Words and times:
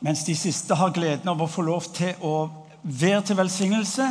Mens 0.00 0.24
de 0.24 0.36
siste 0.36 0.74
har 0.74 0.94
gleden 0.96 1.28
av 1.28 1.42
å 1.44 1.46
få 1.50 1.60
lov 1.60 1.84
til 1.92 2.16
å 2.24 2.48
være 2.82 3.20
til 3.28 3.36
velsignelse, 3.36 4.06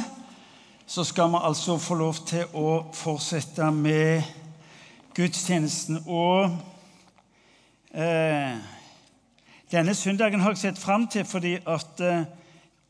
så 0.85 1.05
skal 1.05 1.31
vi 1.33 1.39
altså 1.41 1.79
få 1.81 1.97
lov 1.97 2.19
til 2.29 2.45
å 2.53 2.73
fortsette 2.93 3.71
med 3.73 4.21
gudstjenesten. 5.17 6.03
Og 6.05 6.53
eh, 7.89 8.61
denne 9.73 9.97
søndagen 9.97 10.45
har 10.45 10.53
jeg 10.53 10.61
sett 10.61 10.83
fram 10.83 11.09
til 11.09 11.25
fordi 11.25 11.55
at 11.65 12.05
eh, 12.05 12.29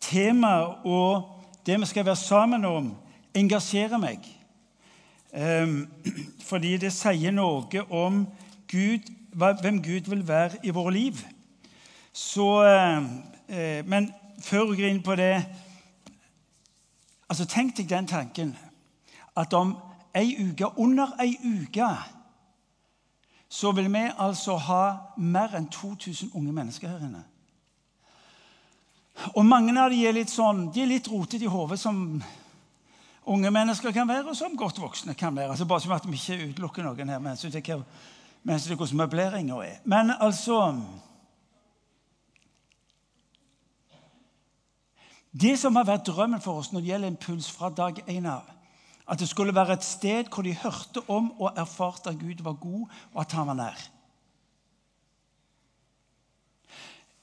temaet 0.04 0.84
og 0.84 1.32
det 1.64 1.80
vi 1.80 1.92
skal 1.94 2.08
være 2.12 2.20
sammen 2.20 2.68
om, 2.68 2.94
engasjerer 3.32 4.04
meg. 4.04 4.28
Eh, 5.32 5.76
fordi 6.52 6.76
det 6.84 6.92
sier 7.00 7.32
noe 7.32 7.88
om 7.88 8.26
Gud, 8.68 9.08
hvem 9.32 9.84
Gud 9.88 10.12
vil 10.12 10.28
være 10.28 10.66
i 10.68 10.76
våre 10.76 10.98
liv. 11.00 11.28
Så, 12.20 12.64
eh, 12.64 13.86
men 13.86 14.14
før 14.44 14.66
vi 14.70 14.82
går 14.82 14.90
inn 14.90 15.04
på 15.04 15.16
det 15.16 15.34
altså 17.30 17.46
Tenk 17.48 17.78
deg 17.78 17.88
den 17.90 18.08
tanken 18.10 18.56
at 19.38 19.54
om 19.54 19.76
ei 20.18 20.34
uke, 20.42 20.68
under 20.82 21.14
ei 21.22 21.38
uke 21.40 21.88
så 23.50 23.72
vil 23.72 23.88
vi 23.94 24.02
altså 24.18 24.58
ha 24.58 24.84
mer 25.18 25.56
enn 25.58 25.70
2000 25.72 26.34
unge 26.34 26.52
mennesker 26.54 26.90
her 26.92 27.06
inne. 27.08 27.24
Og 29.36 29.46
mange 29.46 29.74
av 29.80 29.90
dem 29.90 30.04
er 30.06 30.18
litt 30.20 30.30
sånn, 30.30 30.68
de 30.74 30.84
er 30.84 30.92
litt 30.92 31.08
rotete 31.10 31.48
i 31.48 31.50
hodet, 31.50 31.80
som 31.80 32.22
unge 33.26 33.52
mennesker 33.52 33.96
kan 33.96 34.08
være, 34.08 34.28
og 34.30 34.38
som 34.38 34.58
godt 34.58 34.82
voksne 34.82 35.16
kan 35.18 35.36
være. 35.36 35.56
Altså 35.56 35.66
Bare 35.66 35.82
som 35.82 35.96
at 35.96 36.06
vi 36.06 36.20
ikke 36.20 36.52
utelukker 36.52 36.86
noen 36.86 37.10
her 37.10 37.20
med 37.20 37.38
det 37.42 37.66
er 37.68 38.76
hvordan 38.76 38.98
møbleringa 38.98 39.64
er. 39.66 39.80
Men 39.84 40.12
altså 40.20 40.76
Det 45.32 45.54
som 45.62 45.76
har 45.78 45.86
vært 45.86 46.08
drømmen 46.10 46.42
for 46.42 46.62
oss 46.62 46.72
når 46.74 46.82
det 46.82 46.92
gjelder 46.92 47.14
Impuls 47.14 47.50
fra 47.54 47.70
dag 47.70 48.02
én 48.10 48.26
av, 48.30 48.48
at 49.10 49.20
det 49.20 49.30
skulle 49.30 49.56
være 49.56 49.78
et 49.78 49.86
sted 49.86 50.30
hvor 50.30 50.46
de 50.46 50.54
hørte 50.58 51.02
om 51.10 51.32
og 51.40 51.58
erfarte 51.58 52.10
at 52.10 52.20
Gud 52.20 52.44
var 52.46 52.58
god, 52.62 52.88
og 53.14 53.22
at 53.22 53.32
han 53.38 53.48
var 53.50 53.58
nær. 53.58 53.86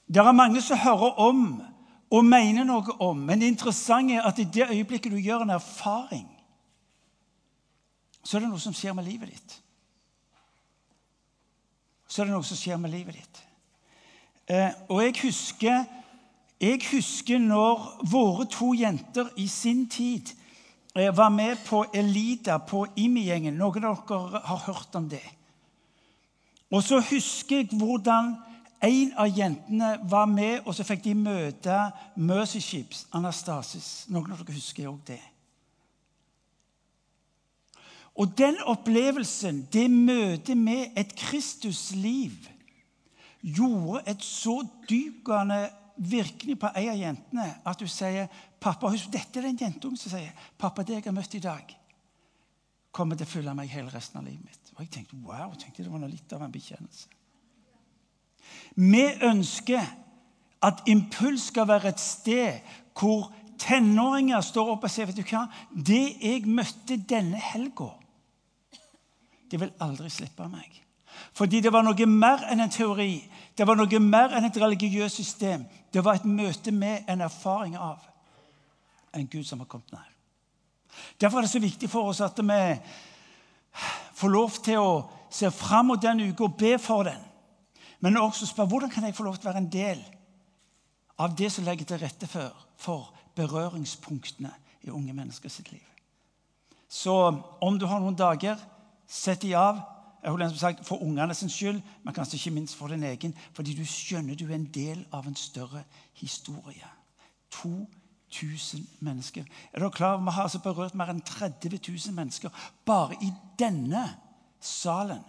Det 0.07 0.23
er 0.23 0.31
mange 0.31 0.61
som 0.63 0.79
hører 0.79 1.19
om 1.19 1.43
og 2.07 2.23
mener 2.25 2.63
noe 2.63 2.95
om, 3.03 3.19
men 3.19 3.41
det 3.41 3.51
interessante 3.51 4.15
er 4.15 4.27
at 4.27 4.39
i 4.39 4.47
det 4.47 4.69
øyeblikket 4.69 5.11
du 5.11 5.19
gjør 5.19 5.43
en 5.43 5.55
erfaring, 5.57 6.27
så 8.23 8.37
er 8.37 8.43
det 8.43 8.51
noe 8.51 8.59
som 8.59 8.75
skjer 8.75 8.95
med 8.95 9.07
livet 9.07 9.31
ditt. 9.31 9.57
Så 12.07 12.21
er 12.21 12.27
det 12.27 12.35
noe 12.35 12.47
som 12.47 12.59
skjer 12.59 12.79
med 12.79 12.91
livet 12.91 13.19
ditt. 13.19 13.41
Eh, 14.47 14.71
og 14.87 15.03
jeg 15.03 15.15
husker 15.21 15.83
jeg 16.61 16.81
husker 16.91 17.37
når 17.37 17.83
våre 18.09 18.47
to 18.49 18.71
jenter 18.73 19.29
i 19.37 19.47
sin 19.47 19.85
tid 19.89 20.31
eh, 20.95 21.17
var 21.17 21.29
med 21.29 21.59
på 21.65 21.83
Elida 21.93 22.57
på 22.57 22.85
IMI-gjengen. 22.97 23.59
Noen 23.59 23.85
av 23.85 24.01
dere 24.09 24.41
har 24.45 24.63
hørt 24.65 24.97
om 24.97 25.09
det. 25.09 25.25
Og 26.73 26.83
så 26.83 26.99
husker 27.11 27.61
jeg 27.61 27.77
hvordan 27.77 28.33
en 28.83 29.13
av 29.17 29.29
jentene 29.37 29.93
var 30.09 30.25
med, 30.29 30.65
og 30.65 30.75
så 30.75 30.85
fikk 30.85 31.05
de 31.05 31.15
møte 31.17 31.77
Mercy 32.17 32.59
Ships, 32.61 33.05
Anastasis. 33.13 34.05
Noen 34.09 34.33
av 34.33 34.41
dere 34.41 34.57
husker 34.57 34.89
òg 34.89 34.99
det. 35.07 35.21
Og 38.17 38.33
den 38.37 38.57
opplevelsen, 38.65 39.67
det 39.73 39.91
møtet 39.93 40.57
med 40.57 40.97
et 40.97 41.13
Kristusliv, 41.15 42.33
gjorde 43.41 44.01
et 44.09 44.23
så 44.25 44.63
dypgående 44.89 45.67
virkelig 45.97 46.57
på 46.59 46.71
ei 46.77 46.87
av 46.91 46.97
jentene 46.99 47.47
at 47.65 47.79
du 47.79 47.87
sier 47.89 48.29
pappa, 48.61 48.89
husk, 48.93 49.11
Dette 49.11 49.39
er 49.39 49.49
den 49.49 49.59
jentungen 49.59 49.99
som 49.99 50.13
sier 50.13 50.33
pappa, 50.57 50.83
det 50.83 50.99
jeg 50.99 51.05
har 51.07 51.15
møtt 51.15 51.35
i 51.37 51.43
dag, 51.43 51.73
kommer 52.91 53.17
til 53.17 53.27
å 53.27 53.31
følge 53.31 53.53
meg 53.57 53.71
hele 53.71 53.93
resten 53.93 54.19
av 54.19 54.25
livet 54.25 54.45
mitt. 54.45 54.71
Og 54.75 54.83
jeg 54.85 54.91
tenkte 54.93 55.19
wow, 55.25 55.53
tenkte 55.57 55.83
det 55.83 55.91
var 55.91 56.01
noe 56.01 56.11
litt 56.11 56.33
av 56.33 56.43
en 56.45 56.53
bekjennelse. 56.53 57.09
Vi 58.77 59.05
ønsker 59.25 59.83
at 60.65 60.81
Impuls 60.89 61.49
skal 61.51 61.67
være 61.69 61.91
et 61.93 62.01
sted 62.01 62.73
hvor 62.97 63.29
tenåringer 63.61 64.41
står 64.45 64.73
opp 64.73 64.85
og 64.85 64.91
sier 64.91 65.09
vet 65.09 65.17
du 65.17 65.25
hva, 65.25 65.45
det 65.71 66.17
jeg 66.21 66.45
møtte 66.49 66.97
denne 67.09 67.41
helga, 67.41 67.91
det 69.47 69.61
vil 69.61 69.73
aldri 69.83 70.09
slippe 70.11 70.47
meg. 70.51 70.81
Fordi 71.37 71.61
det 71.63 71.71
var 71.73 71.85
noe 71.85 72.09
mer 72.09 72.43
enn 72.51 72.61
en 72.61 72.73
teori. 72.73 73.21
Det 73.57 73.65
var 73.67 73.77
noe 73.77 73.99
mer 73.99 74.35
enn 74.37 74.45
et 74.45 74.59
religiøst 74.61 75.17
system. 75.17 75.65
Det 75.93 76.03
var 76.05 76.19
et 76.19 76.29
møte 76.29 76.71
med 76.71 77.09
en 77.09 77.23
erfaring 77.25 77.77
av 77.77 78.03
en 79.17 79.27
Gud 79.27 79.47
som 79.47 79.63
har 79.63 79.69
kommet 79.69 79.95
nær. 79.95 80.11
Derfor 81.21 81.39
er 81.39 81.47
det 81.47 81.51
så 81.51 81.61
viktig 81.61 81.89
for 81.89 82.09
oss 82.11 82.21
at 82.21 82.37
vi 82.37 82.59
får 84.17 84.33
lov 84.33 84.59
til 84.65 84.81
å 84.81 84.91
se 85.33 85.49
fram 85.51 85.91
mot 85.91 86.01
den 86.01 86.21
uka 86.29 86.45
og 86.45 86.57
be 86.57 86.77
for 86.81 87.07
den. 87.09 87.19
Men 87.99 88.17
også 88.21 88.45
spørre 88.45 88.69
hvordan 88.69 88.93
kan 88.93 89.05
jeg 89.07 89.17
få 89.17 89.25
lov 89.25 89.37
til 89.37 89.47
å 89.47 89.51
være 89.51 89.63
en 89.65 89.73
del 89.73 90.01
av 91.17 91.33
det 91.37 91.49
som 91.51 91.65
legger 91.65 91.89
til 91.89 92.01
rette 92.01 92.29
for, 92.29 92.53
for 92.77 93.09
berøringspunktene 93.37 94.51
i 94.85 94.93
unge 94.93 95.13
menneskers 95.13 95.59
liv. 95.71 95.83
Så 96.87 97.13
om 97.61 97.79
du 97.79 97.85
har 97.89 97.99
noen 97.99 98.15
dager, 98.17 98.59
sett 99.07 99.41
de 99.41 99.55
av 99.57 99.81
sagt, 100.55 100.85
for 100.85 101.01
ungene 101.01 101.33
sin 101.33 101.49
skyld, 101.49 101.81
men 102.03 102.13
kanskje 102.13 102.37
ikke 102.37 102.51
minst 102.51 102.75
for 102.75 102.87
din 102.87 103.03
egen. 103.03 103.35
Fordi 103.53 103.73
du 103.73 103.85
skjønner 103.85 104.35
du 104.35 104.47
er 104.47 104.55
en 104.55 104.71
del 104.73 105.05
av 105.11 105.27
en 105.27 105.35
større 105.35 105.83
historie. 106.13 106.87
2000 107.51 108.87
mennesker. 108.99 109.43
Er 109.73 109.79
dere 109.79 109.91
klar? 109.91 110.17
Vi 110.17 110.31
har 110.31 110.43
altså 110.43 110.59
berørt 110.59 110.95
mer 110.95 111.11
enn 111.11 111.21
30 111.21 111.79
000 111.79 112.13
mennesker 112.15 112.49
bare 112.85 113.15
i 113.21 113.31
denne 113.59 114.03
salen. 114.59 115.23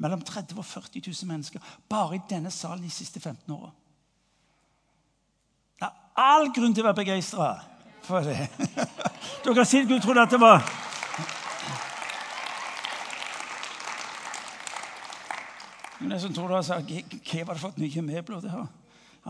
Mellom 0.00 0.22
30 0.24 0.58
og 0.58 0.64
40 0.64 1.02
000 1.06 1.28
mennesker 1.28 1.60
bare 1.88 2.16
i 2.16 2.22
denne 2.30 2.50
salen 2.50 2.84
de 2.84 2.90
siste 2.90 3.20
15 3.20 3.52
åra. 3.52 3.70
Det 5.80 5.88
er 5.88 6.24
all 6.24 6.52
grunn 6.52 6.74
til 6.74 6.84
å 6.84 6.88
være 6.90 7.02
begeistra 7.02 7.50
for 8.02 8.24
det. 8.24 8.48
Dere 9.44 9.58
har 9.60 9.68
sikkert 9.68 10.02
trodde 10.02 10.24
at 10.24 10.32
det 10.32 10.40
var 10.40 10.64
Men 16.00 16.14
jeg 16.14 16.20
som 16.24 16.34
tror 16.34 16.54
har 16.54 16.64
sa, 16.64 16.80
Hva 16.80 17.44
har 17.52 17.60
fått 17.60 17.80
nye 17.80 18.02
møbler? 18.02 18.40
Det 18.40 18.50
har, 18.50 18.68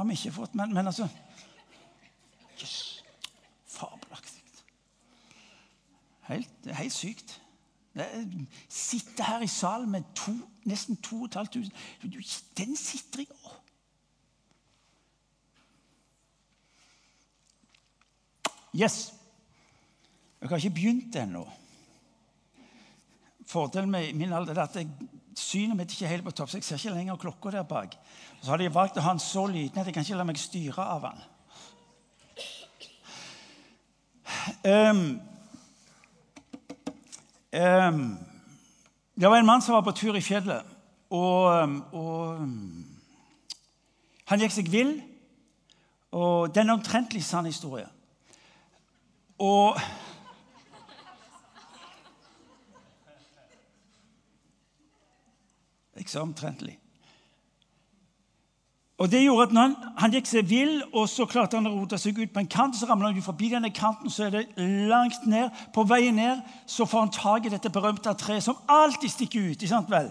vi 0.06 0.16
ikke 0.18 0.36
fått. 0.38 0.54
Men, 0.54 0.74
men 0.74 0.86
altså 0.86 1.08
yes, 2.60 3.02
Fabelaktig. 3.66 4.42
Helt, 6.30 6.70
helt 6.78 6.94
sykt. 6.94 7.40
Sitte 8.70 9.26
her 9.26 9.42
i 9.42 9.50
salen 9.50 9.90
med 9.90 10.06
to, 10.14 10.32
nesten 10.64 10.96
2500 11.02 11.70
Den 12.56 12.76
sitter 12.76 13.24
jeg 13.24 13.32
år. 13.44 13.56
Yes. 18.70 19.12
Jeg 20.40 20.48
har 20.48 20.56
ikke 20.56 20.74
begynt 20.74 21.16
ennå. 21.16 21.42
Fordelen 23.46 23.90
med 23.90 24.14
min 24.14 24.32
alder 24.32 24.54
er 24.54 24.62
at 24.62 24.76
jeg 24.76 24.88
synet 25.40 25.78
mitt 25.78 25.92
ikke 25.94 26.10
helt 26.10 26.24
på 26.26 26.34
topp, 26.36 26.50
så 26.50 26.58
jeg 26.58 26.66
ser 26.66 26.78
ikke 26.78 26.96
lenger 26.96 27.20
klokka 27.20 27.52
der 27.54 27.66
bak. 27.68 27.96
Så 28.42 28.52
har 28.52 28.60
de 28.60 28.70
valgt 28.72 28.98
å 29.00 29.04
ha 29.04 29.14
den 29.14 29.22
så 29.24 29.46
liten 29.50 29.80
at 29.80 29.88
jeg 29.88 29.96
kan 29.96 30.06
ikke 30.06 30.18
la 30.20 30.26
meg 30.28 30.40
styre 30.40 30.86
av 30.96 31.06
den. 31.08 31.22
Um, 34.64 35.20
um, 37.52 38.02
det 39.20 39.30
var 39.30 39.36
en 39.40 39.48
mann 39.48 39.62
som 39.62 39.74
var 39.74 39.84
på 39.84 39.96
tur 39.96 40.16
i 40.16 40.24
fjellet, 40.24 40.64
og, 41.10 41.74
og 41.92 42.38
han 44.30 44.44
gikk 44.44 44.54
seg 44.54 44.70
vill. 44.70 44.92
Og 46.14 46.50
det 46.50 46.62
er 46.62 46.66
en 46.66 46.76
omtrentlig 46.78 47.22
sann 47.22 47.46
historie. 47.46 47.86
Og 49.38 49.78
Jeg 56.00 56.08
så 56.08 56.22
omtrentlig. 56.24 56.78
Og 59.00 59.10
det 59.10 59.22
gjorde 59.22 59.42
at 59.42 59.56
han, 59.56 59.74
han, 59.96 60.12
gikk 60.12 60.26
seg 60.28 60.48
vill, 60.48 60.82
og 60.92 61.06
så 61.08 61.24
klarte 61.28 61.56
han 61.56 61.68
å 61.68 61.72
rote 61.72 61.96
seg 62.00 62.18
ut 62.20 62.32
på 62.32 62.40
en 62.40 62.48
kant. 62.52 62.76
Så 62.76 62.88
ramla 62.88 63.08
han 63.08 63.16
ut 63.16 63.24
forbi 63.24 63.48
denne 63.52 63.70
kanten, 63.72 64.12
så 64.12 64.26
er 64.26 64.34
det 64.34 64.66
langt 64.88 65.24
ned. 65.28 65.48
På 65.72 65.86
veien 65.88 66.16
ned 66.16 66.42
så 66.68 66.84
får 66.88 67.06
han 67.06 67.12
tak 67.14 67.48
i 67.48 67.52
dette 67.52 67.72
berømte 67.72 68.12
treet 68.20 68.44
som 68.44 68.60
alltid 68.68 69.12
stikker 69.12 69.46
ut. 69.50 69.56
ikke 69.56 69.72
sant 69.72 69.92
vel? 69.92 70.10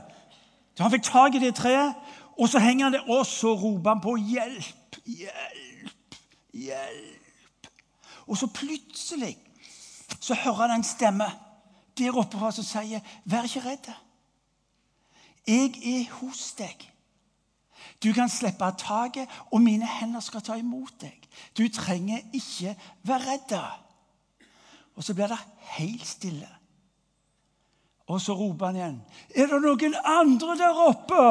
Så 0.74 0.84
Han 0.84 0.94
fikk 0.94 1.06
tak 1.06 1.38
i 1.38 1.44
det 1.44 1.54
treet, 1.58 1.94
og 2.38 2.50
så 2.50 2.62
henger 2.62 2.86
han 2.86 2.98
det, 2.98 3.04
og 3.10 3.26
så 3.26 3.54
roper 3.54 3.90
han 3.90 4.02
på 4.02 4.16
'hjelp, 4.16 4.98
hjelp, 5.06 6.20
hjelp'. 6.54 7.70
Og 8.28 8.38
så 8.38 8.48
plutselig 8.48 9.38
så 10.20 10.34
hører 10.34 10.68
han 10.68 10.80
en 10.80 10.84
stemme 10.84 11.32
der 11.98 12.18
oppe 12.18 12.52
som 12.52 12.64
sier 12.64 13.02
'Vær 13.26 13.44
ikke 13.44 13.66
redd'. 13.70 14.09
Jeg 15.48 15.74
er 15.84 16.12
hos 16.20 16.54
deg. 16.58 16.86
Du 18.04 18.14
kan 18.16 18.30
slippe 18.32 18.64
av 18.64 18.78
taket, 18.80 19.28
og 19.52 19.62
mine 19.62 19.88
hender 19.88 20.24
skal 20.24 20.44
ta 20.44 20.56
imot 20.60 21.02
deg. 21.02 21.28
Du 21.58 21.68
trenger 21.68 22.24
ikke 22.34 22.76
være 23.08 23.26
redd. 23.26 23.56
Og 24.96 25.04
så 25.04 25.14
blir 25.14 25.32
det 25.32 25.40
helt 25.76 26.08
stille. 26.08 26.48
Og 28.10 28.22
så 28.22 28.34
roper 28.34 28.66
han 28.66 28.80
igjen. 28.80 29.02
Er 29.36 29.52
det 29.52 29.60
noen 29.64 29.96
andre 30.06 30.56
der 30.58 30.80
oppe? 30.82 31.26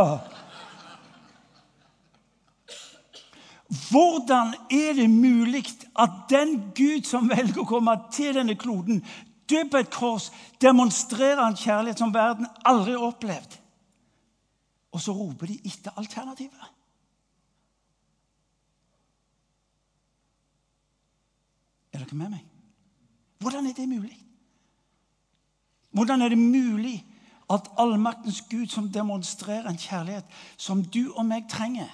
Hvordan 3.91 4.55
er 4.71 4.93
det 4.97 5.11
mulig 5.11 5.65
at 5.99 6.11
den 6.31 6.55
Gud 6.77 7.05
som 7.05 7.29
velger 7.29 7.65
å 7.65 7.69
komme 7.69 7.97
til 8.13 8.39
denne 8.39 8.57
kloden, 8.57 9.03
dø 9.49 9.65
på 9.69 9.81
et 9.83 9.91
kors, 9.93 10.31
demonstrerer 10.61 11.43
en 11.45 11.57
kjærlighet 11.57 12.01
som 12.01 12.15
verden 12.15 12.49
aldri 12.65 12.95
har 12.97 13.09
opplevd? 13.11 13.59
Og 14.99 15.03
så 15.03 15.13
roper 15.15 15.47
de 15.47 15.61
etter 15.63 15.95
alternativet. 15.97 16.71
Er 21.93 22.03
dere 22.03 22.17
med 22.19 22.33
meg? 22.33 22.41
Hvordan 23.39 23.67
er 23.67 23.77
det 23.77 23.87
mulig? 23.89 24.17
Hvordan 25.95 26.23
er 26.23 26.29
det 26.35 26.39
mulig 26.39 26.97
at 27.51 27.71
allmaktens 27.79 28.41
Gud, 28.51 28.67
som 28.67 28.89
demonstrerer 28.93 29.69
en 29.71 29.79
kjærlighet 29.79 30.25
som 30.57 30.83
du 30.83 31.13
og 31.15 31.23
meg 31.27 31.47
trenger, 31.51 31.89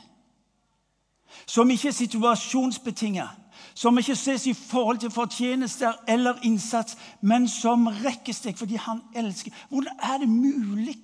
som 1.46 1.70
ikke 1.70 1.88
er 1.92 1.98
situasjonsbetinget, 1.98 3.28
som 3.74 3.98
ikke 3.98 4.16
ses 4.16 4.46
i 4.46 4.56
forhold 4.56 4.98
til 5.04 5.12
fortjenester 5.12 5.92
eller 6.08 6.40
innsats, 6.42 6.96
men 7.20 7.48
som 7.48 7.86
rekkes 7.86 8.40
deg 8.46 8.56
fordi 8.56 8.80
han 8.80 9.04
elsker 9.14 9.52
Hvordan 9.68 10.00
er 10.00 10.18
det 10.24 10.28
mulig 10.28 10.96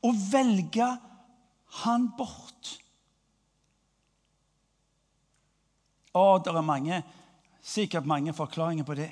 å 0.00 0.16
velge 0.32 0.88
han 1.84 2.08
bort? 2.18 2.76
Å, 6.16 6.40
det 6.42 6.50
er 6.50 6.66
mange, 6.66 7.02
sikkert 7.62 8.08
mange 8.10 8.34
forklaringer 8.34 8.86
på 8.86 8.96
det. 8.98 9.10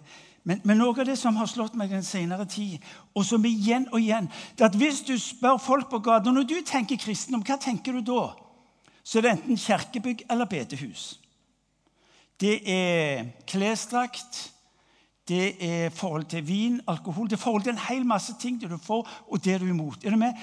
Men, 0.49 0.61
men, 0.65 0.79
noe 0.81 0.95
av 0.97 1.07
det 1.07 1.19
som 1.21 1.37
har 1.37 1.49
slått 1.51 1.77
meg 1.79 1.93
den 1.93 2.05
senere 2.07 2.47
tid, 2.49 2.83
og 3.15 3.27
som 3.27 3.45
igjen 3.45 3.87
og 3.93 4.01
igjen 4.01 4.31
det 4.57 4.65
at 4.65 4.77
Hvis 4.79 5.03
du 5.05 5.15
spør 5.21 5.59
folk 5.61 5.91
på 5.91 6.01
gata 6.01 6.33
Når 6.33 6.47
du 6.49 6.59
tenker 6.65 6.97
kristendom, 6.97 7.43
hva 7.45 7.59
tenker 7.61 7.99
du 7.99 8.01
da? 8.07 8.31
Så 9.03 9.21
det 9.21 9.29
er 9.29 9.29
det 9.29 9.35
enten 9.39 9.61
kirkebygg 9.61 10.25
eller 10.31 10.49
bedehus. 10.49 11.19
Det 12.41 12.61
er 12.71 13.27
klesdrakt, 13.49 14.53
det 15.29 15.57
er 15.65 15.91
forhold 15.91 16.29
til 16.31 16.45
vin, 16.47 16.81
alkohol 16.87 17.29
Det 17.29 17.37
er 17.37 17.43
forhold 17.43 17.65
til 17.65 17.73
en 17.73 17.87
hel 17.89 18.05
masse 18.07 18.35
ting 18.41 18.61
det 18.61 18.71
du 18.71 18.79
får, 18.79 19.09
og 19.29 19.45
det 19.45 19.61
du 19.61 19.67
er 19.67 19.71
imot. 19.71 20.05
Er 20.05 20.11
du 20.11 20.17
med? 20.17 20.37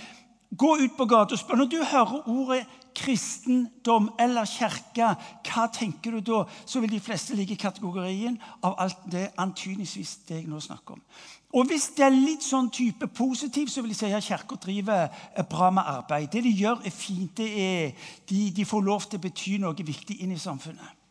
Gå 0.50 0.75
ut 0.77 0.97
på 0.97 1.06
gata 1.09 1.36
og 1.36 1.39
spør. 1.39 1.57
Når 1.57 1.69
du 1.71 1.80
hører 1.83 2.27
ordet 2.30 2.65
kristendom 2.95 4.09
eller 4.19 4.47
kirke, 4.47 5.07
hva 5.45 5.65
tenker 5.74 6.15
du 6.15 6.21
da? 6.24 6.44
Så 6.65 6.80
vil 6.80 6.94
de 6.94 7.01
fleste 7.03 7.36
ligge 7.36 7.56
i 7.56 7.59
kategorien 7.59 8.38
av 8.63 8.77
alt 8.80 9.07
det 9.12 9.27
antydningsvis 9.42 10.19
det 10.30 10.42
jeg 10.42 10.51
nå 10.51 10.62
snakker 10.63 10.95
om. 10.95 11.01
Og 11.56 11.68
Hvis 11.69 11.89
det 11.95 12.03
er 12.03 12.12
litt 12.12 12.44
sånn 12.44 12.68
type 12.74 13.07
positiv, 13.15 13.69
så 13.71 13.81
vil 13.81 13.94
jeg 13.94 14.00
si 14.01 14.12
at 14.12 14.25
Kirka 14.25 14.57
driver 14.59 15.07
bra 15.50 15.69
med 15.71 15.88
arbeid. 15.88 16.27
Det 16.31 16.44
de 16.44 16.51
gjør, 16.51 16.81
er 16.83 16.92
fint. 16.92 17.39
Er, 17.39 17.94
de, 18.27 18.39
de, 18.51 18.65
får 18.68 18.83
lov 18.83 19.07
til 19.07 19.19
å 19.19 19.24
bety 19.24 19.57
noe 19.63 19.88
viktig 19.88 20.19
inn 20.24 20.36
i 20.36 20.39
samfunnet. 20.39 21.01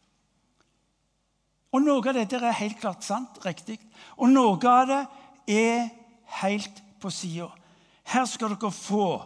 Og 1.74 1.82
Noe 1.82 2.04
av 2.06 2.14
dette 2.14 2.38
er 2.38 2.60
helt 2.60 2.78
klart 2.78 3.02
sant, 3.02 3.40
riktig. 3.42 3.80
Og 4.20 4.28
noe 4.30 4.60
av 4.68 4.90
det 4.90 5.00
er 5.50 5.88
helt 6.42 6.82
på 7.00 7.10
sida. 7.10 7.48
Her 8.04 8.24
skal 8.28 8.52
dere 8.52 8.72
få 8.72 9.24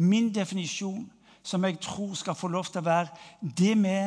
min 0.00 0.30
definisjon, 0.34 1.10
som 1.42 1.64
jeg 1.64 1.80
tror 1.80 2.14
skal 2.14 2.34
få 2.36 2.48
lov 2.48 2.68
til 2.68 2.80
å 2.80 2.88
være 2.88 3.08
det 3.40 3.74
vi 3.80 3.98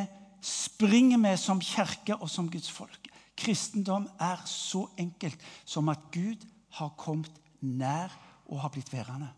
springer 0.43 1.17
med 1.17 1.37
som 1.39 1.61
kirke 1.61 2.15
og 2.15 2.29
som 2.29 2.49
Guds 2.51 2.71
folk. 2.71 3.07
Kristendom 3.37 4.07
er 4.21 4.41
så 4.45 4.85
enkelt 4.99 5.41
som 5.65 5.89
at 5.89 5.99
Gud 6.11 6.45
har 6.77 6.93
kommet 6.97 7.31
nær 7.61 8.13
og 8.45 8.61
har 8.61 8.69
blitt 8.73 8.91
værende. 8.93 9.29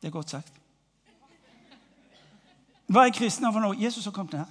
Det 0.00 0.08
er 0.08 0.12
godt 0.12 0.30
sagt. 0.30 0.52
Hva 2.90 3.04
er 3.06 3.14
kristendom 3.14 3.54
for 3.54 3.62
noe? 3.62 3.78
Jesus 3.78 4.04
har 4.08 4.14
kommet 4.16 4.34
nær, 4.34 4.48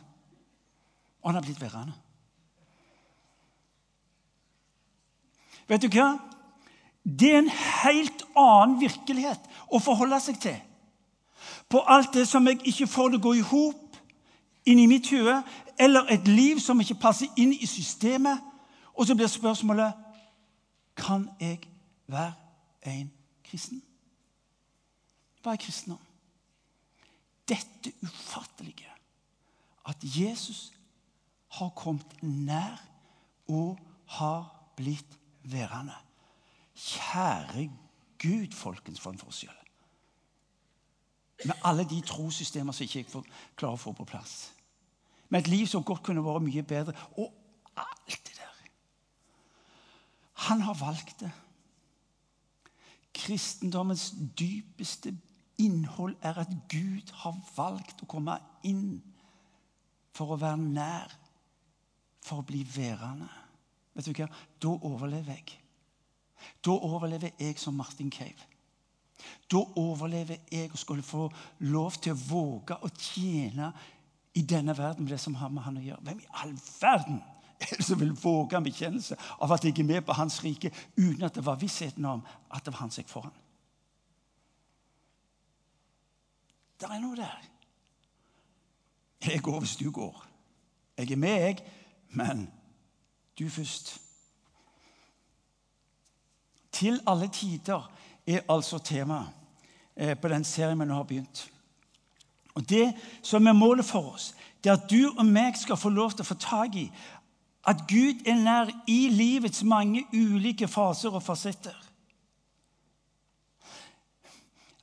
og 1.19 1.31
han 1.31 1.41
har 1.41 1.45
blitt 1.45 1.61
værende. 1.61 1.97
Vet 5.69 5.85
du 5.85 5.89
hva? 5.93 6.15
Det 7.05 7.29
er 7.33 7.43
en 7.43 7.53
helt 7.83 8.25
annen 8.37 8.79
virkelighet 8.81 9.45
å 9.69 9.79
forholde 9.81 10.19
seg 10.23 10.39
til. 10.41 10.57
På 11.69 11.83
alt 11.87 12.13
det 12.13 12.25
som 12.27 12.47
jeg 12.49 12.59
ikke 12.67 12.89
får 12.89 13.13
det 13.13 13.19
å 13.19 13.25
gå 13.27 13.35
i 13.37 13.45
hop 13.45 13.97
inni 14.69 14.87
mitt 14.89 15.07
hode, 15.13 15.39
eller 15.79 16.09
et 16.11 16.27
liv 16.27 16.59
som 16.61 16.81
ikke 16.81 16.99
passer 16.99 17.29
inn 17.39 17.53
i 17.53 17.69
systemet. 17.69 18.41
Og 18.97 19.07
så 19.07 19.15
blir 19.15 19.29
spørsmålet 19.31 19.93
kan 20.99 21.29
jeg 21.39 21.61
være 22.07 22.33
en 22.89 23.11
kristen. 23.45 23.81
Hva 25.41 25.53
er 25.55 25.61
kristendom? 25.63 26.01
Dette 27.47 27.93
ufattelige 28.03 28.89
at 29.89 30.03
Jesus 30.03 30.71
har 31.57 31.71
kommet 31.77 32.19
nær 32.21 32.81
og 33.47 33.79
har 34.19 34.43
blitt 34.77 35.18
værende. 35.51 35.95
Kjære 36.75 37.69
Gud, 38.21 38.53
folkens, 38.55 38.99
for 38.99 39.11
en 39.11 39.19
forskjell. 39.19 39.55
Med 41.45 41.55
alle 41.63 41.85
de 41.89 42.01
trossystemer 42.01 42.75
som 42.75 42.83
ikke 42.83 42.99
jeg 42.99 43.23
klarer 43.55 43.77
å 43.77 43.79
få 43.79 43.93
på 43.95 44.07
plass. 44.07 44.51
Med 45.29 45.43
et 45.43 45.51
liv 45.51 45.67
som 45.67 45.85
godt 45.85 46.03
kunne 46.03 46.23
vært 46.25 46.43
mye 46.43 46.63
bedre. 46.67 46.95
Og 47.17 47.31
alt 47.77 48.19
det 48.27 48.35
der. 48.35 48.57
Han 50.49 50.61
har 50.61 50.75
valgt 50.79 51.19
det. 51.19 51.31
Kristendommens 53.13 54.13
dypeste 54.39 55.13
innhold 55.59 56.15
er 56.21 56.41
at 56.43 56.51
Gud 56.71 57.11
har 57.23 57.35
valgt 57.55 58.03
å 58.03 58.09
komme 58.09 58.37
inn 58.63 59.01
for 60.15 60.33
å 60.33 60.39
være 60.39 60.59
nær, 60.59 61.13
for 62.23 62.41
å 62.41 62.47
bli 62.47 62.63
værende. 62.75 63.29
Vet 63.99 64.07
du 64.07 64.15
hva? 64.15 64.29
Da 64.63 64.71
overlever 64.87 65.35
jeg. 65.35 65.59
Da 66.63 66.71
overlever 66.71 67.35
jeg 67.39 67.59
som 67.59 67.75
Martin 67.75 68.11
Cave. 68.11 68.47
Da 69.51 69.59
overlever 69.75 70.37
jeg 70.51 70.71
og 70.71 70.79
skulle 70.79 71.03
få 71.03 71.25
lov 71.59 71.97
til 71.99 72.15
å 72.15 72.21
våge 72.29 72.77
å 72.79 72.91
tjene 72.95 73.73
i 74.39 74.45
denne 74.47 74.77
verden 74.77 75.03
med 75.03 75.11
det 75.11 75.19
som 75.19 75.35
har 75.35 75.51
med 75.51 75.65
han 75.65 75.81
å 75.81 75.83
gjøre. 75.83 76.05
Hvem 76.07 76.21
i 76.23 76.29
all 76.43 76.53
verden 76.79 77.19
er 77.59 77.73
det 77.75 77.85
som 77.85 77.99
vil 77.99 78.13
våge 78.15 78.55
en 78.55 78.63
bekjennelse 78.63 79.17
av 79.43 79.51
at 79.51 79.67
jeg 79.67 79.75
er 79.75 79.89
med 79.89 80.05
på 80.07 80.15
hans 80.15 80.39
rike 80.45 80.71
uten 80.95 81.25
at 81.27 81.35
det 81.35 81.43
var 81.45 81.59
vissheten 81.59 82.05
om 82.07 82.23
at 82.47 82.63
det 82.63 82.71
var 82.71 82.85
han 82.85 82.93
som 82.93 83.03
gikk 83.03 83.11
foran? 83.11 83.35
Det 86.79 86.87
er 86.87 87.01
noe 87.03 87.19
der. 87.19 87.41
Jeg 89.27 89.43
går 89.43 89.59
hvis 89.59 89.75
du 89.75 89.89
går. 89.91 90.23
Jeg 90.95 91.11
er 91.11 91.19
med, 91.19 91.41
jeg, 91.43 91.59
men 92.15 92.47
du 93.39 93.49
først. 93.49 94.01
Til 96.71 97.01
alle 97.07 97.27
tider 97.27 97.91
er 98.27 98.39
altså 98.49 98.77
temaet 98.77 99.29
eh, 99.95 100.17
på 100.17 100.27
den 100.27 100.43
serien 100.43 100.79
vi 100.79 100.85
nå 100.85 100.93
har 100.93 101.03
begynt. 101.03 101.51
Og 102.53 102.69
Det 102.69 102.93
som 103.23 103.47
er 103.47 103.53
målet 103.53 103.85
for 103.85 104.13
oss, 104.13 104.35
det 104.63 104.69
er 104.69 104.73
at 104.73 104.91
du 104.91 105.13
og 105.17 105.25
meg 105.25 105.57
skal 105.57 105.77
få 105.77 105.89
lov 105.89 106.11
til 106.11 106.25
å 106.25 106.31
få 106.31 106.35
tak 106.35 106.75
i 106.75 106.89
at 107.67 107.85
Gud 107.87 108.25
er 108.25 108.35
nær 108.35 108.71
i 108.87 109.09
livets 109.11 109.63
mange 109.63 110.05
ulike 110.13 110.67
faser 110.67 111.13
og 111.13 111.23
fasetter. 111.23 111.75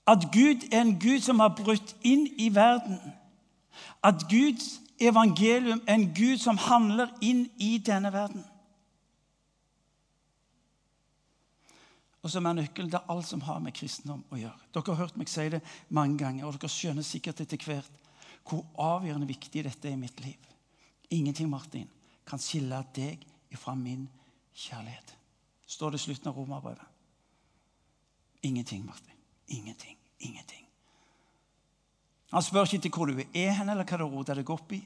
At 0.06 0.28
Gud 0.32 0.68
er 0.72 0.80
en 0.80 0.98
Gud 1.00 1.20
som 1.20 1.40
har 1.40 1.56
brutt 1.58 1.96
inn 2.06 2.28
i 2.38 2.54
verden. 2.54 3.00
At 4.02 4.28
Guds 4.30 4.80
evangelium 5.00 5.82
en 5.88 6.08
Gud 6.14 6.38
som 6.42 6.58
handler 6.58 7.12
inn 7.20 7.46
i 7.62 7.76
denne 7.78 8.12
verden. 8.12 8.44
Og 12.26 12.32
som 12.32 12.46
er 12.46 12.56
nøkkelen 12.58 12.90
til 12.90 13.12
alt 13.12 13.28
som 13.28 13.44
har 13.46 13.60
med 13.62 13.76
kristendom 13.76 14.24
å 14.34 14.40
gjøre. 14.40 14.58
Dere 14.74 14.90
har 14.90 15.04
hørt 15.04 15.18
meg 15.20 15.30
si 15.30 15.46
det 15.52 15.62
mange 15.94 16.18
ganger, 16.18 16.46
og 16.48 16.56
dere 16.56 16.72
skjønner 16.72 17.06
sikkert 17.06 17.44
etter 17.44 17.60
hvert 17.62 18.02
hvor 18.46 18.64
avgjørende 18.78 19.28
viktig 19.30 19.62
dette 19.66 19.88
er 19.88 19.94
i 19.94 20.00
mitt 20.00 20.20
liv. 20.22 20.50
Ingenting 21.14 21.50
Martin, 21.50 21.86
kan 22.26 22.42
skille 22.42 22.82
deg 22.94 23.22
ifra 23.54 23.76
min 23.78 24.08
kjærlighet. 24.54 25.14
Står 25.66 25.94
det 25.94 26.00
i 26.00 26.06
slutten 26.06 26.30
av 26.30 26.38
romerbrevet. 26.38 26.94
Ingenting, 28.42 28.86
Martin. 28.86 29.14
Ingenting. 29.46 29.98
Ingenting. 30.18 30.65
Han 32.32 32.42
spør 32.42 32.66
ikke 32.66 32.82
til 32.86 32.94
hvor 32.94 33.10
du 33.10 33.18
er 33.22 33.52
hen, 33.56 33.68
eller 33.68 33.86
hva 33.86 33.98
du 34.00 34.06
roter 34.06 34.38
deg 34.38 34.50
opp 34.50 34.72
i. 34.74 34.82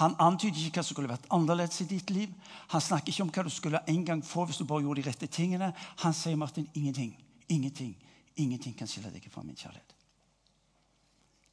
Han 0.00 0.16
antyder 0.18 0.58
ikke 0.66 0.80
hva 0.80 0.84
som 0.84 0.96
skulle 0.96 1.10
vært 1.10 1.28
annerledes 1.32 1.80
i 1.84 1.88
ditt 1.88 2.10
liv. 2.10 2.30
Han 2.74 2.82
snakker 2.82 3.12
ikke 3.12 3.24
om 3.24 3.30
hva 3.34 3.44
du 3.46 3.52
skulle 3.54 3.82
en 3.88 4.04
gang 4.04 4.24
få 4.26 4.44
hvis 4.48 4.58
du 4.58 4.66
bare 4.68 4.82
gjorde 4.82 5.02
de 5.02 5.08
rette 5.08 5.28
tingene. 5.30 5.70
Han 6.02 6.16
sier 6.16 6.36
Martin, 6.36 6.66
ingenting, 6.74 7.14
ingenting, 7.48 7.94
Ingenting 8.34 8.74
kan 8.74 8.88
skille 8.90 9.12
deg 9.14 9.26
fra 9.30 9.44
min 9.46 9.54
kjærlighet. 9.54 9.92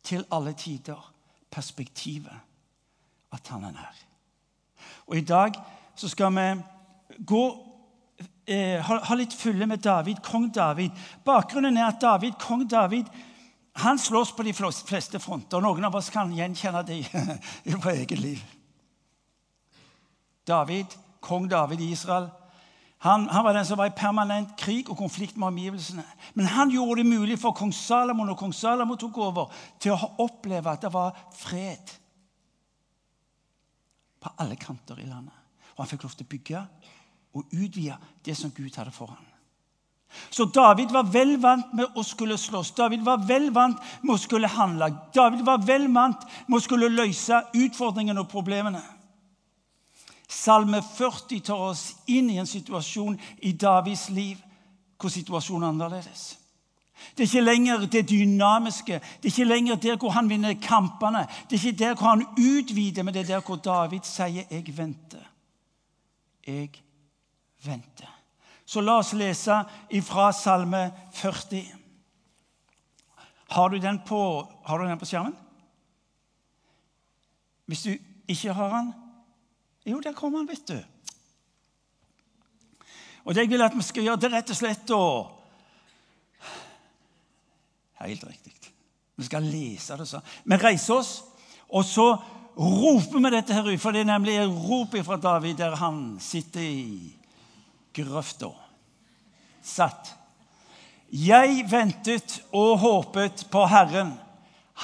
Til 0.01 0.23
alle 0.33 0.53
tider 0.57 1.01
perspektivet 1.53 2.33
at 3.35 3.51
han 3.53 3.67
er 3.67 3.75
nær. 3.75 3.99
Og 5.07 5.17
I 5.17 5.25
dag 5.25 5.59
så 5.95 6.09
skal 6.09 6.33
vi 6.33 6.47
gå, 7.27 7.43
eh, 8.47 8.81
ha, 8.81 8.97
ha, 9.05 9.15
litt 9.15 9.35
fulle 9.37 9.67
med 9.69 9.83
David, 9.83 10.23
kong 10.25 10.49
David. 10.53 10.89
Bakgrunnen 11.25 11.77
er 11.77 11.91
at 11.91 12.01
David, 12.01 12.39
kong 12.41 12.65
David 12.69 13.11
han 13.73 13.99
slåss 13.99 14.35
på 14.35 14.43
de 14.43 14.53
fleste 14.53 15.19
fronter. 15.19 15.57
og 15.57 15.63
Noen 15.63 15.87
av 15.87 15.95
oss 15.95 16.09
kan 16.11 16.33
gjenkjenne 16.35 16.83
det 16.83 16.99
i 17.63 17.73
vårt 17.73 17.93
eget 17.95 18.19
liv. 18.19 18.43
David, 20.47 20.97
kong 21.19 21.47
David 21.49 21.81
i 21.81 21.91
Israel, 21.91 22.29
han, 23.01 23.27
han, 23.29 23.43
var 23.43 23.53
den 23.53 23.65
som 23.65 23.79
var 23.79 23.89
i 23.89 23.95
permanent 23.97 24.51
krig 24.59 24.89
og 24.89 24.97
konflikt 24.97 25.37
med 25.37 25.47
omgivelsene. 25.47 26.03
Men 26.37 26.45
han 26.53 26.69
gjorde 26.69 27.01
det 27.01 27.09
mulig 27.09 27.39
for 27.41 27.55
kong 27.57 27.71
Salomon 27.73 28.29
og 28.29 28.37
kong 28.37 28.53
Salomon 28.53 28.99
tok 29.01 29.17
over, 29.17 29.55
til 29.81 29.95
å 29.95 30.11
oppleve 30.21 30.69
at 30.69 30.83
det 30.85 30.91
var 30.93 31.17
fred 31.33 31.95
på 34.21 34.33
alle 34.37 34.59
kanter 34.61 35.01
i 35.01 35.07
landet. 35.09 35.33
Og 35.73 35.81
han 35.81 35.89
fikk 35.89 36.05
lov 36.05 36.13
til 36.13 36.27
å 36.27 36.33
bygge 36.35 36.61
og 37.33 37.57
utvide 37.57 37.97
det 38.21 38.37
som 38.37 38.53
Gud 38.53 38.77
hadde 38.77 38.93
for 38.93 39.15
ham. 39.15 39.30
Så 40.29 40.45
David 40.45 40.91
var 40.91 41.03
vel 41.03 41.37
vant 41.41 41.73
med 41.73 41.95
å 41.95 42.03
skulle 42.03 42.37
slåss. 42.37 42.73
David 42.75 43.03
var 43.05 43.23
vel 43.27 43.49
vant 43.53 43.79
med 44.01 44.15
å 44.15 44.19
skulle 44.19 44.47
handle. 44.47 44.89
David 45.13 45.45
var 45.45 45.63
vel 45.65 45.87
vant 45.93 46.25
med 46.47 46.57
å 46.57 46.63
skulle 46.63 46.91
løse 46.91 47.43
utfordringene 47.53 48.23
og 48.23 48.29
problemene. 48.31 48.83
Salme 50.31 50.79
40 50.81 51.41
tar 51.43 51.63
oss 51.71 51.89
inn 52.07 52.29
i 52.31 52.37
en 52.39 52.47
situasjon 52.47 53.17
i 53.43 53.51
Davids 53.51 54.09
liv 54.09 54.39
hvor 55.01 55.11
situasjonen 55.11 55.65
er 55.65 55.73
annerledes. 55.73 56.23
Det 57.17 57.25
er 57.25 57.27
ikke 57.27 57.41
lenger 57.43 57.85
det 57.91 58.03
dynamiske, 58.09 58.99
det 59.01 59.27
er 59.27 59.33
ikke 59.33 59.49
lenger 59.49 59.75
der 59.81 59.97
hvor 59.97 60.13
han 60.15 60.29
vinner 60.29 60.53
kampene. 60.61 61.25
Det 61.49 61.57
er 61.57 61.67
ikke 61.67 61.79
der 61.79 61.95
hvor 61.95 62.13
han 62.13 62.25
utvider, 62.37 63.03
men 63.03 63.13
det 63.13 63.23
er 63.23 63.33
der 63.33 63.41
hvor 63.41 63.55
David 63.55 64.05
sier 64.05 64.45
'jeg 64.49 64.77
venter'. 64.77 65.27
Jeg 66.47 66.69
venter. 67.65 68.20
Så 68.71 68.79
la 68.79 69.01
oss 69.01 69.11
lese 69.19 69.57
ifra 69.91 70.29
Salme 70.31 70.85
40. 71.11 71.65
Har 73.51 73.69
du 73.69 73.81
den 73.83 73.99
på, 74.07 74.21
har 74.63 74.79
du 74.79 74.87
den 74.87 74.99
på 74.99 75.09
skjermen? 75.09 75.35
Hvis 77.67 77.83
du 77.83 77.91
ikke 78.31 78.55
har 78.55 78.77
den 78.77 78.93
Jo, 79.85 79.99
der 79.99 80.13
kommer 80.13 80.39
den, 80.39 80.47
vet 80.47 80.67
du. 80.67 80.77
Og 83.25 83.35
det 83.35 83.41
jeg 83.41 83.49
vil 83.49 83.61
at 83.65 83.75
vi 83.75 83.83
skal 83.83 84.03
gjøre, 84.03 84.19
det 84.21 84.29
er 84.29 84.35
rett 84.37 84.53
og 84.53 84.61
slett 84.61 84.95
å 84.95 85.03
Helt 88.01 88.23
riktig. 88.25 88.71
Vi 89.15 89.27
skal 89.27 89.45
lese 89.45 89.93
det 89.99 90.07
sånn. 90.09 90.23
Vi 90.49 90.57
reiser 90.57 90.95
oss, 90.95 91.09
og 91.69 91.83
så 91.85 92.07
roper 92.57 93.19
vi 93.19 93.31
dette 93.35 93.53
her 93.53 93.67
ut. 93.67 93.81
For 93.81 93.93
det 93.93 94.01
er 94.01 94.09
nemlig 94.09 94.39
et 94.41 94.61
rop 94.69 94.95
fra 95.05 95.19
David 95.21 95.59
der 95.59 95.75
han 95.77 96.15
sitter 96.23 96.63
i 96.65 97.11
grøfta. 97.95 98.51
Satt. 99.61 100.15
Jeg 101.11 101.65
ventet 101.71 102.39
og 102.55 102.79
håpet 102.79 103.45
på 103.51 103.65
Herren. 103.67 104.13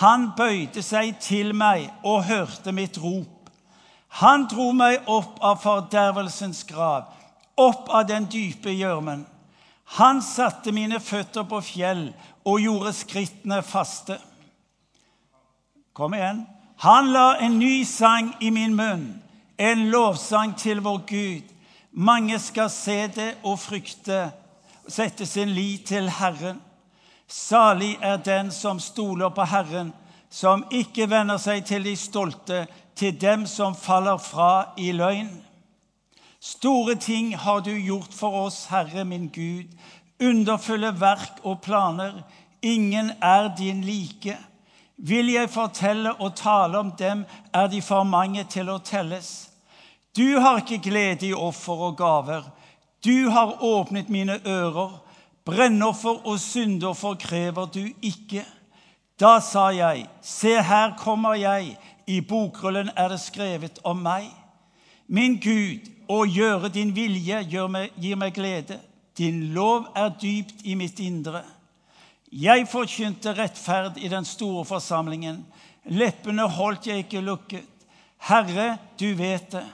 Han 0.02 0.32
bøyde 0.38 0.84
seg 0.84 1.16
til 1.24 1.54
meg 1.56 1.88
og 2.04 2.26
hørte 2.28 2.74
mitt 2.76 3.00
rop. 3.02 3.50
Han 4.22 4.46
dro 4.52 4.72
meg 4.76 5.08
opp 5.08 5.40
av 5.46 5.62
fordervelsens 5.64 6.64
grav, 6.68 7.08
opp 7.56 7.90
av 7.90 8.08
den 8.10 8.28
dype 8.32 8.72
gjørmen. 8.76 9.26
Han 9.98 10.22
satte 10.22 10.74
mine 10.76 11.00
føtter 11.00 11.48
på 11.48 11.62
fjell 11.64 12.10
og 12.48 12.62
gjorde 12.62 12.94
skrittene 12.96 13.62
faste. 13.64 14.18
Kom 15.96 16.14
igjen. 16.14 16.44
Han 16.84 17.12
la 17.14 17.38
en 17.42 17.58
ny 17.58 17.86
sang 17.88 18.34
i 18.44 18.52
min 18.54 18.76
munn, 18.78 19.08
en 19.58 19.88
lovsang 19.90 20.54
til 20.60 20.84
vår 20.86 21.00
Gud. 21.10 21.54
Mange 21.92 22.40
skal 22.40 22.70
se 22.70 23.08
det 23.08 23.30
og 23.44 23.60
frykte, 23.60 24.32
sette 24.88 25.26
sin 25.26 25.50
lit 25.50 25.88
til 25.88 26.10
Herren. 26.10 26.60
Salig 27.28 27.98
er 28.02 28.18
den 28.18 28.52
som 28.52 28.80
stoler 28.80 29.30
på 29.30 29.44
Herren, 29.44 29.94
som 30.30 30.64
ikke 30.72 31.10
vender 31.10 31.40
seg 31.40 31.66
til 31.66 31.84
de 31.84 31.96
stolte, 31.96 32.66
til 32.96 33.16
dem 33.22 33.46
som 33.46 33.76
faller 33.76 34.18
fra 34.18 34.74
i 34.78 34.92
løgn. 34.92 35.30
Store 36.40 36.96
ting 36.96 37.36
har 37.38 37.60
du 37.62 37.72
gjort 37.72 38.14
for 38.14 38.46
oss, 38.46 38.66
Herre 38.72 39.06
min 39.06 39.28
Gud, 39.28 39.68
underfulle 40.22 40.94
verk 41.00 41.42
og 41.44 41.62
planer. 41.62 42.24
Ingen 42.62 43.12
er 43.22 43.56
din 43.58 43.82
like. 43.82 44.38
Vil 44.98 45.30
jeg 45.30 45.50
fortelle 45.50 46.14
og 46.14 46.36
tale 46.36 46.78
om 46.78 46.92
dem, 46.92 47.26
er 47.54 47.68
de 47.68 47.82
for 47.82 48.04
mange 48.04 48.44
til 48.50 48.70
å 48.70 48.80
telles. 48.80 49.47
Du 50.18 50.40
har 50.40 50.64
ikke 50.64 50.82
glede 50.90 51.28
i 51.28 51.34
offer 51.34 51.82
og 51.90 51.98
gaver. 51.98 52.48
Du 53.06 53.30
har 53.30 53.64
åpnet 53.64 54.10
mine 54.10 54.40
ører. 54.48 55.04
Brennoffer 55.46 56.26
og 56.28 56.40
syndoffer 56.40 57.14
krever 57.22 57.66
du 57.66 57.84
ikke. 58.02 58.44
Da 59.20 59.38
sa 59.42 59.70
jeg, 59.74 60.08
se 60.22 60.58
her 60.62 60.98
kommer 60.98 61.38
jeg, 61.38 61.78
i 62.08 62.22
bokrullen 62.22 62.90
er 62.96 63.10
det 63.14 63.20
skrevet 63.20 63.80
om 63.84 64.02
meg. 64.04 64.28
Min 65.08 65.38
Gud, 65.44 65.88
å 66.08 66.24
gjøre 66.26 66.70
din 66.72 66.94
vilje 66.96 67.68
meg, 67.70 67.94
gir 67.96 68.18
meg 68.20 68.34
glede. 68.34 68.80
Din 69.18 69.54
lov 69.54 69.88
er 69.96 70.12
dypt 70.22 70.66
i 70.66 70.76
mitt 70.76 71.00
indre. 71.00 71.44
Jeg 72.32 72.68
forkynte 72.68 73.34
rettferd 73.38 73.98
i 73.98 74.10
den 74.12 74.26
store 74.26 74.66
forsamlingen. 74.66 75.46
Leppene 75.86 76.48
holdt 76.50 76.88
jeg 76.88 77.06
ikke 77.06 77.24
lukket. 77.24 77.66
Herre, 78.18 78.78
du 79.00 79.14
vet 79.16 79.52
det. 79.52 79.66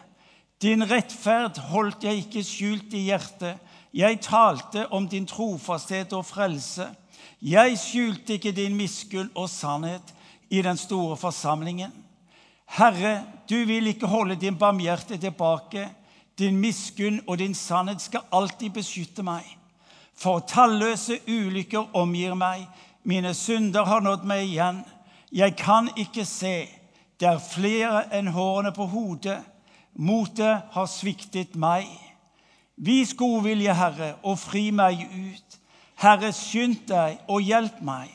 Din 0.63 0.83
rettferd 0.87 1.57
holdt 1.73 2.05
jeg 2.07 2.21
ikke 2.21 2.41
skjult 2.47 2.93
i 2.95 3.07
hjertet. 3.09 3.57
Jeg 3.93 4.21
talte 4.23 4.85
om 4.95 5.07
din 5.11 5.25
trofasthet 5.27 6.13
og 6.15 6.23
frelse. 6.25 6.85
Jeg 7.43 7.75
skjulte 7.77 8.37
ikke 8.37 8.53
din 8.55 8.77
miskunn 8.77 9.27
og 9.35 9.49
sannhet 9.51 10.13
i 10.49 10.61
den 10.63 10.79
store 10.79 11.17
forsamlingen. 11.19 11.91
Herre, 12.77 13.25
du 13.49 13.65
vil 13.67 13.91
ikke 13.91 14.07
holde 14.07 14.39
din 14.39 14.55
barmhjerte 14.57 15.17
tilbake. 15.17 15.89
Din 16.39 16.57
miskunn 16.57 17.19
og 17.27 17.37
din 17.43 17.55
sannhet 17.55 18.01
skal 18.01 18.23
alltid 18.31 18.71
beskytte 18.71 19.23
meg. 19.23 19.43
For 20.15 20.45
talløse 20.47 21.19
ulykker 21.27 21.91
omgir 21.93 22.39
meg. 22.39 22.69
Mine 23.03 23.33
synder 23.35 23.83
har 23.83 23.99
nådd 23.99 24.23
meg 24.23 24.47
igjen. 24.47 24.83
Jeg 25.31 25.57
kan 25.59 25.91
ikke 25.97 26.23
se. 26.25 26.69
Det 27.19 27.27
er 27.27 27.43
flere 27.51 28.05
enn 28.15 28.31
hårene 28.31 28.71
på 28.71 28.87
hodet. 28.87 29.41
Motet 29.93 30.73
har 30.73 30.87
sviktet 30.89 31.55
meg. 31.55 31.87
Vis 32.75 33.13
godvilje, 33.13 33.73
Herre, 33.77 34.15
og 34.23 34.39
fri 34.41 34.71
meg 34.73 35.05
ut. 35.05 35.59
Herre, 36.01 36.31
skynd 36.33 36.87
deg 36.89 37.19
og 37.29 37.43
hjelp 37.45 37.81
meg. 37.85 38.09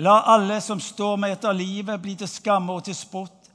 La 0.00 0.20
alle 0.32 0.60
som 0.64 0.80
står 0.80 1.18
meg 1.20 1.34
etter 1.34 1.52
livet, 1.52 2.00
bli 2.00 2.14
til 2.16 2.30
skamme 2.30 2.72
og 2.72 2.84
til 2.86 2.96
spott. 2.96 3.50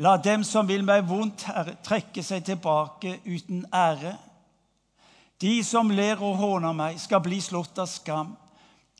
La 0.00 0.16
dem 0.16 0.44
som 0.46 0.68
vil 0.68 0.84
meg 0.86 1.02
vondt, 1.08 1.42
Herre, 1.50 1.74
trekke 1.84 2.22
seg 2.24 2.46
tilbake 2.46 3.18
uten 3.26 3.66
ære. 3.74 4.14
De 5.42 5.58
som 5.66 5.90
ler 5.90 6.22
og 6.22 6.38
håner 6.38 6.72
meg, 6.72 7.00
skal 7.02 7.20
bli 7.20 7.40
slått 7.42 7.82
av 7.82 7.90
skam. 7.90 8.36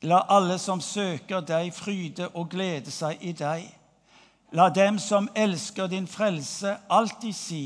La 0.03 0.25
alle 0.27 0.59
som 0.59 0.81
søker 0.83 1.41
deg, 1.47 1.71
fryde 1.73 2.27
og 2.35 2.51
glede 2.51 2.91
seg 2.91 3.23
i 3.23 3.31
deg. 3.31 3.63
La 4.53 4.67
dem 4.69 4.99
som 4.99 5.29
elsker 5.33 5.87
din 5.87 6.05
frelse, 6.07 6.75
alltid 6.91 7.33
si, 7.33 7.63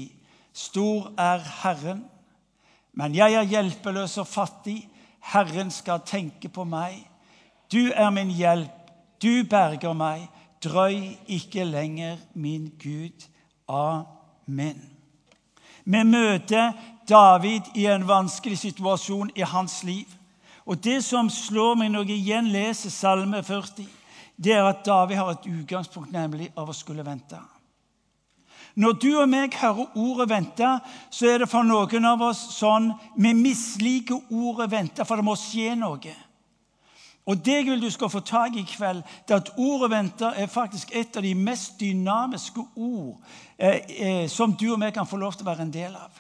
Stor 0.58 1.12
er 1.18 1.44
Herren. 1.62 2.06
Men 2.98 3.16
jeg 3.16 3.34
er 3.38 3.46
hjelpeløs 3.46 4.18
og 4.18 4.28
fattig. 4.28 4.80
Herren 5.22 5.70
skal 5.72 6.02
tenke 6.06 6.50
på 6.50 6.64
meg. 6.66 7.04
Du 7.72 7.92
er 7.94 8.10
min 8.10 8.32
hjelp, 8.34 8.92
du 9.22 9.44
berger 9.50 9.94
meg. 9.94 10.26
Drøy 10.64 11.14
ikke 11.30 11.66
lenger, 11.68 12.18
min 12.34 12.72
Gud. 12.82 13.28
Amen. 13.70 14.80
Vi 15.86 16.04
møter 16.04 16.72
David 17.10 17.70
i 17.76 17.86
en 17.92 18.08
vanskelig 18.08 18.58
situasjon 18.58 19.30
i 19.36 19.46
hans 19.46 19.84
liv. 19.84 20.08
Og 20.66 20.84
Det 20.84 21.04
som 21.04 21.30
slår 21.30 21.76
meg 21.76 21.92
når 21.94 22.10
jeg 22.10 22.18
igjen 22.18 22.50
leser 22.52 22.90
Salme 22.90 23.44
40, 23.44 23.86
det 24.38 24.54
er 24.54 24.66
at 24.66 24.82
David 24.86 25.16
har 25.16 25.30
et 25.32 25.48
utgangspunkt, 25.48 26.12
nemlig 26.12 26.50
av 26.58 26.70
å 26.70 26.76
skulle 26.76 27.06
vente. 27.06 27.40
Når 28.78 28.92
du 28.92 29.10
og 29.18 29.30
meg 29.30 29.56
hører 29.58 29.98
ordet 29.98 30.30
'vente', 30.30 30.80
så 31.10 31.28
er 31.28 31.38
det 31.38 31.50
for 31.50 31.64
noen 31.66 32.06
av 32.06 32.22
oss 32.22 32.44
sånn 32.60 32.92
vi 33.18 33.34
misliker 33.34 34.20
ordet 34.30 34.72
'vente', 34.72 35.06
for 35.06 35.16
det 35.16 35.26
må 35.26 35.36
skje 35.36 35.76
noe. 35.76 36.16
Og 37.26 37.46
Det 37.46 37.54
jeg 37.54 37.66
vil 37.66 37.82
du 37.82 37.90
skal 37.90 38.10
få 38.10 38.20
tak 38.20 38.56
i 38.56 38.60
i 38.60 38.70
kveld, 38.78 39.04
det 39.28 39.34
er 39.34 39.38
at 39.38 39.52
ordet 39.58 39.92
'vente' 39.92 40.34
er 40.36 40.48
faktisk 40.48 40.92
et 40.94 41.18
av 41.18 41.24
de 41.24 41.34
mest 41.34 41.80
dynamiske 41.80 42.62
ord 42.76 43.18
eh, 43.60 43.80
eh, 43.90 44.30
som 44.30 44.54
du 44.54 44.74
og 44.74 44.82
vi 44.82 44.92
kan 44.92 45.08
få 45.08 45.18
lov 45.18 45.34
til 45.34 45.48
å 45.48 45.50
være 45.50 45.62
en 45.62 45.74
del 45.74 45.96
av. 45.96 46.12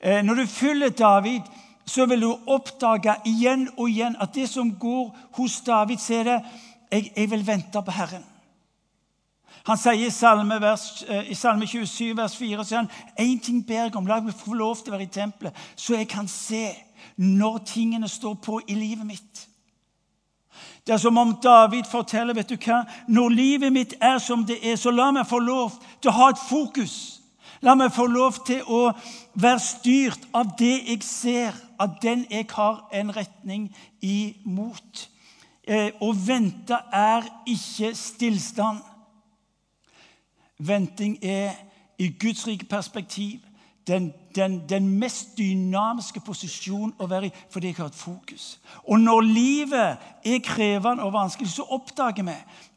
Eh, 0.00 0.22
når 0.22 0.34
du 0.34 0.46
følger 0.46 0.88
David 0.88 1.42
så 1.86 2.06
vil 2.06 2.20
du 2.20 2.30
oppdage 2.46 3.14
igjen 3.26 3.68
og 3.76 3.88
igjen 3.90 4.16
at 4.20 4.34
det 4.34 4.48
som 4.50 4.70
går 4.78 5.10
hos 5.38 5.60
David, 5.66 5.98
så 5.98 6.20
er 6.20 6.24
det 6.24 6.38
jeg, 6.92 7.12
jeg 7.16 7.30
vil 7.30 7.46
vente 7.46 7.82
på 7.82 7.90
Herren. 7.90 8.24
Han 9.68 9.78
sier 9.78 10.06
i 10.06 10.10
Salme, 10.10 10.58
vers, 10.60 11.04
eh, 11.08 11.30
i 11.30 11.34
Salme 11.38 11.66
27, 11.66 12.16
vers 12.16 12.34
4 12.36 12.64
sier 12.64 12.80
han, 12.80 12.90
én 13.18 13.38
ting 13.38 13.62
ber 13.66 13.84
jeg 13.86 13.96
om, 13.96 14.06
la 14.06 14.20
meg 14.20 14.34
få 14.34 14.56
lov 14.58 14.80
til 14.80 14.90
å 14.90 14.96
være 14.96 15.06
i 15.06 15.14
tempelet, 15.14 15.54
så 15.76 15.94
jeg 15.94 16.08
kan 16.10 16.28
se 16.28 16.66
når 17.16 17.58
tingene 17.70 18.08
står 18.08 18.34
på 18.42 18.60
i 18.66 18.74
livet 18.74 19.06
mitt. 19.06 19.46
Det 20.86 20.94
er 20.94 20.98
som 20.98 21.18
om 21.18 21.36
David 21.42 21.86
forteller 21.90 22.34
vet 22.34 22.50
du 22.50 22.56
hva, 22.58 22.82
når 23.06 23.34
livet 23.36 23.72
mitt 23.72 23.94
er 24.02 24.18
som 24.18 24.42
det 24.46 24.58
er, 24.66 24.76
så 24.76 24.90
la 24.90 25.12
meg 25.14 25.28
få 25.30 25.38
lov 25.38 25.76
til 26.00 26.10
å 26.10 26.16
ha 26.16 26.30
et 26.32 26.42
fokus. 26.42 26.96
La 27.62 27.76
meg 27.78 27.94
få 27.94 28.08
lov 28.10 28.40
til 28.46 28.64
å 28.66 28.88
være 29.38 29.62
styrt 29.62 30.26
av 30.34 30.56
det 30.58 30.74
jeg 30.80 31.04
ser, 31.06 31.54
av 31.78 32.00
den 32.02 32.24
jeg 32.30 32.48
har 32.50 32.82
en 32.98 33.14
retning 33.14 33.68
imot. 34.02 35.06
Eh, 35.62 35.94
å 36.02 36.10
vente 36.10 36.74
er 36.90 37.28
ikke 37.46 37.92
stillstand. 37.94 38.82
Venting 40.66 41.18
er 41.24 41.56
i 41.98 42.08
Guds 42.20 42.46
rike 42.46 42.68
perspektiv 42.70 43.40
den, 43.86 44.12
den, 44.34 44.68
den, 44.68 44.88
mest 44.98 45.36
dynamiske 45.38 46.20
posisjonen 46.22 46.94
å 47.02 47.08
være 47.10 47.28
i 47.28 47.32
fordi 47.50 47.72
jeg 47.72 47.78
har 47.80 47.90
et 47.90 47.98
fokus. 47.98 48.44
Og 48.86 49.00
når 49.00 49.26
livet 49.26 50.04
er 50.24 50.44
krevende 50.44 51.02
og 51.02 51.14
vanskelig, 51.16 51.50
så 51.50 51.66
oppdager 51.74 52.26
vi 52.26 52.36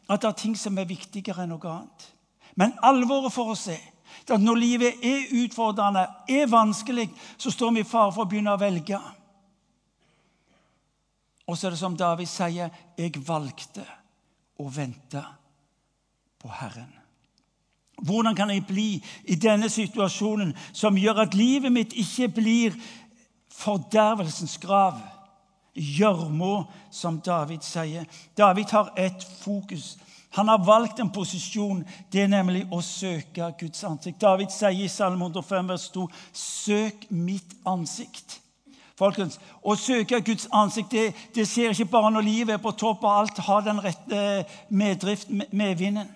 at 0.10 0.22
det 0.22 0.30
er 0.30 0.40
ting 0.40 0.56
som 0.58 0.78
er 0.78 0.90
viktigere 0.90 1.46
enn 1.46 1.54
noe 1.54 1.70
annet. 1.70 2.08
Men 2.56 2.74
alvoret 2.86 3.34
for 3.34 3.54
oss 3.54 3.68
er 3.74 3.84
at 4.26 4.42
når 4.42 4.58
livet 4.58 5.06
er 5.06 5.30
utfordrende, 5.44 6.08
er 6.30 6.50
vanskelig, 6.50 7.10
så 7.38 7.52
står 7.54 7.76
vi 7.76 7.84
i 7.84 7.88
fare 7.88 8.14
for 8.16 8.26
å 8.26 8.30
begynne 8.30 8.56
å 8.56 8.62
velge. 8.62 8.98
Og 11.46 11.58
så 11.58 11.68
er 11.68 11.76
det 11.76 11.82
som 11.84 11.98
David 11.98 12.30
sier, 12.32 12.74
jeg 12.98 13.22
valgte 13.28 13.86
å 14.58 14.70
vente 14.74 15.22
på 16.42 16.50
Herren. 16.50 17.05
Hvordan 18.02 18.36
kan 18.36 18.50
jeg 18.50 18.66
bli 18.68 19.04
i 19.24 19.36
denne 19.36 19.70
situasjonen 19.70 20.54
som 20.74 20.98
gjør 20.98 21.24
at 21.26 21.36
livet 21.36 21.72
mitt 21.72 21.94
ikke 21.96 22.28
blir 22.42 22.80
fordervelsens 23.52 24.58
grav? 24.58 25.00
Gjørma, 25.76 26.66
som 26.92 27.20
David 27.20 27.64
sier. 27.68 28.06
David 28.38 28.72
har 28.72 28.94
ett 28.96 29.24
fokus. 29.42 29.98
Han 30.36 30.48
har 30.48 30.66
valgt 30.66 31.00
en 31.00 31.12
posisjon. 31.12 31.84
Det 32.12 32.22
er 32.24 32.32
nemlig 32.32 32.66
å 32.72 32.82
søke 32.84 33.52
Guds 33.60 33.84
ansikt. 33.88 34.22
David 34.22 34.52
sier 34.56 34.86
i 34.86 34.88
Salme 34.92 35.28
105, 35.28 35.68
vers 35.68 35.90
2.: 35.92 36.08
Søk 36.32 37.08
mitt 37.10 37.56
ansikt. 37.68 38.42
Folkens, 38.96 39.40
Å 39.64 39.76
søke 39.76 40.22
Guds 40.24 40.48
ansikt 40.56 40.92
det, 40.92 41.10
det 41.36 41.44
skjer 41.48 41.74
ikke 41.74 41.92
bare 41.92 42.14
når 42.16 42.24
livet 42.24 42.54
er 42.56 42.62
på 42.64 42.72
topp 42.80 43.04
og 43.04 43.12
alt 43.12 43.42
har 43.44 43.66
den 43.66 43.82
rette 43.84 44.46
meddrift, 44.70 45.28
medvinden. 45.52 46.08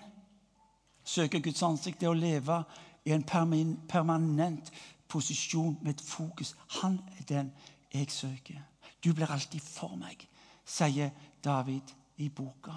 Søke 1.10 1.40
Guds 1.42 1.62
ansikt, 1.66 2.00
det 2.00 2.08
å 2.08 2.14
leve 2.14 2.62
i 3.04 3.14
en 3.14 3.24
permanent 3.24 4.70
posisjon 5.10 5.78
med 5.82 5.96
et 5.96 6.04
fokus. 6.06 6.54
Han 6.80 7.00
er 7.18 7.26
den 7.28 7.52
jeg 7.94 8.10
søker. 8.10 8.60
Du 9.04 9.12
blir 9.14 9.30
alltid 9.30 9.60
for 9.64 9.96
meg, 9.98 10.22
sier 10.64 11.10
David 11.44 11.90
i 12.22 12.28
boka. 12.28 12.76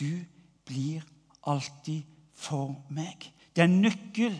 Du 0.00 0.24
blir 0.66 1.04
alltid 1.46 2.02
for 2.34 2.74
meg. 2.88 3.30
Det 3.54 3.62
er 3.62 3.70
en 3.70 3.82
nøkkel 3.84 4.34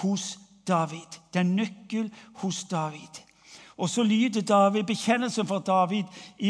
hos 0.00 0.38
David. 0.66 1.20
Det 1.32 1.38
er 1.38 1.46
en 1.46 1.56
nøkkel 1.56 2.10
hos 2.42 2.64
David. 2.64 3.22
Og 3.76 3.88
så 3.88 4.02
lyder 4.02 4.40
David, 4.40 4.84
bekjennelsen 4.84 5.46
for 5.46 5.58
David 5.58 6.04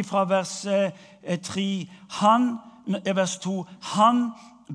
fra 0.05 0.25
vers 0.25 0.63
3. 0.63 1.63
Eh, 1.63 1.87
han, 2.09 2.57
vers 3.15 3.37
2. 3.39 3.67
Han 3.81 4.31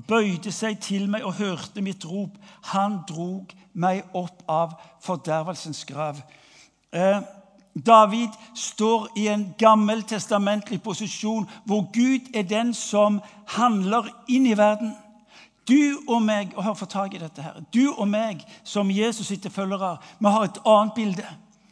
bøyde 0.08 0.52
seg 0.52 0.80
til 0.84 1.08
meg 1.10 1.24
og 1.24 1.38
hørte 1.40 1.82
mitt 1.84 2.04
rop. 2.08 2.36
Han 2.72 3.00
drog 3.08 3.52
meg 3.72 4.04
opp 4.16 4.44
av 4.48 4.76
fordervelsens 5.04 5.84
grav. 5.88 6.20
Eh, 6.92 7.20
David 7.76 8.32
står 8.56 9.08
i 9.20 9.26
en 9.28 9.50
gammeltestamentlig 9.58 10.80
posisjon 10.82 11.44
hvor 11.68 11.88
Gud 11.92 12.30
er 12.34 12.46
den 12.48 12.72
som 12.74 13.20
handler 13.56 14.08
inn 14.32 14.46
i 14.48 14.56
verden. 14.56 14.94
Du 15.68 15.98
og 16.06 16.22
meg 16.22 16.54
og 16.54 16.64
hør 16.64 16.78
for 16.78 16.86
tak 16.86 17.14
i 17.14 17.20
dette 17.20 17.42
her, 17.42 17.58
du 17.74 17.90
og 17.90 18.06
meg 18.08 18.44
som 18.64 18.90
Jesus 18.90 19.26
sitt 19.26 19.48
følgere, 19.52 19.96
vi 20.20 20.30
har 20.30 20.46
et 20.46 20.60
annet 20.64 20.94
bilde. 20.94 21.26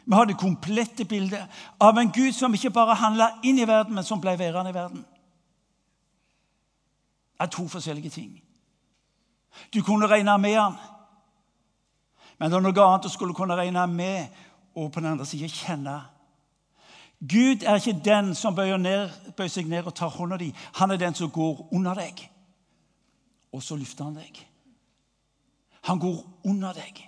Vi 0.05 0.13
har 0.13 0.27
det 0.29 0.37
komplette 0.37 1.07
bildet 1.09 1.47
av 1.81 1.97
en 1.99 2.11
Gud 2.13 2.35
som 2.37 2.53
ikke 2.53 2.75
bare 2.75 2.99
handla 3.01 3.31
inn 3.47 3.59
i 3.59 3.69
verden, 3.69 3.95
men 3.95 4.05
som 4.05 4.21
ble 4.21 4.35
værende 4.39 4.75
i 4.75 4.77
verden 4.77 5.05
er 7.45 7.53
to 7.53 7.67
forskjellige 7.69 8.11
ting. 8.11 8.33
Du 9.75 9.83
kunne 9.83 10.09
regne 10.11 10.39
med 10.39 10.57
han, 10.59 10.75
men 12.39 12.51
det 12.51 12.59
er 12.59 12.65
noe 12.65 12.87
annet 12.87 13.07
du 13.07 13.13
skulle 13.13 13.35
kunne 13.35 13.57
regne 13.57 13.87
med 13.87 14.27
og 14.75 14.91
på 14.93 15.01
den 15.01 15.13
andre 15.13 15.27
siden 15.27 15.53
kjenne. 15.53 16.01
Gud 17.21 17.63
er 17.63 17.79
ikke 17.79 18.01
den 18.05 18.35
som 18.35 18.57
bøyer, 18.57 18.77
ned, 18.77 19.11
bøyer 19.37 19.53
seg 19.53 19.69
ned 19.71 19.87
og 19.87 19.95
tar 19.95 20.13
hånda 20.13 20.37
di. 20.41 20.51
Han 20.81 20.91
er 20.91 21.01
den 21.01 21.15
som 21.15 21.31
går 21.31 21.69
under 21.73 21.95
deg, 21.95 22.19
og 23.53 23.63
så 23.63 23.79
løfter 23.79 24.05
han 24.05 24.19
deg. 24.19 24.43
Han 25.89 26.01
går 26.03 26.19
under 26.45 26.75
deg. 26.77 27.01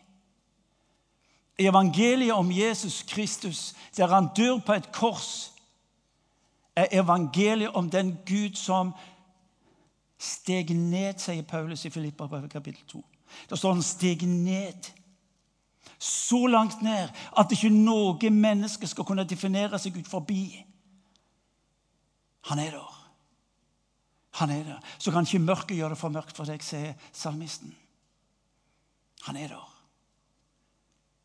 I 1.59 1.67
evangeliet 1.67 2.37
om 2.37 2.53
Jesus 2.53 3.03
Kristus, 3.03 3.75
der 3.97 4.07
han 4.13 4.29
dør 4.37 4.59
på 4.61 4.73
et 4.73 4.93
kors, 4.93 5.53
er 6.77 6.87
evangeliet 6.93 7.75
om 7.75 7.91
den 7.91 8.19
Gud 8.27 8.55
som 8.55 8.93
steg 10.19 10.73
ned, 10.77 11.19
sier 11.21 11.43
Paulus 11.43 11.85
i 11.85 11.91
Filippa 11.91 12.29
kapittel 12.49 12.83
2. 12.89 13.03
Da 13.51 13.57
står 13.57 13.73
han 13.77 13.83
steg 13.83 14.23
ned. 14.29 14.93
Så 15.99 16.47
langt 16.47 16.83
ned 16.83 17.09
at 17.39 17.53
ikke 17.53 17.71
noe 17.73 18.31
menneske 18.31 18.89
skal 18.89 19.05
kunne 19.05 19.25
definere 19.29 19.79
seg 19.81 19.97
ut 19.97 20.09
forbi. 20.09 20.65
Han 22.51 22.61
er 22.63 22.77
der. 22.77 22.93
Han 24.37 24.51
er 24.51 24.65
der. 24.65 24.81
Så 24.99 25.11
kan 25.11 25.25
ikke 25.25 25.39
mørket 25.39 25.77
gjøre 25.77 25.95
det 25.95 25.99
for 25.99 26.13
mørkt 26.13 26.37
for 26.37 26.49
deg, 26.49 26.63
sier 26.63 26.95
salmisten. 27.13 27.73
Han 29.27 29.37
er 29.37 29.49
der. 29.55 29.73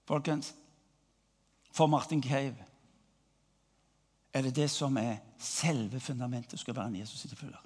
Folkens, 0.07 0.53
for 1.71 1.87
Martin 1.87 2.23
Cave 2.23 2.65
er 4.33 4.41
det 4.41 4.55
det 4.55 4.69
som 4.71 4.97
er 4.97 5.19
selve 5.39 5.99
fundamentet 5.99 6.59
skal 6.59 6.75
være 6.75 6.87
en 6.87 7.01
Jesus' 7.03 7.35
følger. 7.35 7.59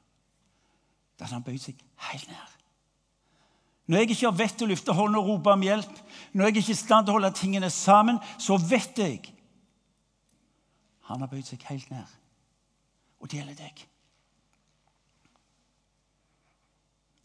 Da 1.15 1.25
hadde 1.25 1.37
han 1.37 1.45
bøyd 1.45 1.61
seg 1.63 1.79
helt 2.09 2.27
ned. 2.27 2.51
Når 3.85 3.97
jeg 3.97 4.09
ikke 4.09 4.25
har 4.25 4.37
vett 4.37 4.55
til 4.57 4.65
å 4.65 4.71
løfte 4.73 4.93
hånden 4.97 5.19
og 5.19 5.27
rope 5.29 5.53
om 5.53 5.63
hjelp, 5.63 5.97
når 6.33 6.47
jeg 6.47 6.55
ikke 6.55 6.71
er 6.71 6.73
i 6.73 6.79
stand 6.79 7.05
til 7.05 7.13
å 7.13 7.17
holde 7.19 7.33
tingene 7.37 7.69
sammen, 7.69 8.19
så 8.41 8.57
vet 8.57 8.99
jeg 8.99 9.31
Han 11.05 11.21
har 11.21 11.29
bøyd 11.29 11.45
seg 11.45 11.61
helt 11.69 11.89
ned. 11.93 12.13
Og 13.21 13.29
det 13.29 13.37
gjelder 13.37 13.59
deg. 13.59 13.83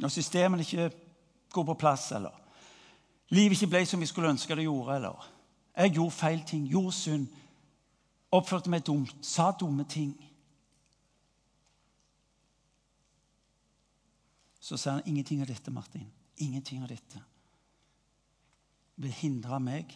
Når 0.05 0.13
systemene 0.13 0.67
ikke 0.67 0.91
går 1.53 1.65
på 1.65 1.75
plass, 1.81 2.11
eller 2.13 2.37
livet 3.33 3.57
ikke 3.57 3.71
ble 3.73 3.81
som 3.89 4.01
vi 4.01 4.09
skulle 4.09 4.29
ønske 4.29 4.57
det 4.57 4.67
gjorde, 4.67 4.97
eller 4.97 5.31
jeg 5.77 5.95
gjorde 5.97 6.17
feil 6.17 6.43
ting, 6.45 6.67
gjorde 6.69 6.93
synd, 6.93 7.27
oppførte 8.37 8.71
meg 8.71 8.85
dumt, 8.85 9.15
sa 9.25 9.49
dumme 9.57 9.85
ting 9.89 10.13
så 14.61 14.79
sa 14.79 14.99
han 14.99 15.07
ingenting 15.09 15.41
av 15.43 15.49
dette, 15.49 15.73
Martin. 15.73 16.09
Ingenting 16.37 16.83
av 16.83 16.89
dette 16.89 17.23
vil 19.01 19.13
hindre 19.17 19.59
meg 19.63 19.95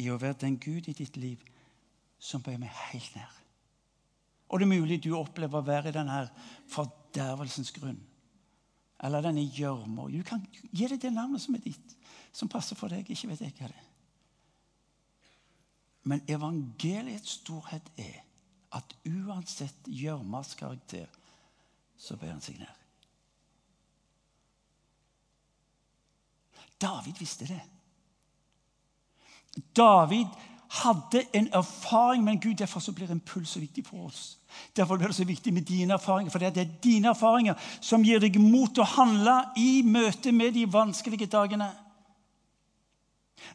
i 0.00 0.08
å 0.12 0.18
være 0.20 0.42
den 0.44 0.58
Gud 0.60 0.88
i 0.88 0.96
ditt 0.96 1.16
liv 1.16 1.40
som 2.22 2.42
bøyer 2.44 2.60
meg 2.60 2.74
helt 2.92 3.14
ned. 3.16 3.38
Og 4.52 4.60
det 4.60 4.66
er 4.66 4.72
mulig 4.74 4.98
du 5.00 5.14
opplever 5.16 5.62
å 5.62 5.64
være 5.64 5.88
i 5.88 5.96
denne 5.96 6.18
fordervelsens 6.70 7.72
grunn. 7.72 8.00
Eller 9.02 9.24
denne 9.24 9.42
gjørma. 9.42 10.10
Du 10.12 10.20
kan 10.26 10.44
gi 10.70 10.90
det 10.90 11.00
det 11.02 11.12
navnet 11.14 11.42
som 11.42 11.56
er 11.56 11.64
ditt, 11.64 11.96
som 12.36 12.50
passer 12.52 12.78
for 12.78 12.92
deg. 12.92 13.08
Ikke 13.08 13.32
vet 13.32 13.40
jeg 13.42 13.56
hva 13.56 13.70
det 13.72 13.80
er. 13.80 13.88
Men 16.12 16.22
evangeliets 16.28 17.38
storhet 17.38 17.88
er 17.96 18.20
at 18.76 18.94
uansett 19.06 19.88
gjørmas 19.88 20.54
karakter, 20.58 21.08
så 21.96 22.18
bøyer 22.18 22.36
han 22.36 22.44
seg 22.44 22.60
ned. 22.60 22.81
David 26.82 27.18
visste 27.18 27.46
det. 27.46 27.60
David 29.76 30.26
hadde 30.72 31.24
en 31.32 31.48
erfaring 31.52 32.24
med 32.24 32.40
Gud. 32.42 32.54
Derfor 32.54 32.80
så 32.80 32.92
blir 32.92 33.10
impuls 33.10 33.48
så 33.48 33.60
viktig 33.60 33.86
for 33.86 34.06
oss. 34.06 34.38
Derfor 34.76 34.96
blir 34.96 35.06
det 35.06 35.16
så 35.16 35.24
viktig 35.24 35.52
med 35.52 35.62
dine 35.62 35.94
erfaringer, 35.94 36.30
for 36.30 36.38
det 36.38 36.56
er 36.56 36.64
dine 36.82 37.08
erfaringer 37.08 37.54
som 37.80 38.04
gir 38.04 38.20
deg 38.20 38.38
mot 38.40 38.72
til 38.74 38.84
å 38.84 38.92
handle 38.96 39.36
i 39.56 39.82
møte 39.84 40.32
med 40.32 40.52
de 40.52 40.66
vanskelige 40.72 41.26
dagene. 41.26 41.70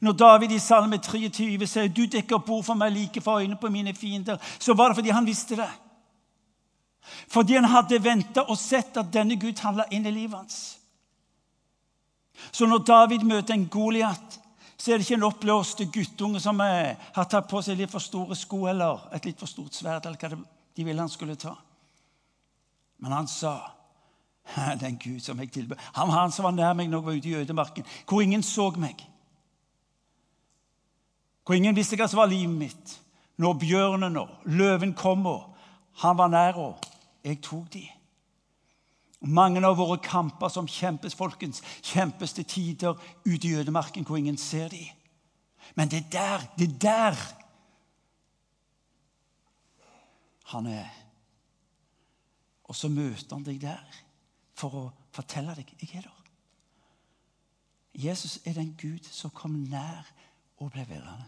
Når 0.02 0.14
David 0.14 0.52
i 0.52 0.60
Salme 0.60 0.98
23 0.98 1.68
sier 1.68 1.88
'Du 1.88 2.06
dekker 2.06 2.38
bord 2.38 2.64
for 2.64 2.74
meg 2.74 2.92
like 2.94 3.22
for 3.22 3.40
øynene 3.40 3.58
på 3.58 3.70
mine 3.70 3.94
fiender', 3.94 4.38
så 4.60 4.74
var 4.74 4.88
det 4.88 4.96
fordi 4.96 5.10
han 5.10 5.26
visste 5.26 5.56
det. 5.56 5.70
Fordi 7.28 7.54
han 7.54 7.64
hadde 7.64 8.04
venta 8.04 8.42
og 8.42 8.58
sett 8.58 8.98
at 8.98 9.14
denne 9.14 9.36
Gud 9.36 9.60
handla 9.60 9.84
inn 9.92 10.06
i 10.06 10.12
livet 10.12 10.38
hans. 10.38 10.80
Så 12.52 12.66
når 12.66 12.84
David 12.86 13.26
møter 13.28 13.54
en 13.54 13.68
Goliat, 13.70 14.40
så 14.78 14.92
er 14.92 15.00
det 15.00 15.08
ikke 15.08 15.18
en 15.18 15.28
oppblåst 15.28 15.82
guttunge 15.94 16.40
som 16.42 16.60
har 16.62 17.26
tatt 17.26 17.50
på 17.50 17.62
seg 17.66 17.80
litt 17.80 17.92
for 17.92 18.04
store 18.04 18.38
sko 18.38 18.68
eller 18.70 19.08
et 19.18 19.26
litt 19.26 19.40
for 19.40 19.50
stort 19.50 19.74
sverd, 19.74 20.06
eller 20.06 20.22
hva 20.22 20.38
de 20.78 20.86
ville 20.86 21.02
han 21.02 21.10
skulle 21.10 21.36
ta. 21.40 21.56
Men 23.02 23.16
han 23.18 23.28
sa 23.28 23.56
den 24.80 25.00
Gud 25.02 25.20
som 25.26 25.40
jeg 25.40 25.52
tilbød. 25.52 25.78
Han 25.94 26.08
var 26.08 26.22
han 26.22 26.32
som 26.32 26.48
var 26.48 26.56
nær 26.56 26.78
meg 26.78 26.90
når 26.90 27.00
jeg 27.00 27.06
var 27.06 27.18
ute 27.18 27.30
i 27.30 27.36
ødemarken, 27.42 27.90
hvor 28.08 28.22
ingen 28.22 28.44
så 28.44 28.70
meg. 28.78 29.02
Hvor 31.46 31.56
ingen 31.56 31.76
visste 31.76 31.98
hva 31.98 32.08
som 32.08 32.22
var 32.22 32.32
livet 32.32 32.54
mitt. 32.54 32.98
Når 33.38 33.60
bjørnen 33.62 34.18
og 34.18 34.50
løven 34.50 34.94
kom, 34.98 35.26
og 35.26 35.56
han 36.02 36.18
var 36.18 36.32
nær, 36.34 36.58
og 36.58 36.88
jeg 37.24 37.42
tok 37.42 37.68
de. 37.74 37.86
Mange 39.20 39.64
av 39.66 39.78
våre 39.80 39.98
kamper 40.04 40.52
som 40.54 40.68
kjempes, 40.70 41.16
folkens, 41.18 41.64
kjempes 41.82 42.36
til 42.38 42.46
tider 42.46 43.00
ute 43.26 43.48
i 43.48 43.56
ødemarken 43.58 44.06
hvor 44.06 44.18
ingen 44.18 44.38
ser 44.38 44.70
de. 44.70 44.84
Men 45.76 45.90
det 45.90 46.04
er 46.04 46.10
der, 46.12 46.46
det 46.58 46.70
er 46.70 46.80
der 46.80 47.16
han 50.54 50.68
er. 50.68 50.92
Og 52.64 52.76
så 52.76 52.88
møter 52.90 53.36
han 53.36 53.44
deg 53.44 53.62
der 53.62 54.04
for 54.58 54.76
å 54.76 54.86
fortelle 55.16 55.56
deg 55.58 55.74
jeg 55.82 55.98
er 55.98 56.08
der. 56.08 56.14
Jesus 57.98 58.38
er 58.46 58.54
den 58.54 58.76
Gud 58.78 59.08
som 59.10 59.34
kom 59.34 59.56
nær 59.72 60.06
og 60.62 60.72
ble 60.72 60.86
værende. 60.86 61.26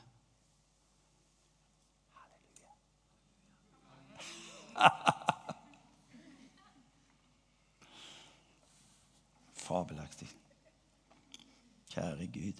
Fabelaktig. 9.79 10.27
Kjære 11.89 12.27
Gud. 12.27 12.53